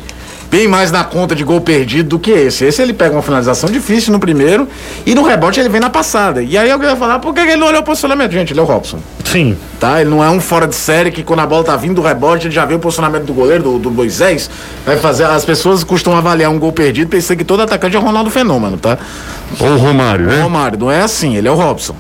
bem 0.50 0.68
mais 0.68 0.92
na 0.92 1.04
conta 1.04 1.36
de 1.36 1.44
gol 1.44 1.62
perdido 1.62 2.10
do 2.10 2.20
que 2.20 2.32
esse. 2.32 2.66
Esse 2.66 2.82
ele 2.82 2.94
pega 2.94 3.14
uma 3.14 3.22
finalização 3.22 3.70
difícil 3.70 4.12
no 4.12 4.20
primeiro 4.20 4.68
e 5.06 5.14
no 5.14 5.24
rebote 5.24 5.60
ele 5.60 5.70
vem 5.70 5.82
na 5.82 5.90
passada. 5.90 6.42
E 6.42 6.58
aí 6.58 6.72
alguém 6.72 6.88
vai 6.88 6.98
falar, 6.98 7.20
por 7.20 7.34
que 7.34 7.42
ele 7.42 7.58
não 7.58 7.68
olhou 7.68 7.82
o 7.82 7.84
posicionamento? 7.84 8.32
Gente, 8.32 8.54
ele 8.54 8.60
é 8.60 8.64
o 8.64 8.66
Robson. 8.66 9.00
Sim. 9.26 9.58
Tá? 9.80 10.02
Ele 10.02 10.10
não 10.10 10.24
é 10.24 10.30
um 10.30 10.40
fora 10.40 10.68
de 10.68 10.76
série 10.76 11.12
que 11.12 11.24
quando 11.24 11.42
a 11.42 11.46
bola 11.46 11.64
tá 11.64 11.76
vindo 11.76 11.96
do 11.96 12.02
rebote, 12.02 12.48
ele 12.48 12.54
já 12.54 12.66
vê 12.66 12.76
o 12.76 12.80
posicionamento 12.80 13.26
do 13.26 13.34
goleiro, 13.34 13.64
do, 13.64 13.80
do 13.80 13.92
Moisés. 13.92 14.50
Vai 14.86 14.98
fazer. 14.98 15.26
As 15.26 15.44
pessoas 15.44 15.84
costumam 15.84 16.18
avaliar 16.18 16.50
um 16.50 16.58
gol 16.58 16.72
perdido 16.72 17.10
pensando 17.10 17.38
que 17.38 17.44
todo 17.44 17.62
atacante 17.62 17.96
é 17.96 18.00
o 18.00 18.02
Ronaldo 18.02 18.30
Fenômeno, 18.30 18.78
tá? 18.78 18.98
Ou 19.60 19.70
o 19.70 19.78
Romário, 19.78 20.26
né? 20.26 20.40
O 20.40 20.44
Romário, 20.44 20.80
não 20.80 20.92
é 20.92 21.02
assim, 21.02 21.36
ele 21.36 21.48
é 21.48 21.52
o 21.52 21.56
Robson 21.56 21.96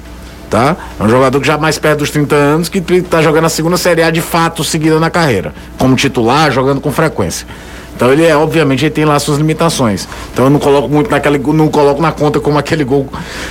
tá? 0.49 0.77
É 0.99 1.03
um 1.03 1.09
jogador 1.09 1.39
que 1.39 1.47
já 1.47 1.57
mais 1.57 1.77
perto 1.77 1.99
dos 1.99 2.09
30 2.09 2.35
anos 2.35 2.69
que 2.69 2.81
tá 3.01 3.21
jogando 3.21 3.45
a 3.45 3.49
segunda 3.49 3.77
Série 3.77 4.01
A 4.01 4.09
de 4.09 4.21
fato 4.21 4.63
seguida 4.63 4.99
na 4.99 5.09
carreira, 5.09 5.53
como 5.77 5.95
titular, 5.95 6.51
jogando 6.51 6.81
com 6.81 6.91
frequência. 6.91 7.45
Então 7.97 8.13
ele 8.13 8.23
é, 8.23 8.37
obviamente, 8.37 8.85
ele 8.85 8.91
tem 8.91 9.05
lá 9.05 9.17
suas 9.17 9.39
limitações. 9.39 10.07
Então 10.31 10.45
eu 10.45 10.51
não 10.51 10.59
coloco 10.59 10.87
muito 10.87 11.09
naquele, 11.09 11.39
não 11.39 11.67
coloco 11.67 11.99
na 11.99 12.11
conta 12.11 12.39
como 12.39 12.59
aquele 12.59 12.83
gol 12.83 13.09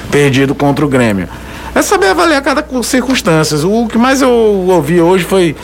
perdido 0.09 0.55
contra 0.55 0.85
o 0.85 0.89
Grêmio. 0.89 1.29
É 1.75 1.83
saber 1.83 2.07
avaliar 2.07 2.41
cada 2.43 2.65
circunstância. 2.85 3.59
O 3.67 3.89
que 3.89 3.99
mais 3.99 4.23
eu 4.23 4.31
ouvi 4.31 5.01
hoje 5.01 5.25
foi 5.25 5.57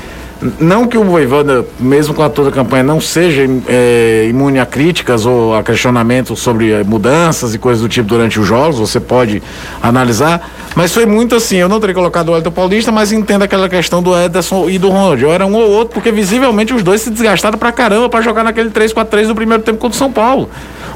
não 0.58 0.86
que 0.86 0.98
o 0.98 1.04
Voivoda, 1.04 1.64
mesmo 1.78 2.14
com 2.14 2.22
a 2.22 2.28
toda 2.28 2.48
a 2.48 2.52
campanha, 2.52 2.82
não 2.82 3.00
seja 3.00 3.42
é, 3.68 4.26
imune 4.28 4.58
a 4.58 4.66
críticas 4.66 5.24
ou 5.24 5.54
a 5.54 5.62
questionamentos 5.62 6.40
sobre 6.40 6.72
é, 6.72 6.82
mudanças 6.82 7.54
e 7.54 7.58
coisas 7.58 7.82
do 7.82 7.88
tipo 7.88 8.08
durante 8.08 8.40
os 8.40 8.46
jogos, 8.46 8.78
você 8.78 8.98
pode 8.98 9.42
analisar, 9.80 10.50
mas 10.74 10.92
foi 10.92 11.06
muito 11.06 11.34
assim, 11.34 11.56
eu 11.56 11.68
não 11.68 11.78
teria 11.78 11.94
colocado 11.94 12.30
o 12.30 12.36
Elton 12.36 12.50
Paulista, 12.50 12.90
mas 12.90 13.12
entendo 13.12 13.42
aquela 13.42 13.68
questão 13.68 14.02
do 14.02 14.16
Ederson 14.18 14.68
e 14.68 14.78
do 14.78 14.88
Ronald. 14.88 15.24
Era 15.24 15.46
um 15.46 15.54
ou 15.54 15.70
outro, 15.70 15.94
porque 15.94 16.10
visivelmente 16.10 16.74
os 16.74 16.82
dois 16.82 17.00
se 17.02 17.10
desgastaram 17.10 17.58
pra 17.58 17.70
caramba 17.70 18.08
para 18.08 18.20
jogar 18.20 18.42
naquele 18.42 18.70
3-4-3 18.70 19.28
do 19.28 19.34
primeiro 19.34 19.62
tempo 19.62 19.78
contra 19.78 19.94
o 19.94 19.98
São 19.98 20.10
Paulo. 20.10 20.50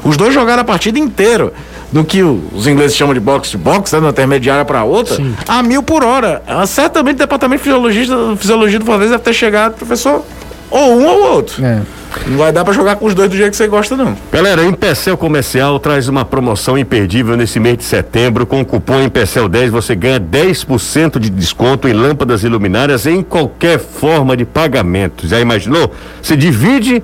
Os 0.07 0.15
dois 0.15 0.33
jogaram 0.33 0.61
a 0.61 0.65
partida 0.65 0.97
inteira 0.97 1.51
do 1.91 2.01
que 2.01 2.23
os 2.23 2.65
ingleses 2.65 2.95
chamam 2.95 3.13
de 3.13 3.19
box 3.19 3.51
to 3.51 3.57
box, 3.57 3.91
né, 3.91 4.07
intermediária 4.07 4.63
para 4.63 4.85
outra, 4.85 5.15
Sim. 5.15 5.35
a 5.45 5.61
mil 5.61 5.83
por 5.83 6.01
hora. 6.01 6.41
Ah, 6.47 6.65
certamente 6.65 7.15
o 7.15 7.19
departamento 7.19 7.61
de 7.61 7.63
fisiologia, 7.65 8.05
fisiologia 8.37 8.79
do 8.79 8.85
Fortaleza 8.85 9.11
deve 9.11 9.23
ter 9.23 9.33
chegado, 9.33 9.75
professor, 9.75 10.23
ou 10.71 10.97
um 10.97 11.05
ou 11.05 11.33
outro. 11.33 11.63
É. 11.63 11.81
Não 12.25 12.37
vai 12.37 12.53
dar 12.53 12.63
para 12.63 12.73
jogar 12.73 12.95
com 12.95 13.05
os 13.05 13.13
dois 13.13 13.29
do 13.29 13.35
jeito 13.35 13.51
que 13.51 13.57
você 13.57 13.67
gosta, 13.67 13.97
não. 13.97 14.15
Galera, 14.31 14.63
Empecel 14.63 15.17
Comercial 15.17 15.77
traz 15.77 16.07
uma 16.07 16.23
promoção 16.23 16.77
imperdível 16.77 17.35
nesse 17.35 17.59
mês 17.59 17.77
de 17.77 17.83
setembro. 17.83 18.45
Com 18.45 18.61
o 18.61 18.65
cupom 18.65 19.01
Empecel 19.01 19.49
10 19.49 19.71
você 19.71 19.93
ganha 19.93 20.19
10% 20.19 21.19
de 21.19 21.29
desconto 21.29 21.85
em 21.85 21.93
lâmpadas 21.93 22.43
e 22.45 22.47
luminárias 22.47 23.05
em 23.05 23.21
qualquer 23.21 23.77
forma 23.77 24.37
de 24.37 24.45
pagamento. 24.45 25.27
Já 25.27 25.39
imaginou? 25.41 25.91
Você 26.21 26.37
divide 26.37 27.03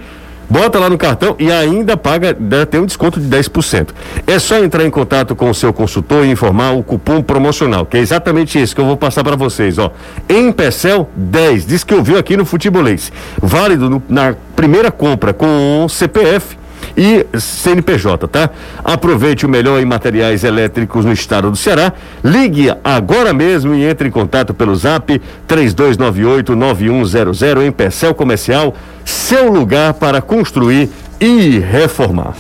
Bota 0.54 0.78
lá 0.78 0.88
no 0.88 1.00
cartão 1.00 1.36
e 1.40 1.52
ainda 1.52 1.98
paga, 1.98 2.32
dá- 2.40 2.64
tem 2.64 2.80
um 2.80 2.86
desconto 2.86 3.20
de 3.20 3.28
10%. 3.28 3.88
É 4.28 4.38
só 4.38 4.64
entrar 4.64 4.86
em 4.86 4.90
contato 4.92 5.36
com 5.36 5.50
o 5.50 5.54
seu 5.54 5.74
consultor 5.74 6.24
e 6.24 6.30
informar 6.30 6.74
o 6.74 6.84
cupom 6.84 7.24
promocional, 7.24 7.88
que 7.88 7.98
é 7.98 8.00
exatamente 8.00 8.60
esse 8.60 8.76
que 8.76 8.80
eu 8.80 8.86
vou 8.86 8.96
passar 8.96 9.24
para 9.24 9.36
vocês, 9.36 9.80
ó. 9.80 9.92
Empecel 10.30 11.10
10, 11.16 11.66
diz 11.66 11.84
que 11.84 11.96
ouviu 11.96 12.20
aqui 12.20 12.38
no 12.38 12.46
Futebolês. 12.46 13.12
Válido 13.42 13.90
no- 13.90 14.04
na 14.08 14.36
primeira 14.56 14.92
compra 14.92 15.34
com 15.34 15.88
CPF 15.90 16.56
e 16.96 17.26
CNPJ, 17.40 18.28
tá? 18.28 18.52
Aproveite 18.84 19.48
o 19.48 19.50
melhor 19.50 19.82
em 19.82 19.86
materiais 19.86 20.44
elétricos 20.44 21.04
no 21.04 21.14
estado 21.14 21.50
do 21.50 21.58
Ceará. 21.58 21.94
Ligue 22.24 22.72
agora 22.84 23.34
mesmo 23.34 23.74
e 23.74 23.84
entre 23.84 24.08
em 24.08 24.12
contato 24.12 24.54
pelo 24.54 24.76
zap 24.76 25.20
3298-9100 25.48 27.66
em 27.66 27.72
Percel 27.72 28.14
Comercial, 28.14 28.76
seu 29.06 29.52
lugar 29.52 29.94
para 29.94 30.22
construir 30.22 30.90
e 31.20 31.60
reformar. 31.60 32.34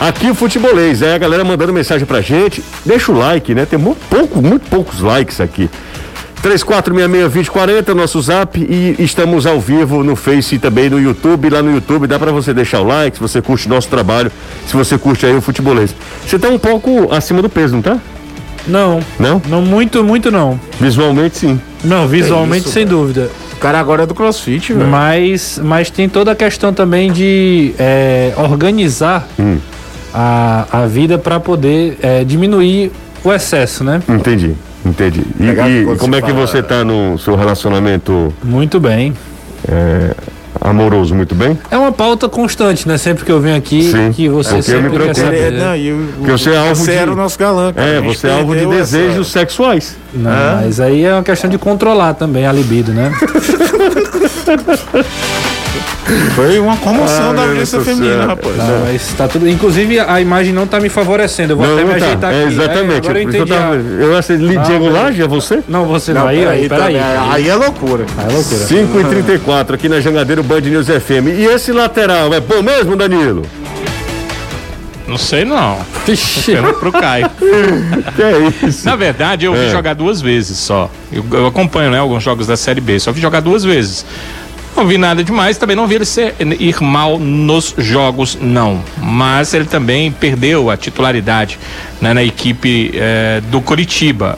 Aqui 0.00 0.28
o 0.30 0.34
Futebolês, 0.34 1.02
é 1.02 1.14
a 1.14 1.18
galera 1.18 1.44
mandando 1.44 1.72
mensagem 1.72 2.06
pra 2.06 2.20
gente. 2.20 2.62
Deixa 2.84 3.12
o 3.12 3.16
like, 3.16 3.54
né? 3.54 3.64
Tem 3.64 3.78
muito 3.78 4.00
pouco, 4.08 4.42
muito 4.42 4.68
poucos 4.68 5.00
likes 5.00 5.40
aqui. 5.40 5.70
3466-2040, 6.42 7.94
nosso 7.94 8.20
zap 8.20 8.60
e 8.60 8.96
estamos 8.98 9.46
ao 9.46 9.58
vivo 9.58 10.04
no 10.04 10.14
Face 10.14 10.56
e 10.56 10.58
também 10.58 10.90
no 10.90 11.00
YouTube. 11.00 11.48
Lá 11.48 11.62
no 11.62 11.72
YouTube 11.72 12.06
dá 12.06 12.18
pra 12.18 12.32
você 12.32 12.52
deixar 12.52 12.80
o 12.80 12.84
like 12.84 13.16
se 13.16 13.22
você 13.22 13.40
curte 13.40 13.66
nosso 13.66 13.88
trabalho, 13.88 14.30
se 14.66 14.76
você 14.76 14.98
curte 14.98 15.24
aí 15.24 15.34
o 15.34 15.40
futebolês. 15.40 15.94
Você 16.26 16.38
tá 16.38 16.48
um 16.48 16.58
pouco 16.58 17.10
acima 17.10 17.40
do 17.40 17.48
peso, 17.48 17.74
não 17.74 17.82
tá? 17.82 17.98
Não, 18.66 19.00
Não? 19.18 19.40
não 19.48 19.62
muito, 19.62 20.02
muito 20.02 20.30
não. 20.30 20.58
Visualmente 20.80 21.36
sim. 21.38 21.60
Não, 21.84 22.08
visualmente 22.08 22.64
isso, 22.64 22.72
sem 22.72 22.86
dúvida. 22.86 23.30
O 23.52 23.56
cara 23.56 23.78
agora 23.78 24.02
é 24.02 24.06
do 24.06 24.14
crossfit, 24.14 24.72
velho. 24.72 24.88
Mas, 24.88 25.60
mas 25.62 25.90
tem 25.90 26.08
toda 26.08 26.32
a 26.32 26.34
questão 26.34 26.72
também 26.72 27.12
de 27.12 27.74
é, 27.78 28.32
organizar 28.36 29.26
Hum. 29.38 29.58
a, 30.12 30.66
a 30.72 30.86
vida 30.86 31.18
para 31.18 31.38
poder 31.40 31.98
é, 32.02 32.24
diminuir 32.24 32.90
o 33.22 33.32
excesso, 33.32 33.84
né? 33.84 34.02
Entendi, 34.08 34.54
entendi. 34.84 35.22
E, 35.40 35.44
e 35.92 35.96
como 35.96 36.14
é 36.16 36.20
que 36.22 36.30
fala- 36.32 36.46
você 36.46 36.62
tá 36.62 36.84
no 36.84 37.18
seu 37.18 37.36
relacionamento 37.36 38.32
Muito 38.42 38.78
bem. 38.80 39.14
Amoroso? 40.60 41.14
Muito 41.14 41.34
bem? 41.34 41.58
É 41.70 41.76
uma 41.76 41.92
pauta 41.92 42.28
constante, 42.28 42.86
né? 42.88 42.96
Sempre 42.98 43.24
que 43.24 43.32
eu 43.32 43.40
venho 43.40 43.56
aqui, 43.56 43.90
Sim. 43.90 44.12
que 44.12 44.28
você 44.28 44.54
É 44.54 44.56
que 44.56 44.62
sempre 44.62 44.90
quer. 44.90 45.00
Ele 45.02 45.10
é- 45.10 45.14
saber. 45.14 45.52
não, 45.52 45.76
e 45.76 45.92
o, 45.92 46.08
Porque 46.18 46.32
você 46.32 46.50
é 46.50 46.56
alvo 46.58 46.74
você 46.76 46.92
de- 46.92 46.98
era 46.98 47.12
o 47.12 47.16
nosso 47.16 47.38
galã. 47.38 47.72
cara. 47.72 47.86
É, 47.88 48.00
você 48.00 48.28
é 48.28 48.32
alvo 48.32 48.52
de 48.54 48.60
perdeu 48.60 48.80
essa- 48.80 48.96
desejos 48.96 49.28
sexuais. 49.32 49.96
Não, 50.12 50.30
mas 50.62 50.80
aí 50.80 51.04
é 51.04 51.12
uma 51.12 51.22
questão 51.22 51.50
de 51.50 51.58
controlar 51.58 52.14
também 52.14 52.46
a 52.46 52.52
libido, 52.52 52.92
né? 52.92 53.12
Foi 56.34 56.58
uma 56.58 56.76
comoção 56.76 57.30
Ah, 57.30 57.32
da 57.32 57.42
audiência 57.42 57.80
feminina, 57.80 58.26
rapaz. 58.26 58.56
Não, 58.56 58.80
mas 58.84 59.12
tá 59.16 59.26
tudo. 59.28 59.48
Inclusive, 59.48 59.98
a 60.00 60.20
imagem 60.20 60.52
não 60.52 60.66
tá 60.66 60.78
me 60.80 60.88
favorecendo. 60.88 61.52
Eu 61.52 61.56
vou 61.56 61.66
Não, 61.66 61.74
até 61.74 61.84
não 61.84 61.92
me 61.94 61.98
tá. 62.00 62.06
ajeitar 62.06 62.32
É, 62.34 62.44
aqui. 62.44 62.52
exatamente. 62.54 62.92
É, 62.94 62.96
agora 62.98 63.18
eu 63.18 63.22
entendi. 63.28 63.50
tava- 63.50 63.72
a- 63.74 63.76
Eu 64.04 64.16
achei 64.18 64.36
Não, 64.36 64.62
Diego. 64.62 64.88
Laje, 64.88 65.22
é 65.22 65.26
você? 65.26 65.60
Não, 65.68 65.84
você 65.86 66.12
não. 66.12 66.26
Aí, 66.26 66.46
aí, 66.46 66.68
peraí. 66.68 66.94
também, 66.94 67.30
aí 67.32 67.48
é 67.48 67.54
loucura. 67.54 68.06
Aí 68.18 68.30
é 68.30 68.32
loucura. 68.32 68.66
5 68.66 69.00
e 69.00 69.04
34 69.04 69.74
aqui 69.74 69.88
na 69.88 70.00
Jangadeiro 70.00 70.42
Band 70.42 70.60
News 70.60 70.86
FM. 70.88 71.28
E 71.36 71.44
esse 71.46 71.72
lateral, 71.72 72.32
é 72.34 72.40
bom 72.40 72.62
mesmo, 72.62 72.96
Danilo? 72.96 73.42
Não 75.06 75.18
sei 75.18 75.44
não. 75.44 75.76
Pergunta 76.46 76.72
pro 76.78 76.90
Caio. 76.92 77.30
Que 78.16 78.22
é 78.22 78.66
isso? 78.68 78.86
Na 78.86 78.96
verdade, 78.96 79.44
eu 79.44 79.52
vi 79.52 79.66
É. 79.66 79.70
jogar 79.70 79.94
duas 79.94 80.20
vezes 80.20 80.56
só. 80.58 80.90
Eu, 81.12 81.24
eu 81.32 81.46
acompanho, 81.46 81.90
né, 81.90 81.98
alguns 81.98 82.22
jogos 82.22 82.46
da 82.46 82.56
Série 82.56 82.80
B. 82.80 82.98
Só 82.98 83.12
vi 83.12 83.20
jogar 83.20 83.40
duas 83.40 83.62
vezes. 83.64 84.04
Não 84.76 84.86
vi 84.86 84.98
nada 84.98 85.22
demais, 85.22 85.56
também 85.56 85.76
não 85.76 85.86
vi 85.86 85.94
ele 85.94 86.04
ser, 86.04 86.34
ir 86.58 86.80
mal 86.82 87.18
nos 87.18 87.74
jogos, 87.78 88.36
não. 88.40 88.82
Mas 89.00 89.54
ele 89.54 89.66
também 89.66 90.10
perdeu 90.10 90.68
a 90.68 90.76
titularidade 90.76 91.58
né, 92.00 92.12
na 92.12 92.24
equipe 92.24 92.90
eh, 92.94 93.40
do 93.50 93.60
Curitiba. 93.60 94.36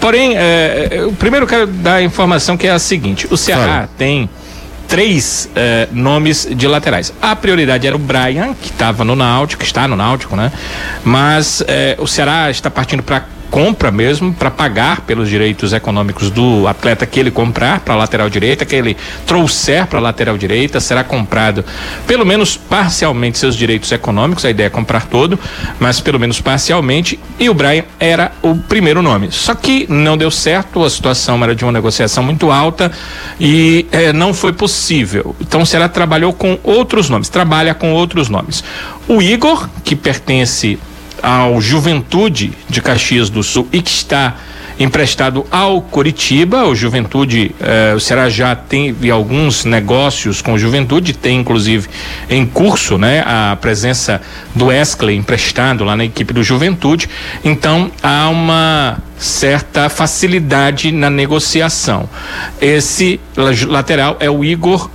Porém, 0.00 0.36
eh, 0.36 0.88
eu 0.92 1.12
primeiro 1.12 1.46
quero 1.46 1.66
dar 1.66 1.96
a 1.96 2.02
informação 2.02 2.56
que 2.56 2.66
é 2.66 2.70
a 2.70 2.78
seguinte: 2.78 3.26
o 3.30 3.36
Ceará 3.36 3.88
tem 3.98 4.30
três 4.88 5.50
eh, 5.54 5.86
nomes 5.92 6.48
de 6.50 6.66
laterais. 6.66 7.12
A 7.20 7.36
prioridade 7.36 7.86
era 7.86 7.94
o 7.94 7.98
Brian, 7.98 8.54
que 8.54 8.70
estava 8.70 9.04
no 9.04 9.14
Náutico, 9.14 9.62
está 9.62 9.86
no 9.86 9.94
Náutico, 9.94 10.34
né? 10.34 10.50
Mas 11.04 11.62
eh, 11.68 11.94
o 11.98 12.06
Ceará 12.06 12.50
está 12.50 12.70
partindo 12.70 13.02
para 13.02 13.24
compra 13.50 13.90
mesmo, 13.90 14.32
para 14.32 14.50
pagar 14.50 15.02
pelos 15.02 15.28
direitos 15.28 15.72
econômicos 15.72 16.30
do 16.30 16.66
atleta 16.66 17.06
que 17.06 17.18
ele 17.18 17.30
comprar 17.30 17.80
para 17.80 17.94
lateral 17.94 18.28
direita, 18.28 18.64
que 18.64 18.76
ele 18.76 18.96
trouxer 19.26 19.86
para 19.86 20.00
lateral 20.00 20.36
direita, 20.36 20.80
será 20.80 21.02
comprado 21.02 21.64
pelo 22.06 22.24
menos 22.24 22.56
parcialmente 22.56 23.38
seus 23.38 23.56
direitos 23.56 23.90
econômicos, 23.92 24.44
a 24.44 24.50
ideia 24.50 24.66
é 24.66 24.70
comprar 24.70 25.06
todo, 25.06 25.38
mas 25.78 26.00
pelo 26.00 26.18
menos 26.18 26.40
parcialmente, 26.40 27.18
e 27.38 27.48
o 27.48 27.54
Brian 27.54 27.84
era 27.98 28.32
o 28.42 28.56
primeiro 28.56 29.02
nome. 29.02 29.30
Só 29.30 29.54
que 29.54 29.86
não 29.88 30.16
deu 30.16 30.30
certo, 30.30 30.84
a 30.84 30.90
situação 30.90 31.42
era 31.42 31.54
de 31.54 31.64
uma 31.64 31.72
negociação 31.72 32.22
muito 32.22 32.50
alta 32.50 32.90
e 33.38 33.86
eh, 33.92 34.12
não 34.12 34.32
foi 34.32 34.52
possível. 34.52 35.34
Então 35.40 35.62
o 35.62 35.66
Ceará 35.66 35.88
trabalhou 35.88 36.32
com 36.32 36.58
outros 36.62 37.08
nomes, 37.08 37.28
trabalha 37.28 37.74
com 37.74 37.92
outros 37.92 38.28
nomes. 38.28 38.62
O 39.06 39.22
Igor, 39.22 39.68
que 39.84 39.96
pertence 39.96 40.78
ao 41.22 41.60
Juventude 41.60 42.52
de 42.68 42.80
Caxias 42.80 43.28
do 43.30 43.42
Sul 43.42 43.68
e 43.72 43.80
que 43.82 43.90
está 43.90 44.36
emprestado 44.80 45.44
ao 45.50 45.82
Coritiba, 45.82 46.64
o 46.64 46.72
Juventude, 46.74 47.52
eh, 47.60 47.94
o 47.96 47.98
Ceará 48.00 48.28
já 48.30 48.54
teve 48.54 49.10
alguns 49.10 49.64
negócios 49.64 50.40
com 50.40 50.52
o 50.52 50.58
Juventude, 50.58 51.12
tem 51.14 51.40
inclusive 51.40 51.88
em 52.30 52.46
curso, 52.46 52.96
né, 52.96 53.24
a 53.26 53.56
presença 53.60 54.20
do 54.54 54.66
Wesley 54.66 55.16
emprestado 55.16 55.82
lá 55.82 55.96
na 55.96 56.04
equipe 56.04 56.32
do 56.32 56.44
Juventude, 56.44 57.08
então 57.44 57.90
há 58.00 58.28
uma 58.28 58.98
certa 59.18 59.88
facilidade 59.88 60.92
na 60.92 61.10
negociação. 61.10 62.08
Esse 62.60 63.18
la- 63.36 63.50
lateral 63.66 64.16
é 64.20 64.30
o 64.30 64.44
Igor 64.44 64.88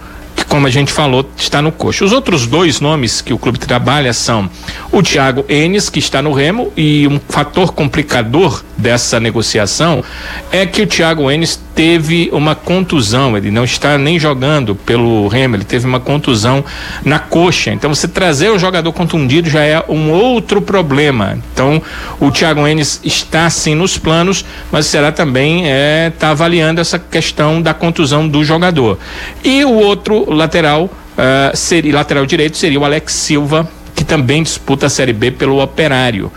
como 0.54 0.68
a 0.68 0.70
gente 0.70 0.92
falou, 0.92 1.28
está 1.36 1.63
no 1.63 1.72
coxo. 1.72 2.06
Os 2.06 2.12
outros 2.12 2.46
dois 2.46 2.80
nomes 2.80 3.22
que 3.22 3.34
o 3.34 3.39
clube 3.39 3.58
trabalha 3.58 4.13
são 4.13 4.48
o 4.92 5.02
Thiago 5.02 5.44
Enes, 5.50 5.89
que 5.89 5.98
está 5.98 6.22
no 6.22 6.32
Remo, 6.32 6.72
e 6.78 7.08
um 7.08 7.20
fator 7.28 7.74
complicador 7.74 8.63
dessa 8.78 9.20
negociação 9.20 10.04
é 10.52 10.63
que 10.68 10.84
o 10.84 10.88
Thiago 10.88 11.32
Enes 11.32 11.60
teve 11.74 12.30
uma 12.32 12.54
contusão, 12.54 13.36
ele 13.36 13.50
não 13.50 13.63
está 13.63 13.98
nem 13.98 14.20
jogando 14.20 14.76
pelo 14.76 15.28
Remo, 15.28 15.56
ele 15.56 15.63
teve 15.63 15.88
uma 15.88 16.00
contusão 16.00 16.63
na 17.04 17.18
coxa. 17.18 17.72
Então 17.72 17.94
você 17.94 18.08
trazer 18.08 18.50
o 18.50 18.60
jogador 18.60 18.92
contundido 18.94 19.50
já 19.50 19.63
é 19.63 19.84
um 19.89 20.12
outro 20.12 20.62
problema. 20.62 21.38
Então 21.52 21.82
o 22.20 22.30
Thiago 22.30 22.68
Enes 22.68 23.02
está 23.04 23.50
sim 23.50 23.74
nos 23.74 23.98
planos, 23.98 24.46
mas 24.72 24.86
será 24.86 25.12
também 25.12 25.63
é 25.66 26.12
tá 26.20 26.30
avaliando 26.30 26.80
essa 26.80 27.00
questão 27.00 27.62
da 27.62 27.74
contusão 27.74 28.28
do 28.28 28.44
jogador. 28.44 29.00
E 29.44 29.66
o 29.66 29.74
outro 29.74 30.32
lateral 30.43 30.89
ah, 31.17 31.51
seria 31.53 31.93
lateral 31.93 32.25
direito 32.25 32.58
seria 32.58 32.79
o 32.79 32.86
Alex 32.86 33.13
Silva 33.13 33.67
que 33.95 34.03
também 34.03 34.41
disputa 34.41 34.88
a 34.88 34.89
Série 34.89 35.13
B 35.13 35.32
pelo 35.32 35.62
Operário 35.62 36.32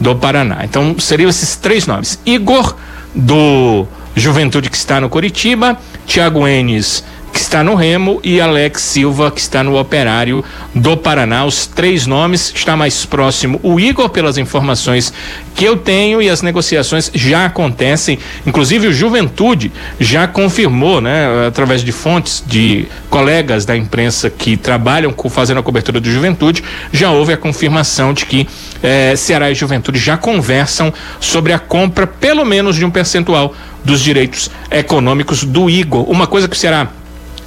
do 0.00 0.14
Paraná. 0.16 0.64
Então 0.64 0.98
seriam 0.98 1.30
esses 1.30 1.56
três 1.56 1.86
nomes: 1.86 2.18
Igor 2.26 2.76
do 3.14 3.86
Juventude 4.14 4.68
que 4.68 4.76
está 4.76 5.00
no 5.00 5.08
Curitiba, 5.08 5.78
Thiago 6.06 6.46
Enes 6.46 7.04
que 7.36 7.42
está 7.42 7.62
no 7.62 7.74
Remo 7.74 8.18
e 8.24 8.40
Alex 8.40 8.80
Silva 8.80 9.30
que 9.30 9.40
está 9.42 9.62
no 9.62 9.78
Operário 9.78 10.42
do 10.74 10.96
Paraná. 10.96 11.44
Os 11.44 11.66
três 11.66 12.06
nomes 12.06 12.50
está 12.54 12.74
mais 12.74 13.04
próximo 13.04 13.60
o 13.62 13.78
Igor 13.78 14.08
pelas 14.08 14.38
informações 14.38 15.12
que 15.54 15.62
eu 15.62 15.76
tenho 15.76 16.22
e 16.22 16.30
as 16.30 16.40
negociações 16.40 17.10
já 17.14 17.44
acontecem. 17.44 18.18
Inclusive 18.46 18.86
o 18.86 18.92
Juventude 18.92 19.70
já 20.00 20.26
confirmou, 20.26 21.02
né, 21.02 21.46
através 21.46 21.84
de 21.84 21.92
fontes 21.92 22.42
de 22.46 22.88
colegas 23.10 23.66
da 23.66 23.76
imprensa 23.76 24.30
que 24.30 24.56
trabalham 24.56 25.12
com 25.12 25.28
fazendo 25.28 25.60
a 25.60 25.62
cobertura 25.62 26.00
do 26.00 26.10
Juventude, 26.10 26.64
já 26.90 27.10
houve 27.10 27.34
a 27.34 27.36
confirmação 27.36 28.14
de 28.14 28.24
que 28.24 28.48
eh, 28.82 29.14
Ceará 29.14 29.50
e 29.50 29.54
Juventude 29.54 29.98
já 29.98 30.16
conversam 30.16 30.90
sobre 31.20 31.52
a 31.52 31.58
compra 31.58 32.06
pelo 32.06 32.46
menos 32.46 32.76
de 32.76 32.84
um 32.84 32.90
percentual 32.90 33.54
dos 33.84 34.00
direitos 34.00 34.50
econômicos 34.70 35.44
do 35.44 35.68
Igor. 35.68 36.10
Uma 36.10 36.26
coisa 36.26 36.48
que 36.48 36.56
o 36.56 36.58
Ceará 36.58 36.88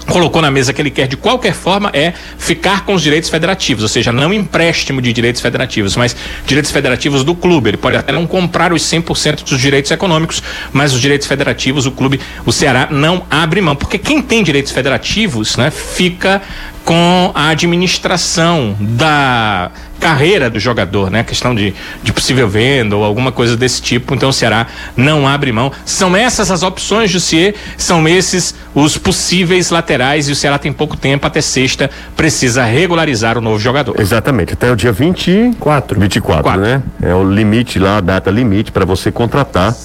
colocou 0.09 0.41
na 0.41 0.51
mesa 0.51 0.73
que 0.73 0.81
ele 0.81 0.89
quer 0.89 1.07
de 1.07 1.17
qualquer 1.17 1.53
forma 1.53 1.89
é 1.93 2.13
ficar 2.37 2.85
com 2.85 2.93
os 2.93 3.01
direitos 3.01 3.29
federativos, 3.29 3.83
ou 3.83 3.89
seja, 3.89 4.11
não 4.11 4.33
empréstimo 4.33 5.01
de 5.01 5.13
direitos 5.13 5.41
federativos, 5.41 5.95
mas 5.95 6.15
direitos 6.45 6.71
federativos 6.71 7.23
do 7.23 7.35
clube. 7.35 7.69
Ele 7.69 7.77
pode 7.77 7.97
até 7.97 8.11
não 8.11 8.25
comprar 8.27 8.73
os 8.73 8.83
100% 8.83 9.43
dos 9.43 9.59
direitos 9.59 9.91
econômicos, 9.91 10.41
mas 10.71 10.93
os 10.93 11.01
direitos 11.01 11.27
federativos 11.27 11.85
o 11.85 11.91
clube, 11.91 12.19
o 12.45 12.51
Ceará 12.51 12.87
não 12.91 13.23
abre 13.29 13.61
mão, 13.61 13.75
porque 13.75 13.97
quem 13.97 14.21
tem 14.21 14.43
direitos 14.43 14.71
federativos, 14.71 15.57
né, 15.57 15.71
fica 15.71 16.41
com 16.89 17.31
a 17.35 17.49
administração 17.49 18.75
da 18.79 19.69
carreira 19.99 20.49
do 20.49 20.59
jogador, 20.59 21.11
né? 21.11 21.23
Questão 21.23 21.53
de, 21.53 21.71
de 22.01 22.11
possível 22.11 22.49
venda 22.49 22.95
ou 22.95 23.03
alguma 23.03 23.31
coisa 23.31 23.55
desse 23.55 23.79
tipo. 23.79 24.15
Então 24.15 24.29
o 24.29 24.33
Ceará 24.33 24.65
não 24.97 25.27
abre 25.27 25.51
mão. 25.51 25.71
São 25.85 26.17
essas 26.17 26.49
as 26.49 26.63
opções, 26.63 27.11
Jussier, 27.11 27.53
são 27.77 28.07
esses 28.07 28.55
os 28.73 28.97
possíveis 28.97 29.69
laterais 29.69 30.27
e 30.29 30.31
o 30.31 30.35
Ceará 30.35 30.57
tem 30.57 30.73
pouco 30.73 30.97
tempo, 30.97 31.27
até 31.27 31.41
sexta, 31.41 31.91
precisa 32.17 32.63
regularizar 32.63 33.37
o 33.37 33.41
novo 33.41 33.59
jogador. 33.59 33.93
Exatamente, 34.01 34.53
até 34.53 34.71
o 34.71 34.75
dia 34.75 34.91
24. 34.91 35.99
24, 35.99 36.43
Quatro. 36.43 36.59
né? 36.59 36.81
É 37.03 37.13
o 37.13 37.23
limite 37.31 37.77
lá, 37.77 37.97
a 37.97 38.01
data 38.01 38.31
limite 38.31 38.71
para 38.71 38.83
você 38.83 39.11
contratar. 39.11 39.75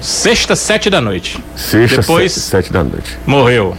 Sexta, 0.00 0.54
sete 0.54 0.88
da 0.88 1.00
noite. 1.00 1.42
Sexta, 1.56 2.00
Depois- 2.02 2.30
sete, 2.30 2.46
sete 2.46 2.72
da 2.72 2.84
noite. 2.84 3.18
Morreu. 3.26 3.76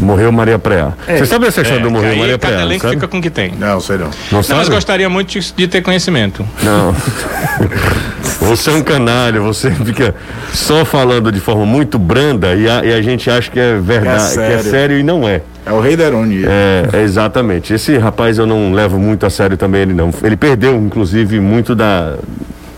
Morreu 0.00 0.30
Maria 0.32 0.58
Preá. 0.58 0.92
Você 1.06 1.26
sabe 1.26 1.46
essa 1.46 1.60
história 1.60 1.80
É, 1.80 1.82
do 1.84 1.90
Morreu 1.90 2.16
Maria 2.16 2.38
cada 2.38 2.54
Preá? 2.54 2.64
elenco 2.66 2.82
sabe? 2.82 2.94
fica 2.94 3.08
com 3.08 3.18
o 3.18 3.22
que 3.22 3.30
tem. 3.30 3.52
Não, 3.58 3.80
sei 3.80 3.96
não. 3.98 4.06
Não 4.06 4.12
Não, 4.32 4.42
sabe? 4.42 4.60
mas 4.60 4.68
gostaria 4.68 5.08
muito 5.08 5.38
de, 5.38 5.52
de 5.52 5.68
ter 5.68 5.82
conhecimento. 5.82 6.46
Não. 6.62 6.94
você 8.40 8.70
é 8.70 8.72
um 8.74 8.82
canalha, 8.82 9.40
você 9.40 9.70
fica 9.70 10.14
só 10.52 10.84
falando 10.84 11.30
de 11.32 11.40
forma 11.40 11.66
muito 11.66 11.98
branda 11.98 12.54
e 12.54 12.68
a, 12.68 12.84
e 12.84 12.92
a 12.92 13.02
gente 13.02 13.30
acha 13.30 13.50
que 13.50 13.58
é 13.58 13.76
verdade, 13.78 14.34
que 14.34 14.40
é 14.40 14.48
sério. 14.58 14.70
sério 14.70 14.98
e 14.98 15.02
não 15.02 15.28
é. 15.28 15.42
É 15.66 15.72
o 15.72 15.80
rei 15.80 15.96
da 15.96 16.06
ironia. 16.06 16.46
É, 16.48 16.88
é 16.98 17.02
exatamente. 17.02 17.74
Esse 17.74 17.98
rapaz 17.98 18.38
eu 18.38 18.46
não 18.46 18.72
levo 18.72 18.98
muito 18.98 19.26
a 19.26 19.30
sério 19.30 19.56
também 19.56 19.82
ele 19.82 19.92
não. 19.94 20.10
Ele 20.22 20.36
perdeu, 20.36 20.74
inclusive, 20.76 21.40
muito 21.40 21.74
da. 21.74 22.14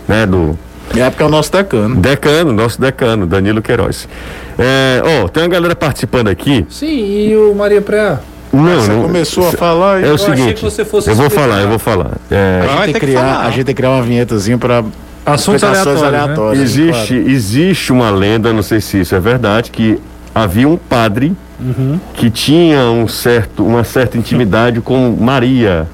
Né, 0.07 0.25
do 0.25 0.57
É 0.95 1.09
porque 1.09 1.23
é 1.23 1.25
o 1.25 1.29
nosso 1.29 1.51
decano. 1.51 1.95
decano, 1.95 2.51
nosso 2.53 2.79
decano, 2.81 3.25
Danilo 3.25 3.61
Queiroz. 3.61 4.07
É, 4.59 5.01
ó, 5.23 5.27
tem 5.27 5.43
uma 5.43 5.49
galera 5.49 5.75
participando 5.75 6.27
aqui. 6.27 6.65
Sim, 6.69 6.87
e 7.29 7.35
o 7.35 7.53
Maria 7.55 7.81
Preá? 7.81 8.19
Não, 8.53 8.81
Você 8.81 8.91
não. 8.91 9.03
começou 9.03 9.47
a 9.47 9.51
falar 9.53 10.01
e 10.01 10.05
É 10.05 10.11
o 10.11 10.15
achei 10.15 10.35
seguinte, 10.35 10.53
que 10.55 10.61
você 10.63 10.83
fosse 10.83 11.09
eu 11.09 11.15
vou 11.15 11.27
explicar. 11.27 11.47
falar, 11.49 11.61
eu 11.61 11.69
vou 11.69 11.79
falar. 11.79 12.11
É, 12.29 12.61
a, 12.61 12.67
gente 12.67 12.75
tem 12.75 12.85
ter 12.85 12.93
que 12.93 12.99
que 12.99 13.05
criar, 13.05 13.19
falar. 13.21 13.39
a 13.39 13.51
gente 13.51 13.65
tem 13.65 13.75
que 13.75 13.81
criar 13.81 13.89
uma 13.91 14.03
vinhetazinha 14.03 14.57
para 14.57 14.83
Assuntos 15.25 15.63
aleatórios, 15.63 16.57
né? 16.57 16.63
existe, 16.63 17.13
existe 17.13 17.91
uma 17.93 18.09
lenda, 18.09 18.51
não 18.51 18.63
sei 18.63 18.81
se 18.81 18.99
isso 19.01 19.13
é 19.15 19.19
verdade, 19.19 19.69
que 19.71 19.99
havia 20.33 20.67
um 20.67 20.77
padre 20.77 21.33
Uhum. 21.63 21.99
que 22.15 22.31
tinha 22.31 22.79
um 22.89 23.07
certo, 23.07 23.63
uma 23.63 23.83
certa 23.83 24.17
intimidade 24.17 24.81
com 24.81 25.15
Maria. 25.19 25.87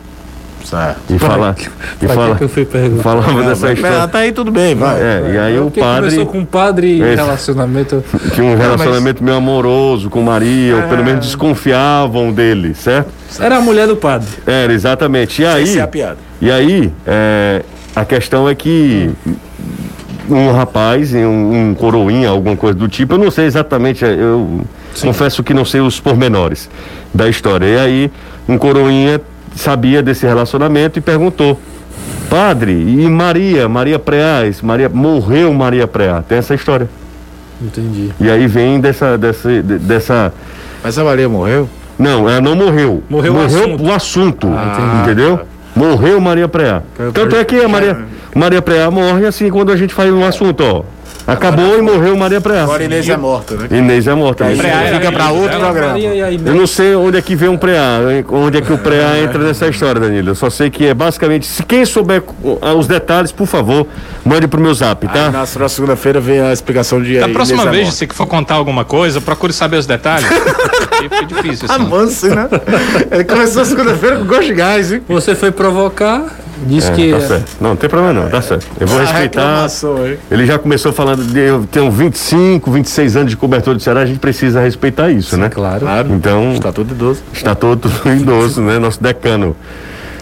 Certo. 0.70 1.00
E 1.14 1.18
fala, 1.18 1.56
e 2.02 2.06
Pra 2.06 2.16
fala, 2.16 2.32
que 2.34 2.38
que 2.40 2.44
eu 2.44 2.50
fui 2.50 2.66
perguntar? 2.66 3.04
falava 3.04 3.42
dessa 3.44 3.72
história. 3.72 4.08
Tá 4.08 4.20
aí 4.20 4.32
tudo 4.34 4.52
bem, 4.52 4.76
vai. 4.76 5.00
É, 5.00 5.32
e 5.34 5.38
aí 5.38 5.60
o 5.60 5.72
padre 5.72 6.10
começou 6.12 6.26
com 6.26 6.40
um 6.40 6.46
padre 6.46 7.00
Esse- 7.00 7.16
relacionamento. 7.16 8.04
tinha 8.34 8.46
um 8.46 8.56
relacionamento 8.58 9.24
meio 9.24 9.38
amoroso 9.38 10.10
com 10.10 10.22
Maria, 10.22 10.76
ou 10.76 10.82
pelo 10.84 11.06
menos 11.06 11.26
desconfiavam 11.26 12.34
dele, 12.34 12.74
certo? 12.74 13.10
Era 13.40 13.58
a 13.58 13.62
mulher 13.62 13.88
do 13.88 13.96
padre. 13.96 14.28
Era, 14.46 14.74
exatamente. 14.74 15.42
E 15.42 15.46
aí, 15.46 15.64
Essa 15.64 15.80
é 15.80 15.82
a 15.84 15.88
piada. 15.88 16.18
E 16.42 16.52
aí, 16.52 16.92
é, 17.06 17.64
a 17.96 18.04
questão 18.04 18.50
é 18.50 18.54
que 18.54 19.10
um 20.30 20.52
rapaz, 20.52 21.14
um, 21.14 21.70
um 21.70 21.74
coroinha, 21.76 22.28
alguma 22.30 22.58
coisa 22.58 22.78
do 22.78 22.90
tipo, 22.90 23.14
eu 23.14 23.18
não 23.18 23.32
sei 23.32 23.46
exatamente, 23.46 24.04
é, 24.04 24.10
eu 24.14 24.62
confesso 25.02 25.42
que 25.44 25.54
não 25.54 25.64
sei 25.64 25.80
os 25.80 25.98
pormenores 26.00 26.70
da 27.14 27.30
história. 27.30 27.66
E 27.66 27.80
aí, 27.80 28.12
um 28.50 28.58
coroinha 28.58 29.22
sabia 29.58 30.02
desse 30.02 30.26
relacionamento 30.26 30.98
e 31.00 31.02
perguntou: 31.02 31.60
Padre, 32.30 32.72
e 32.74 33.08
Maria, 33.10 33.68
Maria 33.70 33.98
Preás, 34.00 34.62
Maria, 34.62 34.90
morreu 34.90 35.54
Maria 35.54 35.88
Preá? 35.88 36.22
Tem 36.22 36.38
essa 36.38 36.54
história. 36.56 36.90
Entendi. 37.62 38.12
E 38.20 38.30
aí 38.30 38.46
vem 38.48 38.80
dessa, 38.80 39.18
dessa, 39.18 39.50
de- 39.50 39.80
dessa 39.80 40.32
Mas 40.84 40.98
a 40.98 41.04
Maria 41.04 41.28
morreu? 41.28 41.68
não, 41.98 42.30
ela 42.30 42.40
não 42.42 42.56
morreu. 42.56 43.02
Morreu 43.10 43.34
o 43.34 43.42
assunto. 43.42 43.84
o 43.84 43.92
assunto, 43.92 44.48
Ah, 44.54 45.02
entendeu? 45.04 45.40
Morreu 45.76 46.20
Maria 46.22 46.48
Preá. 46.48 46.82
Tanto 47.14 47.36
é 47.36 47.44
que 47.44 47.56
a 47.60 47.68
Maria, 47.68 47.98
Maria 48.36 48.62
Preá 48.62 48.92
morre 48.92 49.26
assim 49.26 49.50
quando 49.50 49.72
a 49.72 49.76
gente 49.76 49.94
faz 49.94 50.12
um 50.12 50.24
assunto, 50.26 50.62
ó. 50.64 50.84
Acabou 51.28 51.78
e 51.78 51.82
morreu 51.82 52.16
Maria 52.16 52.40
Preá. 52.40 52.64
Agora 52.64 52.82
Inês 52.82 53.10
é 53.10 53.18
morta, 53.18 53.56
né? 53.56 53.78
Inês 53.78 54.08
é 54.08 54.16
morta. 54.16 54.46
Aí 54.46 54.56
né? 54.56 54.64
Preá 54.64 55.00
fica 55.00 55.12
pra 55.12 55.26
isso, 55.26 55.34
outro 55.34 55.60
programa. 55.60 56.00
E 56.00 56.36
Eu 56.46 56.56
não 56.56 56.66
sei 56.66 56.96
onde 56.96 57.18
é 57.18 57.22
que 57.22 57.36
vem 57.36 57.50
um 57.50 57.58
preá, 57.58 58.00
onde 58.30 58.58
é 58.58 58.62
que 58.62 58.72
o 58.72 58.78
preá 58.78 59.20
entra 59.20 59.44
nessa 59.44 59.68
história, 59.68 60.00
Danilo. 60.00 60.30
Eu 60.30 60.36
só 60.36 60.50
sei 60.50 60.70
que 60.70 60.86
é 60.86 60.94
basicamente, 60.94 61.46
se 61.46 61.64
quem 61.64 61.86
souber 61.86 62.24
uh, 62.42 62.74
os 62.78 62.88
detalhes, 62.88 63.34
por 63.34 63.46
favor, 63.46 63.86
mande 64.24 64.48
pro 64.48 64.62
meu 64.62 64.74
zap, 64.74 65.06
Aí 65.06 65.14
tá? 65.14 65.26
na 65.26 65.32
próxima 65.32 65.68
segunda-feira 65.68 66.22
vem 66.22 66.40
a 66.40 66.54
explicação 66.54 67.02
de 67.02 67.16
Da 67.16 67.26
Inês 67.26 67.34
próxima 67.34 67.64
é 67.64 67.70
vez, 67.72 67.94
se 67.94 68.08
for 68.08 68.26
contar 68.26 68.56
alguma 68.56 68.86
coisa, 68.86 69.20
procure 69.20 69.52
saber 69.52 69.78
os 69.78 69.86
detalhes. 69.86 70.28
Fica 70.98 71.26
difícil, 71.26 71.68
assim. 71.70 71.86
Manso, 71.88 72.28
né? 72.28 72.48
Ele 73.12 73.24
começou 73.26 73.66
segunda-feira 73.66 74.18
com 74.18 74.26
gosto 74.26 74.46
de 74.46 74.54
gás, 74.54 74.92
hein? 74.92 75.02
Você 75.08 75.36
foi 75.36 75.52
provocar, 75.52 76.26
disse 76.66 76.90
É, 76.90 76.94
que. 76.96 77.12
tá 77.12 77.20
certo. 77.22 77.52
Não, 77.62 77.70
não 77.70 77.76
tem 77.76 77.90
problema 77.90 78.14
não, 78.22 78.30
tá 78.30 78.42
certo. 78.42 78.68
Eu 78.80 78.88
vou 78.88 79.00
A 79.00 79.04
respeitar. 79.04 79.68
Ele 80.32 80.46
já 80.46 80.58
começou 80.58 80.92
falando 80.92 81.24
de 81.24 81.40
eu 81.40 81.66
tenho 81.72 81.92
25, 81.92 82.72
26 82.72 83.16
anos 83.18 83.30
de 83.32 83.38
cobertura 83.38 83.76
do 83.76 83.82
Ceará, 83.82 84.02
a 84.02 84.06
gente 84.06 84.20
precisa 84.20 84.60
respeitar 84.62 85.10
isso, 85.12 85.38
né? 85.38 85.50
Claro. 85.50 85.82
Claro. 85.82 86.14
Então, 86.14 86.54
Está 86.54 86.72
tudo 86.72 86.94
idoso. 86.94 87.22
está 87.34 87.56
todo 87.56 87.90
idoso, 88.16 88.62
né? 88.62 88.80
Nosso 88.80 89.02
decano. 89.02 89.56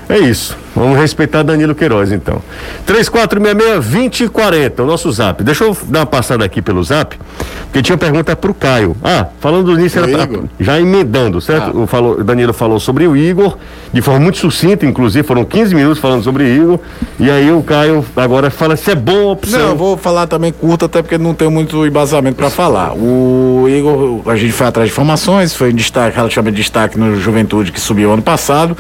É 0.10 0.18
isso. 0.20 0.58
Vamos 0.76 0.98
respeitar 1.00 1.42
Danilo 1.42 1.74
Queiroz, 1.74 2.12
então. 2.12 2.42
3466-2040, 2.86 4.80
o 4.80 4.86
nosso 4.86 5.10
zap. 5.12 5.42
Deixa 5.44 5.64
eu 5.64 5.76
dar 5.86 6.00
uma 6.00 6.06
passada 6.06 6.44
aqui 6.44 6.62
pelo 6.62 6.84
zap, 6.84 7.18
porque 7.66 7.82
tinha 7.82 7.98
pergunta 7.98 8.36
pro 8.36 8.54
Caio. 8.54 8.96
Ah, 9.02 9.28
falando 9.40 9.74
nisso, 9.78 9.98
O 10.00 10.04
era 10.04 10.30
já 10.60 10.80
emendando, 10.80 11.40
certo? 11.40 11.72
Ah. 11.74 11.80
O, 11.80 11.88
falou, 11.88 12.20
o 12.20 12.24
Danilo 12.24 12.54
falou 12.54 12.78
sobre 12.80 13.08
o 13.08 13.16
Igor, 13.16 13.58
de 13.94 14.02
forma 14.02 14.20
muito 14.20 14.38
sucinta, 14.38 14.86
inclusive, 14.86 15.26
foram 15.26 15.46
15 15.46 15.74
minutos 15.74 16.00
falando 16.00 16.24
sobre 16.24 16.44
o 16.44 16.48
Igor. 16.48 16.80
E 17.20 17.32
aí 17.32 17.50
o 17.52 17.64
Caio 17.64 18.06
agora 18.16 18.50
fala 18.50 18.76
se 18.76 18.92
é 18.92 18.96
boa 18.96 19.32
opção. 19.32 19.60
Não, 19.60 19.70
eu 19.70 19.76
vou 19.78 19.96
falar 19.96 20.28
também 20.28 20.52
curto, 20.52 20.86
até 20.86 21.02
porque 21.02 21.18
não 21.18 21.34
tenho 21.34 21.52
muito 21.52 21.86
embasamento 21.86 22.36
para 22.36 22.50
falar. 22.50 22.94
O 22.94 23.66
Igor, 23.70 24.22
a 24.30 24.36
gente 24.36 24.52
foi 24.52 24.68
atrás 24.68 24.90
de 24.90 24.94
informações, 24.94 25.56
foi 25.56 25.72
em 25.72 25.76
destaque, 25.76 26.18
relativamente 26.18 26.56
destaque 26.56 27.00
no 27.00 27.16
Juventude 27.18 27.72
que 27.72 27.80
subiu 27.80 28.12
ano 28.12 28.22
passado. 28.22 28.78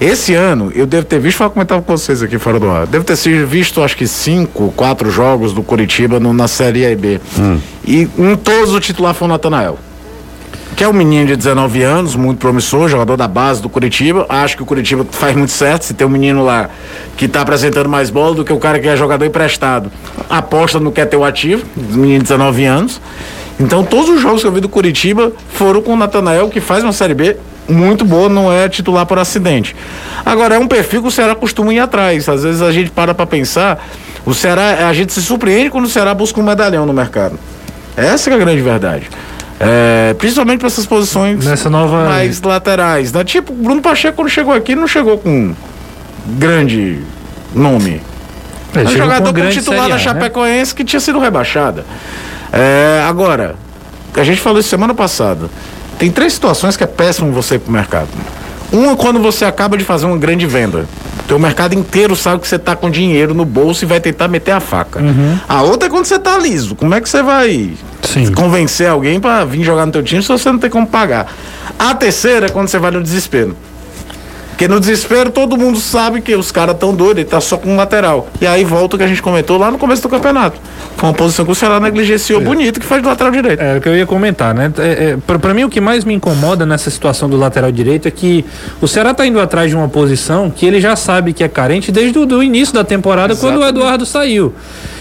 Esse 0.00 0.34
ano, 0.34 0.72
eu 0.74 0.86
devo 0.86 1.06
ter 1.06 1.18
visto, 1.18 1.35
vou 1.44 1.50
comentar 1.50 1.80
com 1.80 1.96
vocês 1.96 2.22
aqui 2.22 2.38
fora 2.38 2.58
do 2.58 2.70
ar. 2.70 2.86
Devo 2.86 3.04
ter 3.04 3.16
sido 3.16 3.46
visto, 3.46 3.82
acho 3.82 3.96
que 3.96 4.06
cinco, 4.06 4.72
quatro 4.76 5.10
jogos 5.10 5.52
do 5.52 5.62
Curitiba 5.62 6.18
no- 6.20 6.32
na 6.32 6.48
Série 6.48 6.84
A 6.86 6.90
e 6.90 6.96
B. 6.96 7.20
E 7.86 8.08
em 8.18 8.36
todos 8.36 8.74
o 8.74 8.80
titular 8.80 9.14
foi 9.14 9.26
o 9.26 9.30
Natanael. 9.30 9.78
Que 10.74 10.84
é 10.84 10.88
um 10.88 10.92
menino 10.92 11.26
de 11.28 11.36
19 11.36 11.82
anos, 11.82 12.14
muito 12.14 12.38
promissor, 12.38 12.86
jogador 12.88 13.16
da 13.16 13.26
base 13.26 13.62
do 13.62 13.68
Curitiba. 13.68 14.26
Acho 14.28 14.56
que 14.58 14.62
o 14.62 14.66
Curitiba 14.66 15.06
faz 15.10 15.34
muito 15.34 15.50
certo 15.52 15.84
se 15.84 15.94
tem 15.94 16.06
um 16.06 16.10
menino 16.10 16.44
lá 16.44 16.68
que 17.16 17.24
está 17.24 17.40
apresentando 17.40 17.88
mais 17.88 18.10
bola 18.10 18.34
do 18.34 18.44
que 18.44 18.52
o 18.52 18.58
cara 18.58 18.78
que 18.78 18.86
é 18.86 18.94
jogador 18.96 19.24
emprestado. 19.24 19.90
Aposta 20.28 20.78
no 20.78 20.92
que 20.92 21.00
é 21.00 21.06
ter 21.06 21.16
o 21.16 21.24
ativo, 21.24 21.64
menino 21.76 22.18
de 22.18 22.24
19 22.24 22.64
anos. 22.66 23.00
Então 23.58 23.82
todos 23.84 24.10
os 24.10 24.20
jogos 24.20 24.42
que 24.42 24.48
eu 24.48 24.52
vi 24.52 24.60
do 24.60 24.68
Curitiba 24.68 25.32
foram 25.54 25.80
com 25.80 25.94
o 25.94 25.96
Natanael, 25.96 26.50
que 26.50 26.60
faz 26.60 26.82
uma 26.82 26.92
Série 26.92 27.14
B 27.14 27.36
muito 27.68 28.04
boa, 28.04 28.28
não 28.28 28.52
é 28.52 28.68
titular 28.68 29.04
por 29.06 29.18
acidente. 29.18 29.74
Agora, 30.24 30.54
é 30.54 30.58
um 30.58 30.68
perfil 30.68 31.02
que 31.02 31.08
o 31.08 31.10
Ceará 31.10 31.34
costuma 31.34 31.72
ir 31.72 31.80
atrás. 31.80 32.28
Às 32.28 32.42
vezes 32.42 32.62
a 32.62 32.70
gente 32.72 32.90
para 32.90 33.14
para 33.14 33.26
pensar, 33.26 33.84
o 34.24 34.32
Ceará, 34.34 34.88
a 34.88 34.92
gente 34.92 35.12
se 35.12 35.22
surpreende 35.22 35.70
quando 35.70 35.84
o 35.84 35.88
Ceará 35.88 36.14
busca 36.14 36.40
um 36.40 36.44
medalhão 36.44 36.86
no 36.86 36.92
mercado. 36.92 37.38
Essa 37.96 38.30
é 38.30 38.34
a 38.34 38.38
grande 38.38 38.60
verdade. 38.62 39.08
É, 39.58 40.14
principalmente 40.18 40.58
para 40.58 40.66
essas 40.66 40.84
posições 40.84 41.44
Nessa 41.44 41.70
nova- 41.70 42.04
mais 42.04 42.42
laterais. 42.42 43.10
Né? 43.12 43.24
Tipo, 43.24 43.52
o 43.52 43.56
Bruno 43.56 43.80
Pacheco, 43.80 44.16
quando 44.16 44.28
chegou 44.28 44.52
aqui, 44.52 44.74
não 44.76 44.86
chegou 44.86 45.16
com 45.16 45.54
grande 46.26 46.98
nome. 47.54 48.00
É, 48.74 48.80
É 48.80 48.82
um 48.82 48.84
com 48.84 48.90
jogador 48.90 49.32
grande 49.32 49.54
titular 49.56 49.80
Série 49.80 49.90
da 49.92 49.96
né? 49.96 50.02
Chapecoense 50.02 50.74
que 50.74 50.84
tinha 50.84 51.00
sido 51.00 51.18
rebaixada. 51.18 51.86
É, 52.52 53.02
agora, 53.08 53.54
a 54.14 54.24
gente 54.24 54.40
falou 54.40 54.60
isso 54.60 54.68
semana 54.68 54.92
passada. 54.94 55.48
Tem 55.98 56.10
três 56.10 56.32
situações 56.34 56.76
que 56.76 56.84
é 56.84 56.86
péssimo 56.86 57.32
você 57.32 57.54
ir 57.56 57.58
pro 57.58 57.72
mercado. 57.72 58.08
Uma 58.72 58.92
é 58.92 58.96
quando 58.96 59.20
você 59.20 59.44
acaba 59.44 59.76
de 59.76 59.84
fazer 59.84 60.06
uma 60.06 60.16
grande 60.16 60.46
venda. 60.46 60.86
Teu 61.26 61.38
mercado 61.38 61.74
inteiro 61.74 62.14
sabe 62.14 62.40
que 62.40 62.46
você 62.46 62.58
tá 62.58 62.76
com 62.76 62.88
dinheiro 62.90 63.34
no 63.34 63.44
bolso 63.44 63.84
e 63.84 63.86
vai 63.86 64.00
tentar 64.00 64.28
meter 64.28 64.52
a 64.52 64.60
faca. 64.60 65.00
A 65.48 65.62
outra 65.62 65.88
é 65.88 65.90
quando 65.90 66.04
você 66.04 66.18
tá 66.18 66.38
liso. 66.38 66.76
Como 66.76 66.94
é 66.94 67.00
que 67.00 67.08
você 67.08 67.22
vai 67.22 67.72
Sim. 68.02 68.32
convencer 68.32 68.88
alguém 68.88 69.18
para 69.18 69.44
vir 69.44 69.64
jogar 69.64 69.86
no 69.86 69.92
teu 69.92 70.02
time 70.02 70.22
se 70.22 70.28
você 70.28 70.50
não 70.52 70.58
tem 70.58 70.70
como 70.70 70.86
pagar? 70.86 71.32
A 71.78 71.94
terceira 71.94 72.46
é 72.46 72.48
quando 72.48 72.68
você 72.68 72.78
vai 72.78 72.90
no 72.90 73.02
desespero. 73.02 73.56
Porque 74.56 74.68
no 74.68 74.80
desespero 74.80 75.30
todo 75.30 75.54
mundo 75.54 75.78
sabe 75.78 76.22
que 76.22 76.34
os 76.34 76.50
caras 76.50 76.74
estão 76.74 76.94
doidos, 76.94 77.18
ele 77.18 77.28
tá 77.28 77.42
só 77.42 77.58
com 77.58 77.74
um 77.74 77.76
lateral. 77.76 78.26
E 78.40 78.46
aí 78.46 78.64
volta 78.64 78.96
o 78.96 78.98
que 78.98 79.04
a 79.04 79.06
gente 79.06 79.20
comentou 79.20 79.58
lá 79.58 79.70
no 79.70 79.76
começo 79.76 80.00
do 80.00 80.08
campeonato. 80.08 80.58
Foi 80.96 81.10
uma 81.10 81.14
posição 81.14 81.44
que 81.44 81.52
o 81.52 81.54
Ceará 81.54 81.78
negligenciou 81.78 82.40
bonito, 82.40 82.80
que 82.80 82.86
faz 82.86 83.02
do 83.02 83.08
lateral 83.10 83.30
direito. 83.30 83.60
É 83.60 83.76
o 83.76 83.82
que 83.82 83.88
eu 83.90 83.94
ia 83.94 84.06
comentar, 84.06 84.54
né? 84.54 84.72
É, 84.78 84.82
é, 84.82 85.18
pra, 85.26 85.38
pra 85.38 85.52
mim, 85.52 85.64
o 85.64 85.68
que 85.68 85.78
mais 85.78 86.06
me 86.06 86.14
incomoda 86.14 86.64
nessa 86.64 86.88
situação 86.88 87.28
do 87.28 87.36
lateral 87.36 87.70
direito 87.70 88.08
é 88.08 88.10
que 88.10 88.46
o 88.80 88.88
Ceará 88.88 89.12
tá 89.12 89.26
indo 89.26 89.38
atrás 89.38 89.68
de 89.68 89.76
uma 89.76 89.90
posição 89.90 90.48
que 90.50 90.64
ele 90.64 90.80
já 90.80 90.96
sabe 90.96 91.34
que 91.34 91.44
é 91.44 91.48
carente 91.48 91.92
desde 91.92 92.18
o 92.18 92.42
início 92.42 92.72
da 92.72 92.82
temporada, 92.82 93.36
quando 93.36 93.58
o 93.58 93.66
Eduardo 93.66 94.06
saiu. 94.06 94.54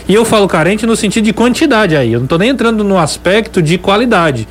E 0.05 0.13
eu 0.13 0.25
falo 0.25 0.49
carente 0.49 0.85
no 0.85 0.97
sentido 0.97 1.23
de 1.23 1.31
quantidade 1.31 1.95
aí, 1.95 2.11
eu 2.11 2.19
não 2.19 2.27
tô 2.27 2.37
nem 2.37 2.49
entrando 2.49 2.83
no 2.83 2.97
aspecto 2.97 3.61
de 3.61 3.77
qualidade. 3.77 4.49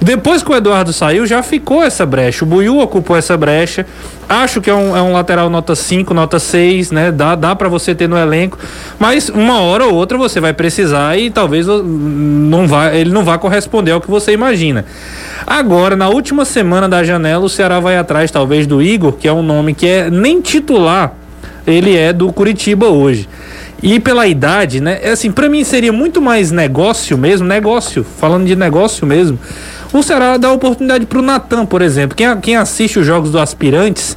Depois 0.00 0.42
que 0.42 0.50
o 0.50 0.54
Eduardo 0.54 0.92
saiu, 0.92 1.26
já 1.26 1.42
ficou 1.42 1.82
essa 1.82 2.04
brecha. 2.04 2.44
O 2.44 2.48
Buiu 2.48 2.78
ocupou 2.78 3.16
essa 3.16 3.36
brecha. 3.36 3.86
Acho 4.28 4.60
que 4.60 4.68
é 4.68 4.74
um, 4.74 4.96
é 4.96 5.00
um 5.00 5.12
lateral 5.12 5.48
nota 5.48 5.74
5, 5.74 6.12
nota 6.12 6.38
6, 6.38 6.90
né? 6.90 7.10
Dá, 7.10 7.34
dá 7.34 7.56
para 7.56 7.68
você 7.68 7.94
ter 7.94 8.08
no 8.08 8.16
elenco. 8.16 8.58
Mas 8.98 9.28
uma 9.28 9.60
hora 9.60 9.86
ou 9.86 9.94
outra 9.94 10.18
você 10.18 10.38
vai 10.38 10.52
precisar 10.52 11.16
e 11.16 11.30
talvez 11.30 11.66
não 11.66 12.66
vá, 12.66 12.92
ele 12.92 13.10
não 13.10 13.24
vá 13.24 13.38
corresponder 13.38 13.92
ao 13.92 14.00
que 14.00 14.10
você 14.10 14.32
imagina. 14.32 14.84
Agora, 15.46 15.96
na 15.96 16.08
última 16.08 16.44
semana 16.44 16.88
da 16.88 17.02
janela, 17.02 17.44
o 17.44 17.48
Ceará 17.48 17.80
vai 17.80 17.96
atrás, 17.96 18.30
talvez, 18.30 18.66
do 18.66 18.82
Igor, 18.82 19.12
que 19.12 19.26
é 19.26 19.32
um 19.32 19.42
nome 19.42 19.74
que 19.74 19.86
é 19.86 20.10
nem 20.10 20.40
titular. 20.40 21.14
Ele 21.66 21.96
é 21.96 22.12
do 22.12 22.32
Curitiba 22.32 22.86
hoje. 22.86 23.28
E 23.82 24.00
pela 24.00 24.26
idade, 24.26 24.80
né? 24.80 24.98
É 25.02 25.10
assim, 25.10 25.30
para 25.30 25.48
mim 25.48 25.62
seria 25.62 25.92
muito 25.92 26.20
mais 26.20 26.50
negócio 26.50 27.16
mesmo, 27.18 27.46
negócio, 27.46 28.04
falando 28.18 28.46
de 28.46 28.56
negócio 28.56 29.06
mesmo. 29.06 29.38
O 29.96 30.02
Ceará 30.02 30.36
dá 30.36 30.52
oportunidade 30.52 31.06
pro 31.06 31.22
Natan, 31.22 31.64
por 31.64 31.80
exemplo. 31.80 32.14
Quem, 32.14 32.38
quem 32.42 32.54
assiste 32.54 32.98
os 32.98 33.06
jogos 33.06 33.30
do 33.30 33.38
Aspirantes 33.38 34.14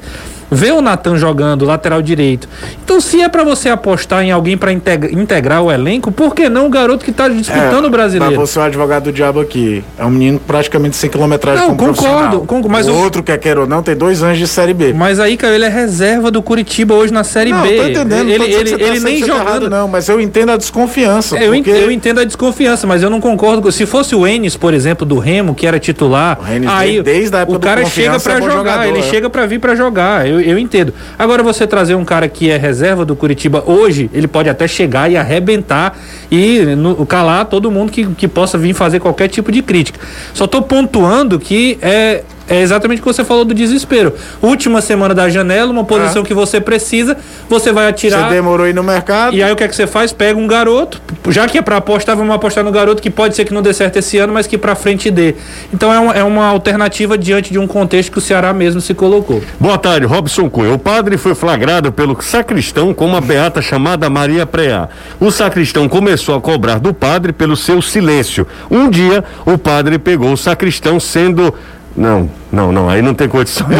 vê 0.51 0.71
o 0.71 0.81
Natan 0.81 1.17
jogando 1.17 1.65
lateral 1.65 2.01
direito. 2.01 2.47
Então, 2.83 2.99
se 2.99 3.21
é 3.21 3.29
para 3.29 3.43
você 3.43 3.69
apostar 3.69 4.23
em 4.23 4.31
alguém 4.31 4.57
para 4.57 4.71
integrar 4.71 5.61
o 5.61 5.71
elenco, 5.71 6.11
por 6.11 6.33
que 6.33 6.49
não 6.49 6.67
o 6.67 6.69
garoto 6.69 7.05
que 7.05 7.11
tá 7.11 7.27
disputando 7.27 7.85
é, 7.85 7.87
o 7.87 7.89
brasileiro? 7.89 8.35
Mas 8.37 8.49
você 8.49 8.59
é 8.59 8.61
o 8.61 8.65
advogado 8.65 9.03
do 9.05 9.11
diabo 9.11 9.39
aqui. 9.39 9.83
É 9.97 10.05
um 10.05 10.09
menino 10.09 10.39
praticamente 10.39 10.95
sem 10.95 11.09
quilometragem 11.09 11.67
Não, 11.67 11.75
concordo, 11.75 12.41
concordo. 12.41 12.69
Mas 12.69 12.87
o, 12.87 12.91
o 12.91 12.97
outro, 12.97 13.23
quer 13.23 13.37
queira 13.37 13.61
ou 13.61 13.67
não, 13.67 13.81
tem 13.83 13.95
dois 13.95 14.23
anos 14.23 14.37
de 14.37 14.47
Série 14.47 14.73
B. 14.73 14.93
Mas 14.93 15.19
aí, 15.19 15.37
cara, 15.37 15.55
ele 15.55 15.65
é 15.65 15.69
reserva 15.69 16.31
do 16.31 16.41
Curitiba 16.41 16.93
hoje 16.93 17.13
na 17.13 17.23
Série 17.23 17.51
não, 17.51 17.61
B. 17.61 17.75
Tô 17.75 17.83
entendendo, 17.83 18.29
ele, 18.29 18.37
tô 18.39 18.59
ele, 18.59 18.77
tá 18.77 18.85
ele 18.85 18.99
nem 18.99 19.19
jogando. 19.19 19.39
Errado, 19.39 19.69
não, 19.69 19.87
mas 19.87 20.09
eu 20.09 20.19
entendo 20.19 20.51
a 20.51 20.57
desconfiança. 20.57 21.37
É, 21.37 21.47
eu, 21.47 21.53
porque... 21.53 21.69
eu 21.69 21.91
entendo 21.91 22.19
a 22.19 22.23
desconfiança, 22.23 22.85
mas 22.87 23.03
eu 23.03 23.09
não 23.09 23.21
concordo. 23.21 23.71
Se 23.71 23.85
fosse 23.85 24.15
o 24.15 24.25
Enes, 24.25 24.57
por 24.57 24.73
exemplo, 24.73 25.05
do 25.05 25.19
Remo, 25.19 25.55
que 25.55 25.65
era 25.65 25.79
titular, 25.79 26.39
aí 26.67 27.01
desde 27.01 27.35
a 27.35 27.39
época 27.39 27.57
o 27.57 27.59
cara 27.59 27.85
chega 27.85 28.19
para 28.19 28.33
é 28.33 28.41
jogar, 28.41 28.51
jogador, 28.51 28.85
ele 28.85 28.99
é. 28.99 29.03
chega 29.03 29.29
para 29.29 29.45
vir 29.45 29.59
para 29.59 29.75
jogar. 29.75 30.27
Eu, 30.27 30.38
eu 30.41 30.57
entendo. 30.57 30.93
Agora 31.17 31.43
você 31.43 31.65
trazer 31.65 31.95
um 31.95 32.05
cara 32.05 32.27
que 32.27 32.49
é 32.49 32.57
reserva 32.57 33.05
do 33.05 33.15
Curitiba 33.15 33.63
hoje, 33.65 34.09
ele 34.13 34.27
pode 34.27 34.49
até 34.49 34.67
chegar 34.67 35.11
e 35.11 35.17
arrebentar 35.17 35.97
e 36.31 36.59
no, 36.75 37.05
calar 37.05 37.45
todo 37.45 37.71
mundo 37.71 37.91
que, 37.91 38.05
que 38.07 38.27
possa 38.27 38.57
vir 38.57 38.73
fazer 38.73 38.99
qualquer 38.99 39.27
tipo 39.27 39.51
de 39.51 39.61
crítica. 39.61 39.99
Só 40.33 40.45
estou 40.45 40.61
pontuando 40.61 41.39
que 41.39 41.77
é 41.81 42.23
é 42.49 42.59
exatamente 42.61 42.99
o 42.99 43.01
que 43.03 43.07
você 43.07 43.23
falou 43.23 43.45
do 43.45 43.53
desespero. 43.53 44.13
Última 44.41 44.81
semana 44.81 45.13
da 45.13 45.29
janela, 45.29 45.71
uma 45.71 45.83
posição 45.83 46.23
ah. 46.23 46.25
que 46.25 46.33
você 46.33 46.59
precisa, 46.59 47.15
você 47.47 47.71
vai 47.71 47.87
atirar. 47.87 48.27
Você 48.27 48.35
demorou 48.35 48.65
aí 48.65 48.73
no 48.73 48.83
mercado. 48.83 49.35
E 49.35 49.43
aí 49.43 49.51
o 49.51 49.55
que 49.55 49.63
é 49.63 49.67
que 49.67 49.75
você 49.75 49.85
faz? 49.85 50.11
Pega 50.11 50.37
um 50.39 50.47
garoto, 50.47 50.99
já 51.29 51.47
que 51.47 51.59
é 51.59 51.61
para 51.61 51.77
apostar, 51.77 52.17
vamos 52.17 52.33
apostar 52.33 52.63
no 52.63 52.71
garoto 52.71 53.01
que 53.01 53.09
pode 53.09 53.35
ser 53.35 53.45
que 53.45 53.53
não 53.53 53.61
dê 53.61 53.71
certo 53.71 53.97
esse 53.97 54.17
ano, 54.17 54.33
mas 54.33 54.47
que 54.47 54.57
para 54.57 54.73
frente 54.73 55.11
dê. 55.11 55.35
Então 55.71 55.93
é 55.93 55.99
uma, 55.99 56.13
é 56.13 56.23
uma 56.23 56.47
alternativa 56.47 57.17
diante 57.17 57.51
de 57.51 57.59
um 57.59 57.67
contexto 57.67 58.11
que 58.11 58.17
o 58.17 58.21
Ceará 58.21 58.51
mesmo 58.51 58.81
se 58.81 58.95
colocou. 58.95 59.43
Boa 59.59 59.77
tarde, 59.77 60.07
Robson 60.07 60.49
Cunha. 60.49 60.73
O 60.73 60.79
padre 60.79 61.17
foi 61.17 61.35
flagrado 61.35 61.91
pelo 61.91 62.19
sacristão 62.21 62.93
com 62.95 63.05
uma 63.05 63.21
beata 63.21 63.61
chamada 63.61 64.09
Maria 64.09 64.45
Preá. 64.45 64.89
O 65.19 65.29
sacristão 65.29 65.87
começou 65.87 66.35
a 66.35 66.41
cobrar 66.41 66.79
do 66.79 66.93
padre 66.93 67.31
pelo 67.31 67.55
seu 67.55 67.79
silêncio. 67.79 68.47
Um 68.71 68.89
dia, 68.89 69.23
o 69.45 69.57
padre 69.57 69.99
pegou 69.99 70.33
o 70.33 70.37
sacristão 70.37 70.99
sendo 70.99 71.53
não, 71.99 72.29
não, 72.49 72.71
não, 72.71 72.89
aí 72.89 73.01
não 73.01 73.13
tem 73.13 73.27
condição. 73.27 73.67
não, 73.67 73.75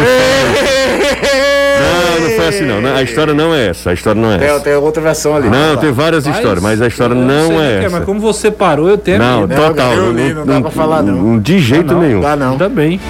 não 2.20 2.30
foi 2.36 2.48
assim 2.48 2.64
não, 2.64 2.94
a 2.94 3.02
história 3.02 3.32
não 3.32 3.54
é 3.54 3.68
essa, 3.68 3.88
a 3.90 3.94
história 3.94 4.20
não 4.20 4.30
é 4.30 4.44
essa. 4.44 4.60
Tem, 4.60 4.74
outra 4.74 5.02
versão 5.02 5.34
ali. 5.34 5.48
Não, 5.48 5.78
tem 5.78 5.90
várias 5.90 6.26
mas, 6.26 6.36
histórias, 6.36 6.62
mas 6.62 6.82
a 6.82 6.86
história 6.86 7.14
não 7.14 7.58
é, 7.58 7.76
é 7.76 7.84
essa. 7.84 7.96
mas 7.96 8.04
como 8.04 8.20
você 8.20 8.50
parou, 8.50 8.90
eu 8.90 8.98
tenho. 8.98 9.18
Não, 9.18 9.48
total. 9.48 9.94
Eu 9.94 10.12
li, 10.12 10.34
não, 10.34 10.44
não, 10.44 10.54
dá 10.54 10.60
pra 10.60 10.70
falar 10.70 11.02
não. 11.02 11.38
De 11.38 11.58
jeito 11.58 11.94
não, 11.94 12.02
nenhum. 12.02 12.20
Dá 12.20 12.36
não. 12.36 12.52
Ainda 12.52 12.68
bem. 12.68 13.00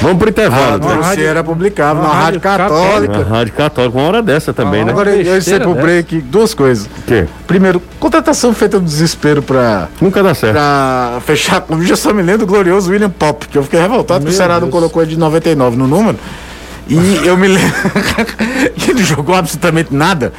Vamos 0.00 0.18
pro 0.18 0.28
intervalo. 0.28 0.80
Ah, 0.86 1.14
você 1.14 1.22
era 1.22 1.42
publicado 1.42 2.00
na 2.00 2.08
Rádio 2.08 2.40
Católica. 2.40 3.18
Na 3.18 3.24
Rádio 3.24 3.52
Católica, 3.54 3.98
uma 3.98 4.06
hora 4.06 4.22
dessa 4.22 4.52
também, 4.52 4.82
ah, 4.82 4.84
né? 4.86 4.92
Agora 4.92 5.10
eu 5.16 5.40
sei 5.40 5.58
pro 5.58 5.74
break 5.74 6.20
duas 6.20 6.52
coisas. 6.52 6.86
O 6.86 7.02
quê? 7.06 7.26
Primeiro, 7.46 7.80
contratação 7.98 8.52
feita 8.52 8.78
no 8.78 8.84
desespero 8.84 9.42
pra. 9.42 9.88
Nunca 10.00 10.22
dá 10.22 10.34
certo. 10.34 10.54
Pra 10.54 11.20
fechar 11.24 11.60
com. 11.62 11.82
Eu 11.82 11.96
só 11.96 12.12
me 12.12 12.22
lembro 12.22 12.40
do 12.40 12.46
glorioso 12.46 12.90
William 12.90 13.10
Pop, 13.10 13.48
que 13.48 13.56
eu 13.56 13.62
fiquei 13.62 13.80
revoltado 13.80 14.20
Meu 14.20 14.28
que 14.30 14.34
o 14.34 14.36
Senado 14.36 14.66
colocou 14.68 15.02
ele 15.02 15.12
de 15.12 15.18
99 15.18 15.76
no 15.76 15.86
número. 15.86 16.18
E 16.86 17.26
eu 17.26 17.36
me 17.36 17.48
lembro 17.48 17.72
que 18.76 18.90
ele 18.90 19.02
jogou 19.02 19.34
absolutamente 19.34 19.94
nada. 19.94 20.32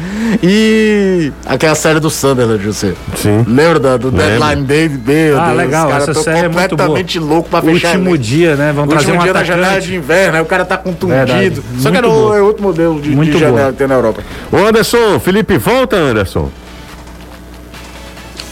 E 0.44 1.32
aquela 1.46 1.74
série 1.76 2.00
do 2.00 2.10
Sunderland, 2.10 2.64
José. 2.64 2.94
Sim. 3.16 3.44
Lembra 3.48 3.80
do, 3.80 3.98
do 3.98 4.12
Deadline 4.12 4.64
Day? 4.64 4.90
Meu 4.90 5.40
ah, 5.40 5.46
Deus, 5.48 5.58
legal. 5.58 5.94
Essa 5.94 6.14
série 6.14 6.46
é 6.46 6.50
muito 6.50 6.76
boa. 6.76 7.00
louco 7.20 7.50
pra 7.50 7.62
fechar. 7.62 7.96
Último 7.96 8.18
dia, 8.18 8.56
né? 8.56 8.72
Vamos 8.76 8.94
trazer 8.94 9.12
um 9.12 9.18
dia 9.18 9.32
atacante. 9.32 9.50
na 9.50 9.56
janela 9.56 9.82
de 9.82 9.96
inverno, 9.96 10.38
aí 10.38 10.42
o 10.44 10.46
cara 10.46 10.66
tá 10.66 10.78
contundido. 10.78 11.64
Só 11.80 11.90
que 11.90 11.98
era 11.98 12.08
o, 12.08 12.36
é 12.36 12.42
outro 12.42 12.62
modelo 12.62 13.02
de, 13.02 13.16
de 13.16 13.40
janela 13.40 13.72
que 13.72 13.78
tem 13.78 13.88
na 13.88 13.96
Europa. 13.96 14.22
Ô 14.52 14.58
Anderson, 14.58 15.20
Felipe, 15.20 15.58
volta, 15.58 15.96
Anderson. 15.96 16.52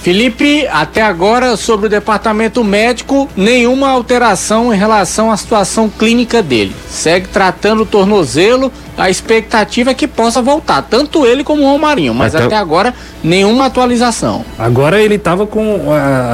Felipe, 0.04 0.68
até 0.68 1.02
agora, 1.02 1.56
sobre 1.56 1.86
o 1.86 1.90
departamento 1.90 2.62
médico, 2.62 3.30
nenhuma 3.38 3.90
alteração 3.90 4.74
em 4.74 4.78
relação 4.78 5.32
à 5.32 5.38
situação 5.38 5.88
clínica 5.88 6.44
dele. 6.44 6.76
Segue 6.90 7.30
tratando 7.30 7.84
o 7.84 7.86
tornozelo, 7.86 8.70
a 8.98 9.10
expectativa 9.10 9.92
é 9.92 9.94
que 9.94 10.06
possa 10.06 10.42
voltar, 10.42 10.82
tanto 10.82 11.26
ele 11.26 11.42
como 11.42 11.64
o 11.64 11.72
Romarinho, 11.72 12.14
mas 12.14 12.36
até, 12.36 12.48
até 12.48 12.58
agora 12.58 12.94
nenhuma 13.24 13.68
atualização. 13.68 14.44
Agora 14.60 15.02
ele 15.02 15.16
estava 15.16 15.48
com. 15.48 15.80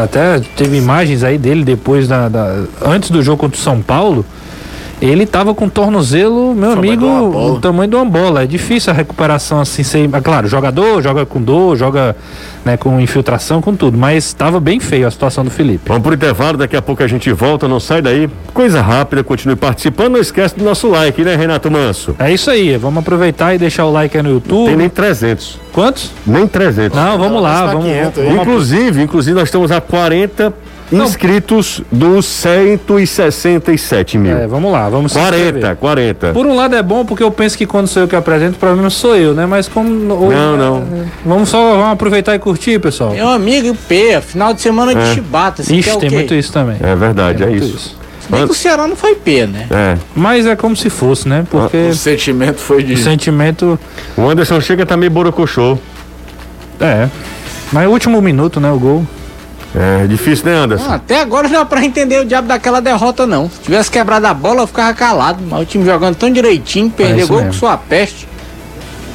Até 0.04 0.40
teve 0.58 0.76
imagens 0.76 1.24
aí 1.24 1.38
dele 1.38 1.64
depois 1.64 2.08
da, 2.08 2.28
da, 2.28 2.64
Antes 2.84 3.12
do 3.12 3.22
jogo 3.22 3.38
contra 3.38 3.56
o 3.56 3.62
São 3.62 3.84
Paulo. 3.84 4.26
Ele 5.02 5.24
estava 5.24 5.56
com 5.56 5.70
tornozelo, 5.70 6.54
meu 6.54 6.72
amigo, 6.72 7.06
o 7.06 7.60
tamanho 7.60 7.90
de 7.90 7.96
uma 7.96 8.06
bola. 8.06 8.44
É 8.44 8.46
difícil 8.46 8.92
a 8.92 8.96
recuperação 8.96 9.62
assim, 9.62 9.82
sem. 9.82 10.10
É 10.12 10.22
claro, 10.22 10.48
jogador 10.48 11.02
joga 11.02 11.26
com 11.26 11.42
dor, 11.42 11.78
joga 11.78 12.16
né, 12.66 12.76
com 12.76 13.00
infiltração, 13.00 13.62
com 13.62 13.74
tudo. 13.76 13.98
Mas 13.98 14.26
estava 14.26 14.60
bem 14.60 14.80
feio 14.80 15.08
a 15.08 15.12
situação 15.12 15.44
do 15.46 15.50
Felipe. 15.50 15.84
Vamos 15.88 16.04
pro 16.04 16.14
intervalo, 16.14 16.58
daqui 16.58 16.76
a 16.76 16.82
pouco 16.82 17.02
a 17.02 17.08
gente 17.08 17.32
volta, 17.32 17.68
não 17.68 17.80
sai 17.80 18.02
daí. 18.02 18.30
Coisa 18.54 18.82
rápida, 18.82 19.24
continue 19.24 19.56
participando. 19.56 20.14
Não 20.14 20.20
esquece 20.20 20.58
do 20.58 20.66
nosso 20.66 20.90
like, 20.90 21.24
né, 21.24 21.36
Renato 21.36 21.72
Manso? 21.72 22.16
É 22.20 22.32
isso 22.32 22.50
aí, 22.50 22.76
vamos 22.76 23.00
aproveitar 23.00 23.56
e 23.56 23.58
deixar 23.58 23.86
o 23.86 23.92
like 23.92 24.18
aí 24.18 24.24
no 24.24 24.32
YouTube. 24.32 24.60
Não 24.60 24.66
tem 24.66 24.76
nem 24.76 24.90
300. 24.90 25.60
Quantos? 25.72 26.12
Nem 26.26 26.46
300. 26.46 26.98
Não, 26.98 27.18
vamos 27.18 27.42
lá, 27.42 27.68
vamos, 27.68 27.86
500, 27.86 28.24
vamos. 28.24 28.42
Inclusive, 28.42 29.02
inclusive 29.02 29.36
nós 29.36 29.48
estamos 29.48 29.72
a 29.72 29.80
40 29.80 30.54
inscritos 30.92 31.82
dos 31.92 32.26
167 32.26 34.18
mil. 34.18 34.38
É, 34.38 34.48
vamos 34.48 34.72
lá, 34.72 34.90
vamos 34.90 35.14
40, 35.14 35.76
40. 35.76 36.34
Por 36.34 36.46
um 36.46 36.56
lado 36.56 36.76
é 36.76 36.82
bom 36.82 37.06
porque 37.06 37.24
eu 37.24 37.32
penso 37.32 37.58
que 37.58 37.66
quando 37.66 37.88
sou 37.88 38.04
eu 38.04 38.08
que 38.08 38.16
apresento, 38.16 38.56
o 38.56 38.60
problema 38.60 38.90
sou 38.90 39.16
eu, 39.16 39.34
né? 39.34 39.46
Mas 39.46 39.68
como. 39.68 39.90
Não, 39.90 40.58
não. 40.58 40.88
Vamos 41.26 41.50
só 41.50 41.76
vamos 41.76 41.94
aproveitar 41.94 42.36
e 42.36 42.40
curtir, 42.40 42.80
pessoal. 42.80 43.12
Meu 43.12 43.30
amigo, 43.30 43.76
P, 43.88 44.20
final 44.22 44.54
de 44.54 44.62
semana 44.62 44.94
de 44.94 45.02
é. 45.02 45.14
chibata. 45.14 45.62
Ixi, 45.62 45.98
tem 46.00 46.10
muito 46.10 46.34
isso 46.34 46.52
também. 46.52 46.78
É 46.82 46.96
verdade, 46.96 47.44
é, 47.44 47.48
é 47.48 47.52
isso. 47.52 47.76
isso. 47.76 48.00
Bem 48.30 48.46
que 48.46 48.52
o 48.52 48.56
Ceará 48.56 48.88
não 48.88 48.96
foi 48.96 49.16
P, 49.16 49.48
né? 49.48 49.68
É. 49.72 49.98
Mas 50.16 50.46
é 50.46 50.56
como 50.56 50.76
se 50.76 50.90
fosse, 50.90 51.28
né? 51.28 51.46
Porque. 51.50 51.78
O 51.78 51.96
sentimento 51.96 52.60
foi 52.60 52.84
de. 52.84 52.94
O 52.94 52.98
sentimento. 52.98 53.80
O 54.16 54.30
Anderson 54.30 54.62
chega 54.62 54.86
também 54.86 55.10
borocochô. 55.10 55.78
É. 56.80 57.10
Mas 57.72 57.86
é 57.86 57.88
o 57.88 57.92
último 57.92 58.22
minuto, 58.22 58.60
né? 58.60 58.72
O 58.72 58.80
gol. 58.80 59.06
É 59.76 60.08
difícil, 60.08 60.46
né, 60.46 60.56
Anderson? 60.56 60.92
até 60.92 61.22
agora 61.22 61.48
não 61.48 61.60
dá 61.60 61.66
pra 61.66 61.86
entender 61.86 62.20
o 62.20 62.26
diabo 62.26 62.48
daquela 62.48 62.82
derrota, 62.82 63.28
não. 63.28 63.50
Se 63.50 63.60
tivesse 63.62 63.92
quebrado 63.92 64.26
a 64.26 64.34
bola, 64.34 64.62
eu 64.62 64.68
ficava 64.68 64.94
calado. 64.94 65.44
Mas 65.48 65.62
o 65.62 65.66
time 65.66 65.86
jogando 65.86 66.16
tão 66.16 66.32
direitinho, 66.32 66.90
perdeu 66.90 67.26
é 67.26 67.28
gol 67.28 67.44
com 67.44 67.54
sua 67.54 67.78
peste. 67.78 68.28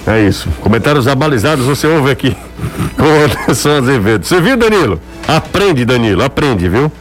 É 0.06 0.20
isso. 0.20 0.48
Comentários 0.60 1.08
abalizados 1.08 1.64
você 1.64 1.86
ouve 1.86 2.10
aqui 2.10 2.36
com 2.96 3.02
o 3.02 3.24
Anderson 3.24 3.78
Azevedo. 3.78 4.24
Você 4.24 4.40
viu, 4.40 4.56
Danilo? 4.56 5.00
Aprende, 5.26 5.84
Danilo, 5.84 6.22
aprende, 6.22 6.68
viu? 6.68 6.92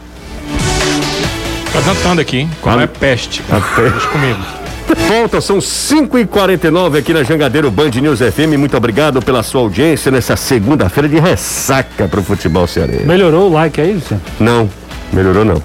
Tá 1.72 1.82
cantando 1.82 2.20
aqui, 2.20 2.48
qual 2.60 2.80
é 2.80 2.86
peste? 2.86 3.42
A 3.50 3.60
peste 3.60 4.08
comigo. 4.08 4.63
Volta, 5.08 5.40
são 5.40 5.60
5 5.60 6.18
e 6.18 6.26
49 6.26 6.98
aqui 6.98 7.12
na 7.12 7.22
Jangadeiro 7.22 7.70
Band 7.70 7.90
News 7.90 8.20
FM. 8.20 8.58
Muito 8.58 8.76
obrigado 8.76 9.22
pela 9.22 9.42
sua 9.42 9.60
audiência 9.60 10.10
nessa 10.10 10.36
segunda-feira 10.36 11.08
de 11.08 11.18
ressaca 11.18 12.06
pro 12.08 12.22
futebol 12.22 12.66
cearense. 12.66 13.04
Melhorou 13.04 13.50
o 13.50 13.52
like 13.52 13.80
aí, 13.80 13.92
Luciano? 13.94 14.22
Não, 14.38 14.68
melhorou 15.12 15.44
não. 15.44 15.62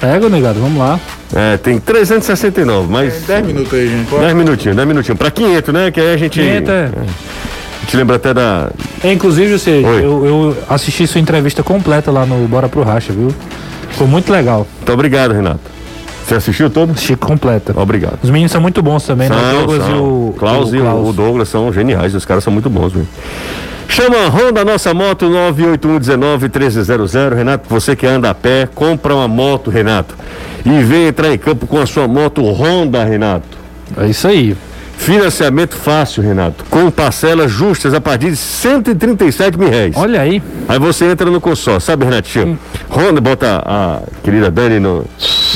Pega, 0.00 0.28
negado, 0.28 0.60
vamos 0.60 0.78
lá. 0.78 1.00
É, 1.34 1.56
tem 1.56 1.78
369, 1.78 2.90
mas. 2.90 3.22
10 3.22 3.30
é, 3.30 3.42
minutos 3.42 3.72
aí, 3.72 3.88
gente. 3.88 4.10
10 4.10 4.34
minutinhos, 4.34 4.76
10 4.76 4.88
minutinhos. 4.88 5.18
Pra 5.18 5.30
500, 5.30 5.74
né? 5.74 5.90
Que 5.90 6.00
aí 6.00 6.14
a 6.14 6.16
gente. 6.16 6.38
500 6.38 6.68
é. 6.68 6.72
é. 6.72 6.90
A 6.96 7.80
gente 7.84 7.96
lembra 7.96 8.16
até 8.16 8.34
da. 8.34 8.70
É, 9.02 9.12
inclusive, 9.12 9.58
você, 9.58 9.70
eu, 9.70 10.26
eu 10.26 10.56
assisti 10.68 11.06
sua 11.06 11.20
entrevista 11.20 11.62
completa 11.62 12.10
lá 12.10 12.26
no 12.26 12.46
Bora 12.48 12.68
Pro 12.68 12.82
Racha, 12.82 13.12
viu? 13.12 13.34
Ficou 13.90 14.06
muito 14.06 14.30
legal. 14.30 14.66
Muito 14.76 14.92
obrigado, 14.92 15.32
Renato. 15.32 15.60
Você 16.24 16.36
assistiu 16.36 16.70
todo? 16.70 16.92
Assisti 16.92 17.16
completa. 17.16 17.74
Obrigado. 17.76 18.20
Os 18.22 18.30
meninos 18.30 18.52
são 18.52 18.60
muito 18.60 18.80
bons 18.82 19.04
também, 19.04 19.28
né? 19.28 19.36
são, 19.36 19.44
né? 19.44 19.52
O 19.52 19.56
Douglas 19.58 19.86
são. 19.86 19.94
e 19.94 19.98
o. 19.98 20.34
Klaus 20.38 20.72
e 20.72 20.78
o, 20.78 21.08
o 21.08 21.12
Douglas 21.12 21.48
são 21.48 21.72
geniais, 21.72 22.14
os 22.14 22.24
caras 22.24 22.42
são 22.42 22.52
muito 22.52 22.70
bons, 22.70 22.94
mesmo. 22.94 23.08
Chama 23.88 24.16
a 24.16 24.28
Honda 24.28 24.64
Nossa 24.64 24.94
Moto 24.94 25.26
981191300. 25.26 27.34
Renato, 27.34 27.68
você 27.68 27.94
que 27.94 28.06
anda 28.06 28.30
a 28.30 28.34
pé, 28.34 28.66
compra 28.74 29.14
uma 29.14 29.28
moto, 29.28 29.70
Renato. 29.70 30.16
E 30.64 30.82
vem 30.82 31.08
entrar 31.08 31.30
em 31.32 31.38
campo 31.38 31.66
com 31.66 31.78
a 31.78 31.86
sua 31.86 32.08
moto 32.08 32.42
Honda, 32.42 33.04
Renato. 33.04 33.58
É 33.96 34.08
isso 34.08 34.26
aí. 34.26 34.56
Financiamento 34.96 35.76
fácil, 35.76 36.22
Renato. 36.22 36.64
Com 36.70 36.88
parcelas 36.90 37.50
justas 37.50 37.92
a 37.92 38.00
partir 38.00 38.30
de 38.30 38.36
137 38.36 39.58
mil 39.58 39.68
reais. 39.68 39.94
Olha 39.96 40.20
aí. 40.22 40.40
Aí 40.66 40.78
você 40.78 41.04
entra 41.04 41.30
no 41.30 41.38
consórcio, 41.40 41.82
sabe, 41.82 42.06
Renatinho? 42.06 42.58
Honda 42.90 43.20
bota 43.20 43.62
a 43.66 44.00
querida 44.22 44.50
Dani 44.50 44.80
no, 44.80 45.04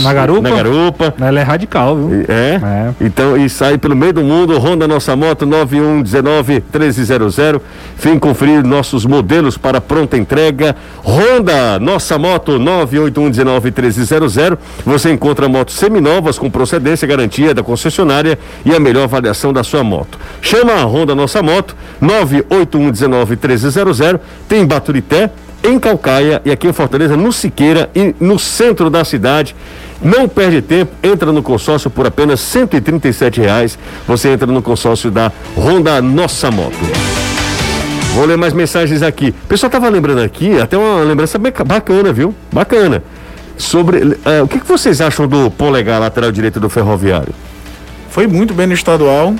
Na 0.00 0.12
garupa. 0.12 0.42
na 0.42 0.50
garupa. 0.54 1.14
Ela 1.18 1.40
é 1.40 1.42
radical, 1.42 1.96
viu? 1.96 2.26
É? 2.28 2.60
É. 2.62 2.90
Então, 3.00 3.38
e 3.38 3.48
sai 3.48 3.78
pelo 3.78 3.96
meio 3.96 4.12
do 4.12 4.22
mundo, 4.22 4.58
Honda 4.58 4.86
Nossa 4.86 5.16
Moto 5.16 5.46
9119-1300. 5.46 7.58
Vem 8.00 8.18
conferir 8.18 8.62
nossos 8.64 9.06
modelos 9.06 9.56
para 9.56 9.80
pronta 9.80 10.18
entrega. 10.18 10.76
Honda 11.02 11.78
Nossa 11.78 12.18
Moto 12.18 12.58
98119-1300. 12.58 14.58
Você 14.84 15.10
encontra 15.10 15.48
motos 15.48 15.76
seminovas 15.76 16.38
com 16.38 16.50
procedência, 16.50 17.08
garantia 17.08 17.54
da 17.54 17.62
concessionária 17.62 18.38
e 18.64 18.74
a 18.74 18.80
melhor 18.80 19.04
avaliação 19.04 19.27
da 19.52 19.62
sua 19.64 19.82
moto. 19.84 20.18
Chama 20.40 20.72
a 20.74 20.84
Honda 20.84 21.14
Nossa 21.14 21.42
Moto 21.42 21.76
98119-1300. 22.02 24.20
Tem 24.48 24.62
em 24.62 24.66
Baturité, 24.66 25.30
em 25.62 25.78
Calcaia 25.78 26.40
e 26.44 26.50
aqui 26.50 26.68
em 26.68 26.72
Fortaleza, 26.72 27.16
no 27.16 27.32
Siqueira 27.32 27.90
e 27.94 28.14
no 28.20 28.38
centro 28.38 28.90
da 28.90 29.04
cidade. 29.04 29.54
Não 30.00 30.28
perde 30.28 30.62
tempo, 30.62 30.92
entra 31.02 31.32
no 31.32 31.42
consórcio 31.42 31.90
por 31.90 32.06
apenas 32.06 32.40
137 32.40 33.40
reais. 33.40 33.78
Você 34.06 34.28
entra 34.28 34.46
no 34.46 34.62
consórcio 34.62 35.10
da 35.10 35.32
Honda 35.56 36.00
Nossa 36.00 36.50
Moto. 36.50 36.76
Vou 38.14 38.24
ler 38.24 38.36
mais 38.36 38.52
mensagens 38.52 39.02
aqui. 39.02 39.34
O 39.44 39.46
pessoal 39.46 39.70
tava 39.70 39.88
lembrando 39.88 40.20
aqui, 40.20 40.58
até 40.60 40.76
uma 40.76 41.02
lembrança 41.02 41.38
bacana, 41.38 42.12
viu? 42.12 42.34
Bacana. 42.52 43.02
Sobre. 43.56 44.16
eh, 44.24 44.42
o 44.42 44.48
que, 44.48 44.60
que 44.60 44.66
vocês 44.66 45.00
acham 45.00 45.26
do 45.26 45.50
polegar 45.50 46.00
lateral 46.00 46.30
direito 46.30 46.60
do 46.60 46.68
ferroviário? 46.68 47.34
Foi 48.10 48.26
muito 48.26 48.54
bem 48.54 48.66
no 48.66 48.74
estadual. 48.74 49.34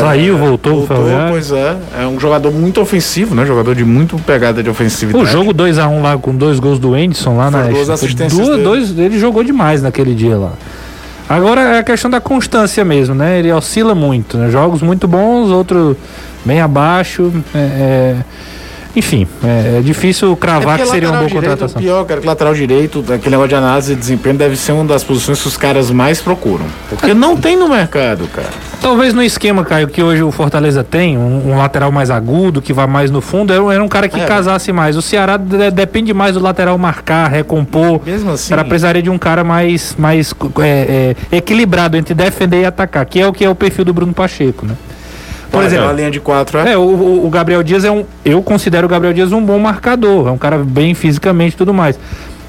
Saiu, 0.00 0.36
voltou, 0.38 0.72
o 0.72 0.76
Voltou, 0.78 0.96
Ferroviário. 0.96 1.32
pois 1.32 1.50
é. 1.50 1.76
É 2.00 2.06
um 2.06 2.18
jogador 2.20 2.52
muito 2.52 2.80
ofensivo, 2.80 3.34
né? 3.34 3.44
Jogador 3.44 3.74
de 3.74 3.84
muito 3.84 4.16
pegada 4.18 4.62
de 4.62 4.70
ofensividade. 4.70 5.24
O 5.24 5.26
jogo 5.26 5.52
2x1 5.52 6.00
lá 6.00 6.16
com 6.16 6.34
dois 6.34 6.60
gols 6.60 6.78
do 6.78 6.94
Anderson 6.94 7.36
lá 7.36 7.50
Foram 7.50 7.64
na 7.64 7.70
duas 7.72 7.86
foi 7.86 7.94
assistências 7.94 8.32
duas- 8.38 8.50
dele. 8.50 8.62
dois, 8.62 8.98
ele 8.98 9.18
jogou 9.18 9.42
demais 9.42 9.82
naquele 9.82 10.14
dia 10.14 10.36
lá. 10.36 10.52
Agora 11.28 11.60
é 11.60 11.78
a 11.78 11.82
questão 11.82 12.10
da 12.10 12.20
constância 12.20 12.84
mesmo, 12.84 13.14
né? 13.14 13.38
Ele 13.38 13.50
oscila 13.50 13.94
muito, 13.94 14.36
né? 14.38 14.48
Jogos 14.50 14.80
muito 14.82 15.08
bons, 15.08 15.48
outro 15.50 15.96
bem 16.44 16.60
abaixo. 16.60 17.32
é, 17.54 17.58
é, 17.58 18.16
Enfim, 18.96 19.26
é, 19.42 19.78
é 19.78 19.80
difícil 19.82 20.36
cravar 20.36 20.76
que 20.76 20.82
porque 20.82 20.86
seria 20.92 21.08
uma 21.10 21.18
boa 21.18 21.28
direito, 21.28 21.48
contratação. 21.50 21.80
O 21.80 21.82
pior, 21.84 22.04
cara, 22.04 22.20
que 22.20 22.26
lateral 22.26 22.54
direito, 22.54 23.00
aquele 23.12 23.30
negócio 23.30 23.48
de 23.48 23.54
análise 23.56 23.94
de 23.94 24.00
desempenho 24.00 24.36
deve 24.36 24.56
ser 24.56 24.72
uma 24.72 24.84
das 24.84 25.02
posições 25.02 25.42
que 25.42 25.48
os 25.48 25.56
caras 25.56 25.90
mais 25.90 26.20
procuram. 26.20 26.64
Porque 26.88 27.12
não 27.12 27.36
tem 27.36 27.56
no 27.56 27.68
mercado, 27.68 28.28
cara. 28.28 28.48
Talvez 28.80 29.12
no 29.14 29.22
esquema, 29.22 29.64
Caio, 29.64 29.88
que 29.88 30.02
hoje 30.02 30.22
o 30.22 30.30
Fortaleza 30.30 30.84
tem, 30.84 31.16
um, 31.18 31.50
um 31.52 31.56
lateral 31.58 31.90
mais 31.90 32.10
agudo, 32.10 32.60
que 32.62 32.72
vai 32.72 32.86
mais 32.86 33.10
no 33.10 33.20
fundo, 33.20 33.52
era, 33.52 33.62
um- 33.64 33.72
era 33.72 33.82
um 33.82 33.88
cara 33.88 34.08
que 34.08 34.20
É. 34.20 34.24
casasse 34.26 34.70
mais. 34.72 34.96
O 34.96 35.02
Ceará 35.02 35.36
de- 35.38 35.70
depende 35.70 36.12
mais 36.14 36.34
do 36.34 36.40
lateral 36.40 36.76
marcar, 36.78 37.28
recompor. 37.30 38.00
Mesmo 38.04 38.30
assim. 38.32 38.52
Ela 38.52 38.62
precisaria 38.64 39.02
de 39.02 39.10
um 39.10 39.18
cara 39.18 39.42
mais, 39.42 39.96
mais 39.98 40.32
é, 40.60 41.14
é, 41.32 41.36
equilibrado 41.36 41.96
entre 41.96 42.14
defender 42.14 42.60
e 42.60 42.64
atacar, 42.64 43.04
que 43.06 43.18
é 43.18 43.26
o 43.26 43.32
que 43.32 43.44
é 43.44 43.48
o 43.50 43.54
perfil 43.54 43.84
do 43.86 43.92
Bruno 43.94 44.12
Pacheco, 44.12 44.66
né? 44.66 44.74
Por 45.54 45.64
exemplo, 45.64 45.88
a 45.88 45.92
linha 45.92 46.10
de 46.10 46.20
quatro 46.20 46.58
é. 46.58 46.72
é, 46.72 46.76
o, 46.76 47.24
o- 47.26 47.30
Gabriel 47.30 47.62
Dias 47.62 47.84
é 47.84 47.90
um. 47.90 48.04
Eu 48.24 48.42
considero 48.42 48.86
o 48.86 48.90
Gabriel 48.90 49.12
Dias 49.14 49.32
um 49.32 49.42
bom 49.42 49.58
marcador. 49.58 50.28
É 50.28 50.30
um 50.30 50.38
cara 50.38 50.58
bem 50.58 50.94
fisicamente 50.94 51.54
e 51.54 51.56
tudo 51.56 51.72
mais. 51.74 51.98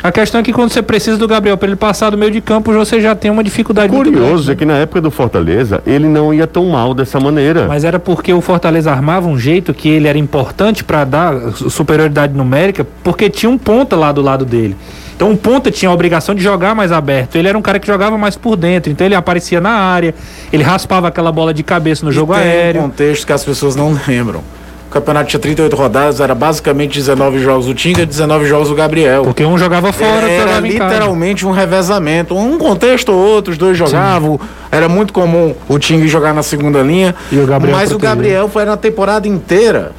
A 0.03 0.11
questão 0.11 0.39
é 0.39 0.43
que 0.43 0.53
quando 0.53 0.69
você 0.69 0.83
precisa 0.83 1.17
do 1.17 1.27
Gabriel 1.27 1.57
para 1.57 1.67
ele 1.67 1.75
passar 1.75 2.11
do 2.11 2.17
meio 2.17 2.29
de 2.31 2.39
campo, 2.39 2.71
você 2.71 3.01
já 3.01 3.15
tem 3.15 3.31
uma 3.31 3.43
dificuldade. 3.43 3.91
Curioso 3.91 4.51
é 4.51 4.55
que 4.55 4.63
na 4.63 4.75
época 4.77 5.01
do 5.01 5.09
Fortaleza, 5.09 5.81
ele 5.83 6.07
não 6.07 6.31
ia 6.31 6.45
tão 6.45 6.65
mal 6.67 6.93
dessa 6.93 7.19
maneira. 7.19 7.65
Mas 7.67 7.83
era 7.83 7.97
porque 7.97 8.31
o 8.31 8.39
Fortaleza 8.39 8.91
armava 8.91 9.27
um 9.27 9.39
jeito 9.39 9.73
que 9.73 9.89
ele 9.89 10.07
era 10.07 10.17
importante 10.17 10.83
para 10.83 11.03
dar 11.05 11.33
su- 11.55 11.71
superioridade 11.71 12.33
numérica, 12.33 12.85
porque 13.03 13.31
tinha 13.31 13.49
um 13.49 13.57
ponta 13.57 13.95
lá 13.95 14.11
do 14.11 14.21
lado 14.21 14.45
dele. 14.45 14.75
Então 15.15 15.29
um 15.29 15.35
ponta 15.35 15.71
tinha 15.71 15.89
a 15.89 15.93
obrigação 15.93 16.35
de 16.35 16.43
jogar 16.43 16.75
mais 16.75 16.91
aberto. 16.91 17.35
Ele 17.37 17.47
era 17.47 17.57
um 17.57 17.61
cara 17.61 17.79
que 17.79 17.87
jogava 17.87 18.17
mais 18.17 18.35
por 18.35 18.55
dentro, 18.57 18.91
então 18.91 19.05
ele 19.07 19.15
aparecia 19.15 19.61
na 19.61 19.71
área, 19.71 20.13
ele 20.51 20.61
raspava 20.63 21.07
aquela 21.07 21.31
bola 21.31 21.53
de 21.53 21.63
cabeça 21.63 22.05
no 22.05 22.11
jogo 22.11 22.33
E 22.33 22.37
tem 22.39 22.47
aéreo. 22.49 22.81
um 22.81 22.83
contexto 22.85 23.25
que 23.25 23.31
as 23.33 23.43
pessoas 23.43 23.75
não 23.75 23.97
lembram. 24.07 24.41
O 24.87 24.91
campeonato 24.95 25.27
tinha 25.29 25.39
38 25.39 25.75
rodadas, 25.75 26.19
era 26.21 26.33
basicamente 26.33 26.97
19 26.99 27.39
jogos 27.39 27.65
do 27.65 27.73
Tinga 27.73 28.01
e 28.03 28.05
19 28.05 28.45
jogos 28.45 28.69
do 28.69 28.75
Gabriel. 28.75 29.23
Porque 29.23 29.43
um 29.43 29.57
jogava 29.57 29.91
fora, 29.91 30.29
era 30.29 30.43
jogava 30.43 30.67
literalmente 30.67 31.45
um 31.45 31.51
revezamento. 31.51 32.33
Um 32.37 32.57
contexto 32.57 33.09
ou 33.11 33.17
outro, 33.17 33.51
os 33.51 33.57
dois 33.57 33.77
jogavam. 33.77 34.39
Era 34.71 34.87
muito 34.87 35.11
comum 35.11 35.53
o 35.67 35.77
Ting 35.79 36.07
jogar 36.07 36.33
na 36.33 36.43
segunda 36.43 36.81
linha. 36.81 37.13
E 37.29 37.37
o 37.37 37.45
Gabriel 37.45 37.75
mas 37.75 37.91
o. 37.91 37.97
Gabriel 37.97 38.47
foi 38.47 38.63
na 38.63 38.77
temporada 38.77 39.27
inteira. 39.27 39.91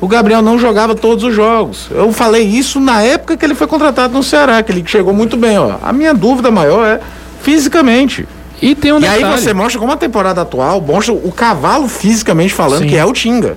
O 0.00 0.06
Gabriel 0.06 0.40
não 0.42 0.58
jogava 0.58 0.94
todos 0.94 1.24
os 1.24 1.34
jogos. 1.34 1.88
Eu 1.90 2.12
falei 2.12 2.42
isso 2.44 2.78
na 2.78 3.02
época 3.02 3.36
que 3.36 3.44
ele 3.44 3.54
foi 3.54 3.66
contratado 3.66 4.12
no 4.14 4.22
Ceará, 4.22 4.62
que 4.62 4.70
ele 4.70 4.84
chegou 4.86 5.12
muito 5.12 5.36
bem. 5.36 5.58
Ó. 5.58 5.76
A 5.82 5.92
minha 5.92 6.14
dúvida 6.14 6.50
maior 6.50 6.86
é 6.86 7.00
fisicamente. 7.42 8.26
E 8.62 8.74
tem 8.74 8.92
um 8.92 9.00
e 9.00 9.06
aí 9.06 9.22
detalhe. 9.22 9.40
você 9.40 9.52
mostra 9.54 9.78
como 9.80 9.92
a 9.92 9.96
temporada 9.96 10.40
atual 10.42 10.80
mostra 10.80 11.12
o 11.12 11.32
cavalo 11.32 11.88
fisicamente 11.88 12.52
falando, 12.54 12.82
Sim. 12.82 12.88
que 12.88 12.96
é 12.96 13.04
o 13.04 13.12
Tinga. 13.12 13.56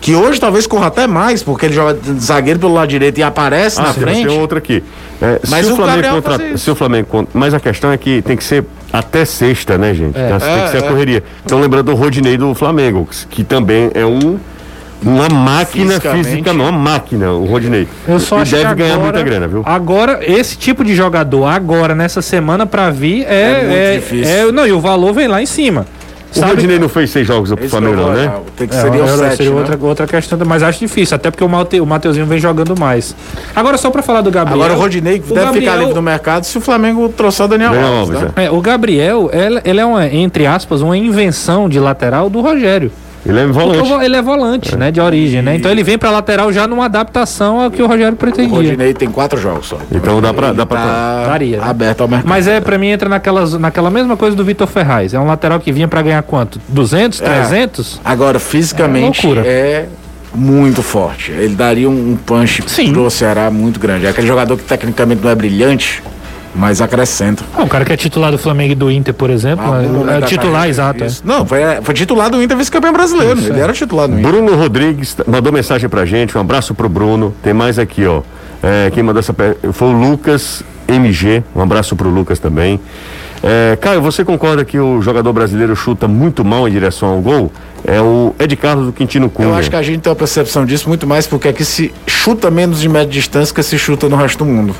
Que 0.00 0.14
hoje 0.14 0.38
talvez 0.38 0.66
corra 0.66 0.86
até 0.86 1.06
mais, 1.06 1.42
porque 1.42 1.66
ele 1.66 1.74
joga 1.74 1.98
zagueiro 2.20 2.60
pelo 2.60 2.72
lado 2.72 2.88
direito 2.88 3.18
e 3.18 3.22
aparece 3.22 3.78
na 3.80 3.88
Ah, 3.90 3.92
sim, 3.92 4.00
frente. 4.00 4.28
tem 4.28 4.38
outra 4.40 4.58
aqui. 4.58 4.82
É, 5.20 5.40
Mas 5.48 5.66
se 5.66 5.72
o, 5.72 5.74
o 5.74 5.76
Flamengo 5.76 6.02
Gabriel 6.02 6.22
contra... 6.22 6.56
se 6.58 6.70
o 6.70 6.74
Flamengo 6.76 7.08
contra- 7.08 7.30
Mas 7.38 7.52
a 7.52 7.58
questão 7.60 7.90
é 7.90 7.96
que 7.98 8.22
tem 8.22 8.36
que 8.36 8.44
ser 8.44 8.64
até 8.92 9.24
sexta, 9.24 9.76
né, 9.76 9.92
gente? 9.92 10.16
É. 10.16 10.28
Tá- 10.28 10.38
tem 10.40 10.48
É, 10.48 10.62
que 10.64 10.70
ser 10.70 10.76
a 10.84 10.86
é. 10.86 10.88
correria. 10.88 11.24
Então 11.44 11.60
lembrando 11.60 11.86
do 11.86 11.94
Rodinei 11.96 12.36
do 12.38 12.54
Flamengo, 12.54 13.08
que 13.28 13.42
também 13.42 13.90
é 13.92 14.06
um 14.06 14.38
uma 15.02 15.28
máquina 15.28 16.00
física, 16.00 16.52
não, 16.52 16.64
uma 16.68 16.72
máquina, 16.72 17.30
o 17.32 17.44
Rodinei. 17.44 17.86
Eu 18.06 18.18
só 18.18 18.38
e 18.38 18.42
acho 18.42 18.56
deve 18.56 18.68
que 18.68 18.74
ganhar 18.76 18.94
agora, 18.94 19.12
muita 19.12 19.22
grana, 19.22 19.48
viu? 19.48 19.62
Agora, 19.64 20.20
esse 20.22 20.56
tipo 20.56 20.84
de 20.84 20.94
jogador, 20.94 21.46
agora, 21.46 21.94
nessa 21.94 22.20
semana, 22.22 22.66
pra 22.66 22.90
vir, 22.90 23.24
é. 23.28 23.40
É 23.42 23.60
muito 23.62 23.72
é- 23.76 23.94
difícil. 23.96 24.34
é- 24.48 24.52
não, 24.52 24.66
e 24.66 24.72
o 24.72 24.80
valor 24.80 25.12
vem 25.12 25.28
lá 25.28 25.40
em 25.42 25.46
cima. 25.46 25.86
O 26.36 26.40
Rodinei 26.42 26.78
não 26.78 26.90
fez 26.90 27.08
seis 27.08 27.26
jogos 27.26 27.48
pro 27.50 27.60
Esse 27.60 27.70
Flamengo, 27.70 27.96
não, 27.96 28.12
né? 28.12 28.30
Tem 28.54 28.68
que 28.68 28.74
É, 28.76 28.80
seria 28.82 29.02
o 29.02 29.08
era- 29.08 29.16
7, 29.16 29.36
seria 29.38 29.52
né? 29.52 29.58
outra, 29.60 29.78
outra 29.80 30.06
questão, 30.06 30.38
mas 30.44 30.62
acho 30.62 30.78
difícil, 30.78 31.14
até 31.16 31.30
porque 31.30 31.42
o, 31.42 31.48
Maute, 31.48 31.80
o 31.80 31.86
Mateuzinho 31.86 32.26
vem 32.26 32.38
jogando 32.38 32.78
mais. 32.78 33.16
Agora, 33.56 33.78
só 33.78 33.90
pra 33.90 34.02
falar 34.02 34.20
do 34.20 34.30
Gabriel. 34.30 34.60
Agora 34.60 34.74
o 34.74 34.78
Rodinei 34.78 35.18
deve 35.20 35.32
Gabriel- 35.34 35.54
ficar 35.54 35.76
livre 35.76 35.94
no 35.94 36.02
mercado 36.02 36.44
se 36.44 36.58
o 36.58 36.60
Flamengo 36.60 37.08
trouxer 37.08 37.46
o 37.46 37.48
Daniel 37.48 37.72
Alves, 37.82 38.20
né? 38.20 38.28
É, 38.36 38.50
o 38.50 38.60
Gabriel, 38.60 39.30
ele, 39.32 39.60
ele 39.64 39.80
é, 39.80 39.86
uma, 39.86 40.06
entre 40.06 40.44
aspas, 40.46 40.82
uma 40.82 40.98
invenção 40.98 41.66
de 41.66 41.80
lateral 41.80 42.28
do 42.28 42.42
Rogério. 42.42 42.92
Ele 43.26 43.40
é 43.40 43.46
volante. 43.46 43.80
o 43.80 43.84
vo- 43.84 44.00
ele 44.02 44.16
é 44.16 44.22
volante, 44.22 44.76
né, 44.76 44.90
de 44.90 45.00
origem, 45.00 45.42
né? 45.42 45.56
Então 45.56 45.70
ele 45.70 45.82
vem 45.82 45.98
pra 45.98 46.10
lateral 46.10 46.52
já 46.52 46.66
numa 46.66 46.84
adaptação 46.86 47.60
ao 47.60 47.70
que 47.70 47.82
o 47.82 47.86
Rogério 47.86 48.14
O 48.14 48.16
pretendia. 48.16 48.54
Rodinei 48.56 48.94
tem 48.94 49.10
quatro 49.10 49.38
jogos 49.40 49.66
só. 49.66 49.78
Então 49.92 50.20
dá 50.20 50.32
pra- 50.32 50.52
dá 50.52 50.64
pra- 50.64 50.78
tá 50.78 51.24
Daria, 51.28 51.58
né? 51.58 51.64
aberto 51.66 52.00
ao 52.02 52.08
mercado. 52.08 52.28
Mas 52.28 52.46
é, 52.46 52.60
pra 52.60 52.78
mim, 52.78 52.88
entra 52.88 53.08
naquelas, 53.08 53.54
naquela 53.54 53.90
mesma 53.90 54.16
coisa 54.16 54.36
do 54.36 54.44
Vitor 54.44 54.66
Ferraz. 54.66 55.12
É 55.14 55.18
um 55.20 55.26
lateral 55.26 55.58
que 55.60 55.70
vinha 55.72 55.88
pra 55.88 56.00
ganhar 56.02 56.22
quanto? 56.22 56.60
200, 56.68 57.20
É. 57.20 57.24
300? 57.24 58.00
Agora, 58.04 58.38
fisicamente, 58.38 59.24
É 59.24 59.28
loucura. 59.28 59.46
é, 59.46 59.86
muito 60.34 60.82
forte. 60.82 61.32
Ele 61.32 61.54
daria 61.54 61.88
um, 61.88 62.12
um 62.12 62.16
punch 62.16 62.62
Sim. 62.66 62.92
pro 62.92 63.10
Ceará 63.10 63.50
muito 63.50 63.80
grande. 63.80 64.06
É 64.06 64.10
aquele 64.10 64.26
jogador 64.26 64.56
que 64.56 64.62
tecnicamente 64.64 65.22
não 65.22 65.30
é 65.30 65.34
brilhante, 65.34 66.02
mas 66.58 66.80
acrescenta. 66.80 67.44
Ah, 67.56 67.62
um 67.62 67.68
cara 67.68 67.84
que 67.84 67.92
é 67.92 67.96
titular 67.96 68.32
do 68.32 68.38
Flamengo 68.38 68.72
e 68.72 68.74
do 68.74 68.90
Inter, 68.90 69.14
por 69.14 69.30
exemplo. 69.30 69.64
Ah, 69.64 69.80
momento 69.82 70.10
é, 70.10 70.20
da 70.20 70.26
titular, 70.26 70.52
carreira, 70.52 70.68
exato. 70.68 71.04
é. 71.04 71.08
Não, 71.24 71.46
foi, 71.46 71.60
foi 71.82 71.94
titular 71.94 72.28
do 72.28 72.42
Inter 72.42 72.56
vice-campeão 72.56 72.92
brasileiro. 72.92 73.38
Isso, 73.38 73.52
ele 73.52 73.60
é. 73.60 73.62
era 73.62 73.72
titular 73.72 74.08
do 74.08 74.18
Inter. 74.18 74.30
Bruno 74.30 74.56
Rodrigues 74.56 75.16
mandou 75.26 75.52
mensagem 75.52 75.88
pra 75.88 76.04
gente, 76.04 76.36
um 76.36 76.40
abraço 76.40 76.74
pro 76.74 76.88
Bruno. 76.88 77.32
Tem 77.42 77.54
mais 77.54 77.78
aqui, 77.78 78.04
ó. 78.04 78.22
É, 78.60 78.90
quem 78.90 79.04
mandou 79.04 79.20
essa 79.20 79.32
foi 79.72 79.88
o 79.88 79.92
Lucas 79.92 80.64
MG, 80.88 81.44
um 81.54 81.62
abraço 81.62 81.94
pro 81.94 82.10
Lucas 82.10 82.40
também. 82.40 82.80
É, 83.40 83.78
Caio, 83.80 84.02
você 84.02 84.24
concorda 84.24 84.64
que 84.64 84.80
o 84.80 85.00
jogador 85.00 85.32
brasileiro 85.32 85.76
chuta 85.76 86.08
muito 86.08 86.44
mal 86.44 86.66
em 86.66 86.72
direção 86.72 87.10
ao 87.10 87.20
gol? 87.20 87.52
É 87.84 88.00
o 88.00 88.34
Ed 88.38 88.54
Carlos 88.56 88.86
do 88.86 88.92
Quintino 88.92 89.30
Cunha. 89.30 89.48
Eu 89.48 89.54
acho 89.54 89.70
que 89.70 89.76
a 89.76 89.82
gente 89.82 90.00
tem 90.00 90.10
uma 90.10 90.16
percepção 90.16 90.66
disso 90.66 90.88
muito 90.88 91.06
mais 91.06 91.26
porque 91.26 91.48
aqui 91.48 91.64
se 91.64 91.92
chuta 92.06 92.50
menos 92.50 92.80
de 92.80 92.88
média 92.88 93.08
distância 93.08 93.54
que 93.54 93.62
se 93.62 93.78
chuta 93.78 94.08
no 94.08 94.16
resto 94.16 94.38
do 94.38 94.44
mundo. 94.44 94.74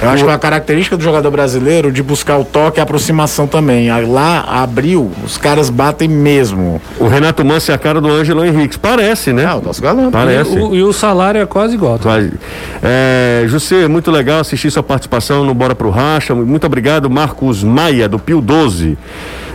Eu 0.00 0.08
acho 0.10 0.22
que 0.22 0.30
é 0.30 0.32
uma 0.32 0.38
característica 0.38 0.96
do 0.96 1.02
jogador 1.02 1.30
brasileiro 1.30 1.90
de 1.90 2.02
buscar 2.04 2.38
o 2.38 2.44
toque 2.44 2.78
e 2.78 2.80
a 2.80 2.84
aproximação 2.84 3.48
também. 3.48 3.90
Lá 4.06 4.44
abriu, 4.62 5.10
os 5.24 5.36
caras 5.36 5.70
batem 5.70 6.08
mesmo. 6.08 6.80
O 7.00 7.08
Renato 7.08 7.44
Manso 7.44 7.72
é 7.72 7.74
a 7.74 7.78
cara 7.78 8.00
do 8.00 8.08
Ângelo 8.08 8.44
Henrique. 8.44 8.78
Parece, 8.78 9.32
né? 9.32 9.44
Ah, 9.44 9.56
o 9.56 9.62
nosso 9.62 9.82
galã. 9.82 10.08
Parece. 10.10 10.54
E 10.54 10.60
o, 10.60 10.74
e 10.76 10.82
o 10.84 10.92
salário 10.92 11.40
é 11.40 11.46
quase 11.46 11.74
igual. 11.74 11.98
tá? 11.98 12.10
É, 12.80 13.44
José, 13.48 13.88
muito 13.88 14.10
legal 14.12 14.40
assistir 14.40 14.70
sua 14.70 14.84
participação 14.84 15.44
no 15.44 15.52
Bora 15.52 15.74
Pro 15.74 15.90
Racha. 15.90 16.32
Muito 16.32 16.64
obrigado, 16.64 17.10
Marcos 17.10 17.64
Maia, 17.64 18.08
do 18.08 18.20
Pio 18.20 18.40
12. 18.40 18.96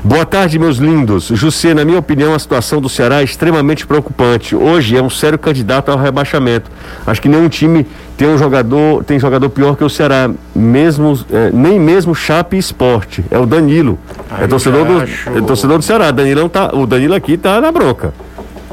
Boa 0.05 0.25
tarde, 0.25 0.59
meus 0.59 0.75
lindos. 0.77 1.29
José, 1.33 1.73
na 1.73 1.85
minha 1.85 1.97
opinião, 1.99 2.33
a 2.35 2.39
situação 2.39 2.72
do 2.81 2.89
Ceará 2.89 3.21
é 3.21 3.23
extremamente 3.23 3.85
preocupante. 3.87 4.55
Hoje 4.55 4.95
é 4.97 5.01
um 5.01 5.09
sério 5.09 5.37
candidato 5.37 5.89
ao 5.91 5.97
rebaixamento. 5.97 6.69
Acho 7.05 7.21
que 7.21 7.29
nenhum 7.29 7.49
time 7.49 7.85
tem 8.17 8.27
um 8.27 8.37
jogador, 8.37 9.03
tem 9.03 9.19
jogador 9.19 9.49
pior 9.49 9.75
que 9.75 9.83
o 9.83 9.89
Ceará, 9.89 10.29
mesmo, 10.55 11.19
é, 11.31 11.49
nem 11.51 11.79
mesmo 11.79 12.13
Chape 12.13 12.57
Esporte. 12.57 13.23
É 13.31 13.37
o 13.37 13.45
Danilo. 13.45 13.97
é 14.39 14.47
torcedor 14.47 14.85
do, 14.85 15.01
é 15.37 15.41
torcedor 15.41 15.77
do 15.77 15.83
Ceará. 15.83 16.11
Danilão 16.11 16.47
tá, 16.49 16.69
o 16.73 16.85
Danilo 16.85 17.13
aqui 17.13 17.37
tá 17.37 17.59
na 17.61 17.71
bronca. 17.71 18.13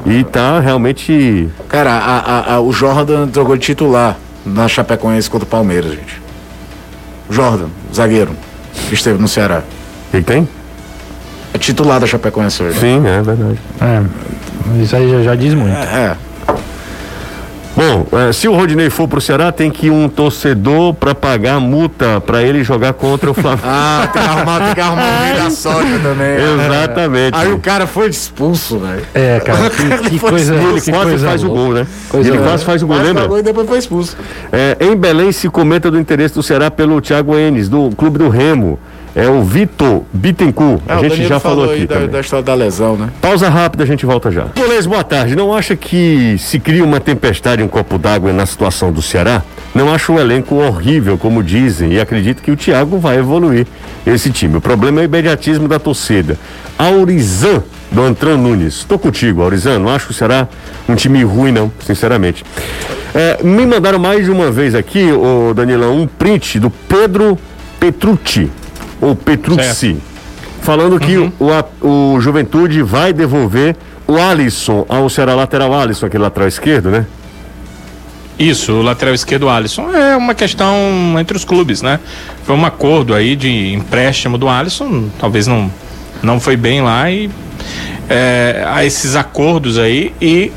E 0.05 0.23
tá 0.23 0.59
realmente. 0.59 1.47
Cara, 1.69 1.91
a- 1.91 2.19
a- 2.19 2.53
a- 2.55 2.59
o 2.61 2.71
Jordan 2.73 3.29
jogou 3.33 3.55
de 3.55 3.63
titular 3.65 4.17
na 4.45 4.67
Chapecoense 4.67 5.29
contra 5.29 5.45
o 5.45 5.49
Palmeiras, 5.49 5.91
gente. 5.91 6.21
Jordan, 7.29 7.67
zagueiro, 7.93 8.31
que 8.89 8.93
esteve 8.95 9.21
no 9.21 9.27
Ceará. 9.27 9.61
Que 10.11 10.21
tem? 10.21 10.47
É 11.61 11.63
titular 11.63 11.99
da 11.99 12.07
Chapecoense 12.07 12.63
hoje. 12.63 12.79
Sim, 12.79 13.03
é 13.05 13.21
verdade. 13.21 13.59
É, 13.79 14.81
isso 14.81 14.95
aí 14.95 15.07
já, 15.11 15.21
já 15.21 15.35
diz 15.35 15.53
muito. 15.53 15.77
É, 15.77 16.17
Bom, 17.73 18.05
eh, 18.11 18.33
se 18.33 18.49
o 18.49 18.53
Rodinei 18.53 18.89
for 18.89 19.07
pro 19.07 19.21
Ceará, 19.21 19.49
tem 19.49 19.71
que 19.71 19.87
ir 19.87 19.91
um 19.91 20.09
torcedor 20.09 20.93
para 20.93 21.15
pagar 21.15 21.55
a 21.55 21.59
multa 21.59 22.19
para 22.19 22.43
ele 22.43 22.63
jogar 22.65 22.93
contra 22.93 23.31
o 23.31 23.33
Flamengo. 23.33 23.61
Ah, 23.73 24.09
tem 24.11 24.21
que 24.21 24.27
arrumar, 24.27 24.59
tem 24.59 24.73
que 24.73 24.81
arrumar 24.81 25.33
da 25.43 25.49
soja 25.49 25.99
também. 26.03 26.35
Exatamente. 26.35 27.37
Aí 27.37 27.53
o 27.53 27.59
cara 27.59 27.87
foi 27.87 28.09
expulso, 28.09 28.79
velho. 28.79 29.03
É, 29.13 29.39
cara, 29.39 29.69
que, 29.69 30.09
que 30.09 30.19
coisa. 30.19 30.55
ele 30.55 30.81
que 30.81 30.91
quase 30.91 31.09
coisa 31.09 31.27
faz 31.27 31.43
o 31.43 31.49
gol, 31.49 31.73
né? 31.73 31.87
Coisa 32.09 32.29
ele 32.29 32.37
quase 32.39 32.65
faz 32.65 32.83
o 32.83 32.87
gol, 32.87 32.97
Quase 32.97 33.07
lembra? 33.07 33.23
pagou 33.23 33.39
E 33.39 33.43
depois 33.43 33.67
foi 33.67 33.77
expulso. 33.79 34.17
É, 34.51 34.77
em 34.81 34.95
Belém 34.95 35.31
se 35.31 35.49
comenta 35.49 35.89
do 35.89 35.99
interesse 35.99 36.33
do 36.35 36.43
Ceará 36.43 36.69
pelo 36.69 36.99
Thiago 36.99 37.37
Enes, 37.37 37.69
do 37.69 37.89
Clube 37.95 38.17
do 38.17 38.29
Remo. 38.29 38.77
É 39.15 39.27
o 39.27 39.43
Vitor 39.43 40.03
Bittencourt. 40.13 40.81
É, 40.87 40.93
a 40.93 41.09
gente 41.09 41.27
já 41.27 41.39
falou 41.39 41.65
aí 41.65 41.77
aqui 41.77 41.87
da, 41.87 41.95
também. 41.95 42.09
da 42.09 42.19
história 42.21 42.45
da 42.45 42.53
lesão, 42.53 42.95
né? 42.95 43.09
Pausa 43.21 43.49
rápida, 43.49 43.83
a 43.83 43.87
gente 43.87 44.05
volta 44.05 44.31
já. 44.31 44.43
Polês, 44.45 44.85
boa 44.85 45.03
tarde. 45.03 45.35
Não 45.35 45.53
acha 45.53 45.75
que 45.75 46.37
se 46.39 46.59
cria 46.59 46.83
uma 46.83 46.99
tempestade 46.99 47.61
em 47.61 47.65
um 47.65 47.67
copo 47.67 47.97
d'água 47.97 48.31
na 48.31 48.45
situação 48.45 48.91
do 48.91 49.01
Ceará? 49.01 49.43
Não 49.75 49.93
acho 49.93 50.13
o 50.13 50.19
elenco 50.19 50.55
horrível, 50.55 51.17
como 51.17 51.43
dizem, 51.43 51.93
e 51.93 51.99
acredito 51.99 52.41
que 52.41 52.51
o 52.51 52.55
Thiago 52.55 52.97
vai 52.99 53.17
evoluir 53.17 53.67
esse 54.05 54.31
time. 54.31 54.57
O 54.57 54.61
problema 54.61 55.01
é 55.01 55.03
o 55.03 55.05
imediatismo 55.05 55.67
da 55.67 55.79
torcida. 55.79 56.37
Aurizan, 56.77 57.63
do 57.91 58.01
Antran 58.01 58.37
Nunes. 58.37 58.85
Tô 58.85 58.97
contigo, 58.97 59.41
Aurizan. 59.41 59.79
Não 59.79 59.89
acho 59.89 60.07
que 60.07 60.11
o 60.11 60.15
Ceará 60.15 60.47
um 60.87 60.95
time 60.95 61.23
ruim, 61.23 61.51
não, 61.51 61.71
sinceramente. 61.85 62.45
É, 63.13 63.43
me 63.43 63.65
mandaram 63.65 63.99
mais 63.99 64.25
de 64.25 64.31
uma 64.31 64.49
vez 64.49 64.73
aqui, 64.73 65.11
o 65.11 65.53
Danilão, 65.53 65.97
um 66.01 66.07
print 66.07 66.59
do 66.59 66.69
Pedro 66.69 67.37
Petrucci, 67.79 68.49
ou 69.01 69.15
Petrucci 69.15 69.97
falando 70.61 70.99
que 70.99 71.17
Uhum. 71.17 71.31
o, 71.39 71.51
a- 71.51 71.65
o 71.81 72.19
Juventude 72.21 72.81
vai 72.83 73.11
devolver 73.11 73.75
o 74.07 74.17
Alisson 74.19 74.85
ao 74.87 75.09
Ceará 75.09 75.33
lateral 75.33 75.73
Alisson, 75.73 76.05
aquele 76.05 76.23
lateral 76.23 76.47
esquerdo, 76.47 76.89
né? 76.91 77.05
Isso, 78.37 78.73
o 78.73 78.81
lateral 78.81 79.13
esquerdo 79.13 79.47
Alisson 79.49 79.91
é 79.91 80.15
uma 80.15 80.33
questão 80.33 80.75
entre 81.19 81.35
os 81.37 81.45
clubes, 81.45 81.81
né? 81.81 81.99
Foi 82.43 82.55
um 82.55 82.65
acordo 82.65 83.13
aí 83.13 83.35
de 83.35 83.73
empréstimo 83.73 84.37
do 84.37 84.47
Alisson, 84.49 85.09
talvez 85.19 85.45
não, 85.47 85.71
não 86.23 86.39
foi 86.39 86.55
bem 86.55 86.81
lá 86.81 87.09
e 87.11 87.29
é, 88.09 88.63
há 88.67 88.83
esses 88.83 89.15
acordos 89.15 89.77
aí 89.77 90.13
e 90.21 90.51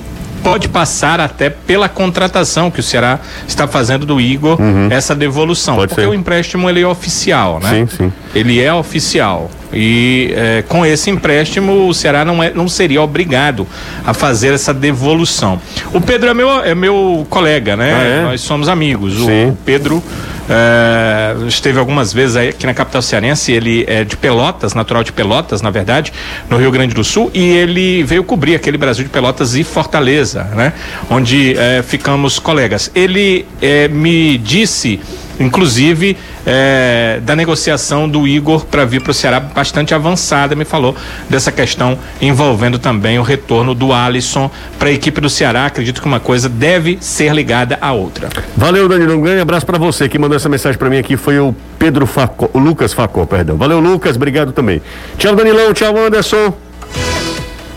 pode 0.45 0.69
passar 0.69 1.19
até 1.21 1.49
pela 1.49 1.89
contratação 1.89 2.71
que 2.71 2.79
o 2.79 2.83
Ceará 2.83 3.19
está 3.49 3.67
fazendo 3.67 4.05
do 4.05 4.21
Igor, 4.21 4.59
essa 4.91 5.15
devolução. 5.15 5.75
Uhum. 5.75 5.81
Pode 5.81 5.89
porque 5.89 6.03
ser. 6.03 6.09
o 6.09 6.15
empréstimo 6.15 6.69
ele 6.69 6.83
é 6.83 6.87
oficial, 6.87 7.59
né? 7.61 7.71
Sim, 7.71 7.97
sim. 7.97 8.13
Ele 8.35 8.61
é 8.61 8.73
oficial. 8.73 9.51
E 9.73 10.33
é, 10.37 10.63
com 10.69 10.87
esse 10.87 11.11
empréstimo, 11.11 11.89
o 11.89 11.95
Ceará 11.95 12.25
não, 12.25 12.41
é, 12.41 12.53
não 12.55 12.69
seria 12.69 13.03
obrigado 13.03 13.67
a 14.07 14.15
fazer 14.15 14.55
essa 14.55 14.73
devolução. 14.73 15.61
O 15.93 16.01
Pedro 16.01 16.31
é 16.31 16.35
meu, 16.35 16.51
é 16.63 16.75
meu 16.75 17.27
colega, 17.29 17.77
né? 17.77 17.93
Ah, 17.93 18.03
é? 18.03 18.23
Nós 18.23 18.41
somos 18.43 18.69
amigos. 18.69 19.15
Sim. 19.15 19.49
o 19.49 19.59
Pedro 19.65 20.03
é, 20.49 21.35
esteve 21.47 21.79
algumas 21.79 22.13
vezes 22.13 22.37
aqui 22.37 22.67
na 22.67 22.75
capital 22.75 23.03
cearense. 23.03 23.53
Ele 23.53 23.85
é 23.87 24.05
de 24.05 24.17
Pelotas, 24.17 24.75
natural 24.75 25.03
de 25.03 25.13
Pelotas, 25.13 25.63
na 25.63 25.71
verdade, 25.71 26.13
no 26.49 26.57
Rio 26.57 26.71
Grande 26.71 26.95
do 26.95 27.05
Sul. 27.05 27.31
E 27.33 27.43
ele 27.43 28.03
veio 28.03 28.25
cobrir 28.25 28.55
aquele 28.55 28.77
Brasil 28.77 29.05
de 29.05 29.11
Pelotas 29.11 29.55
e 29.55 29.65
Fortaleza, 29.65 30.45
né? 30.55 30.73
Onde 31.11 31.57
é, 31.57 31.83
ficamos 31.83 32.39
colegas. 32.39 32.91
Ele 32.95 33.47
é, 33.61 33.89
me 33.89 34.39
disse 34.39 35.01
inclusive 35.39 36.17
é, 36.47 37.21
da 37.23 37.35
negociação 37.35 38.09
do 38.09 38.27
Igor 38.27 38.65
para 38.67 38.85
vir 38.85 39.01
para 39.01 39.11
o 39.11 39.15
Ceará 39.15 39.41
bastante 39.41 39.95
avançada, 39.95 40.55
me 40.55 40.65
falou 40.65 40.95
dessa 41.29 41.51
questão 41.51 41.99
envolvendo 42.21 42.79
também 42.79 43.19
o 43.19 43.23
retorno 43.23 43.75
do 43.75 43.93
Alisson 43.93 44.51
para 44.79 44.89
a 44.89 44.93
equipe 44.93 45.21
do 45.21 45.29
Ceará. 45.29 45.67
Acredito 45.67 46.01
que 46.01 46.07
uma 46.07 46.21
coisa 46.21 46.49
deve 46.49 46.99
ser 47.01 47.35
ligada 47.35 47.79
à 47.81 47.93
outra. 47.93 48.29
Valeu, 48.57 48.89
Danilo. 48.89 49.15
Um 49.15 49.21
grande 49.21 49.41
abraço 49.41 49.67
pra 49.67 49.79
você. 49.79 50.09
Quem 50.09 50.21
mandou 50.21 50.37
essa 50.37 50.49
mensagem 50.49 50.79
pra 50.79 50.91
mim 50.91 50.99
aqui 50.99 51.17
foi 51.17 51.39
o 51.39 51.55
Pedro 51.79 52.07
Facó, 52.07 52.49
o 52.53 52.59
Lucas 52.59 52.93
Facó, 52.93 53.25
perdão. 53.27 53.57
Valeu, 53.57 53.81
Lucas. 53.81 54.17
Obrigado 54.17 54.53
também. 54.53 54.81
Tchau, 55.19 55.35
Danilão. 55.35 55.73
Tchau, 55.73 55.97
Anderson. 55.97 56.64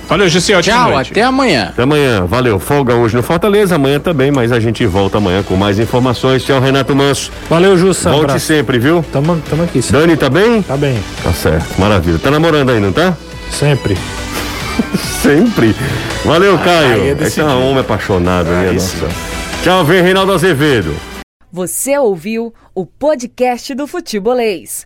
Valeu, 0.08 0.26
ótima 0.28 0.62
Tchau, 0.62 0.92
noite. 0.92 1.12
até 1.12 1.22
amanhã. 1.22 1.68
Até 1.70 1.84
amanhã. 1.84 2.26
Valeu. 2.26 2.60
Folga 2.60 2.96
hoje 2.96 3.16
no 3.16 3.22
Fortaleza, 3.22 3.76
amanhã 3.76 4.00
também, 4.00 4.32
mas 4.32 4.54
a 4.54 4.60
gente 4.60 4.86
volta 4.86 5.18
amanhã 5.18 5.44
com 5.44 5.56
mais 5.58 5.80
informações. 5.80 6.44
Tchau, 6.46 6.62
Renato 6.62 6.96
Manso. 6.96 7.30
Valeu, 7.50 7.78
Jussa. 7.78 8.10
Volte 8.10 8.24
abraço. 8.26 8.46
sempre, 8.46 8.80
viu? 8.80 9.04
Tamo, 9.12 9.42
tamo 9.50 9.64
aqui. 9.64 9.82
sim. 9.82 9.92
Dani, 9.92 10.16
tá 10.16 10.30
bem? 10.30 10.62
Tá 10.62 10.78
bem. 10.78 10.98
Tá 11.22 11.34
certo. 11.34 11.78
Maravilha. 11.80 12.18
Tá 12.20 12.32
namorando 12.32 12.70
aí, 12.70 12.80
não 12.80 12.92
tá? 12.94 13.16
Sempre. 13.52 13.98
Sempre. 15.22 15.76
Valeu, 16.24 16.58
Caio. 16.60 17.18
é 17.20 17.24
Esse 17.24 17.42
é 17.42 17.44
um 17.44 17.70
homem 17.70 17.80
apaixonado, 17.82 18.48
né? 18.50 18.70
Aí 18.70 18.80
sim. 18.80 18.98
Nossa. 19.02 19.16
Tchau, 19.64 19.84
vem 19.84 20.02
Reinaldo 20.02 20.32
Azevedo. 20.32 20.96
Você 21.52 21.98
ouviu 21.98 22.54
o 22.76 22.86
podcast 22.86 23.74
do 23.74 23.88
Futebolês. 23.88 24.86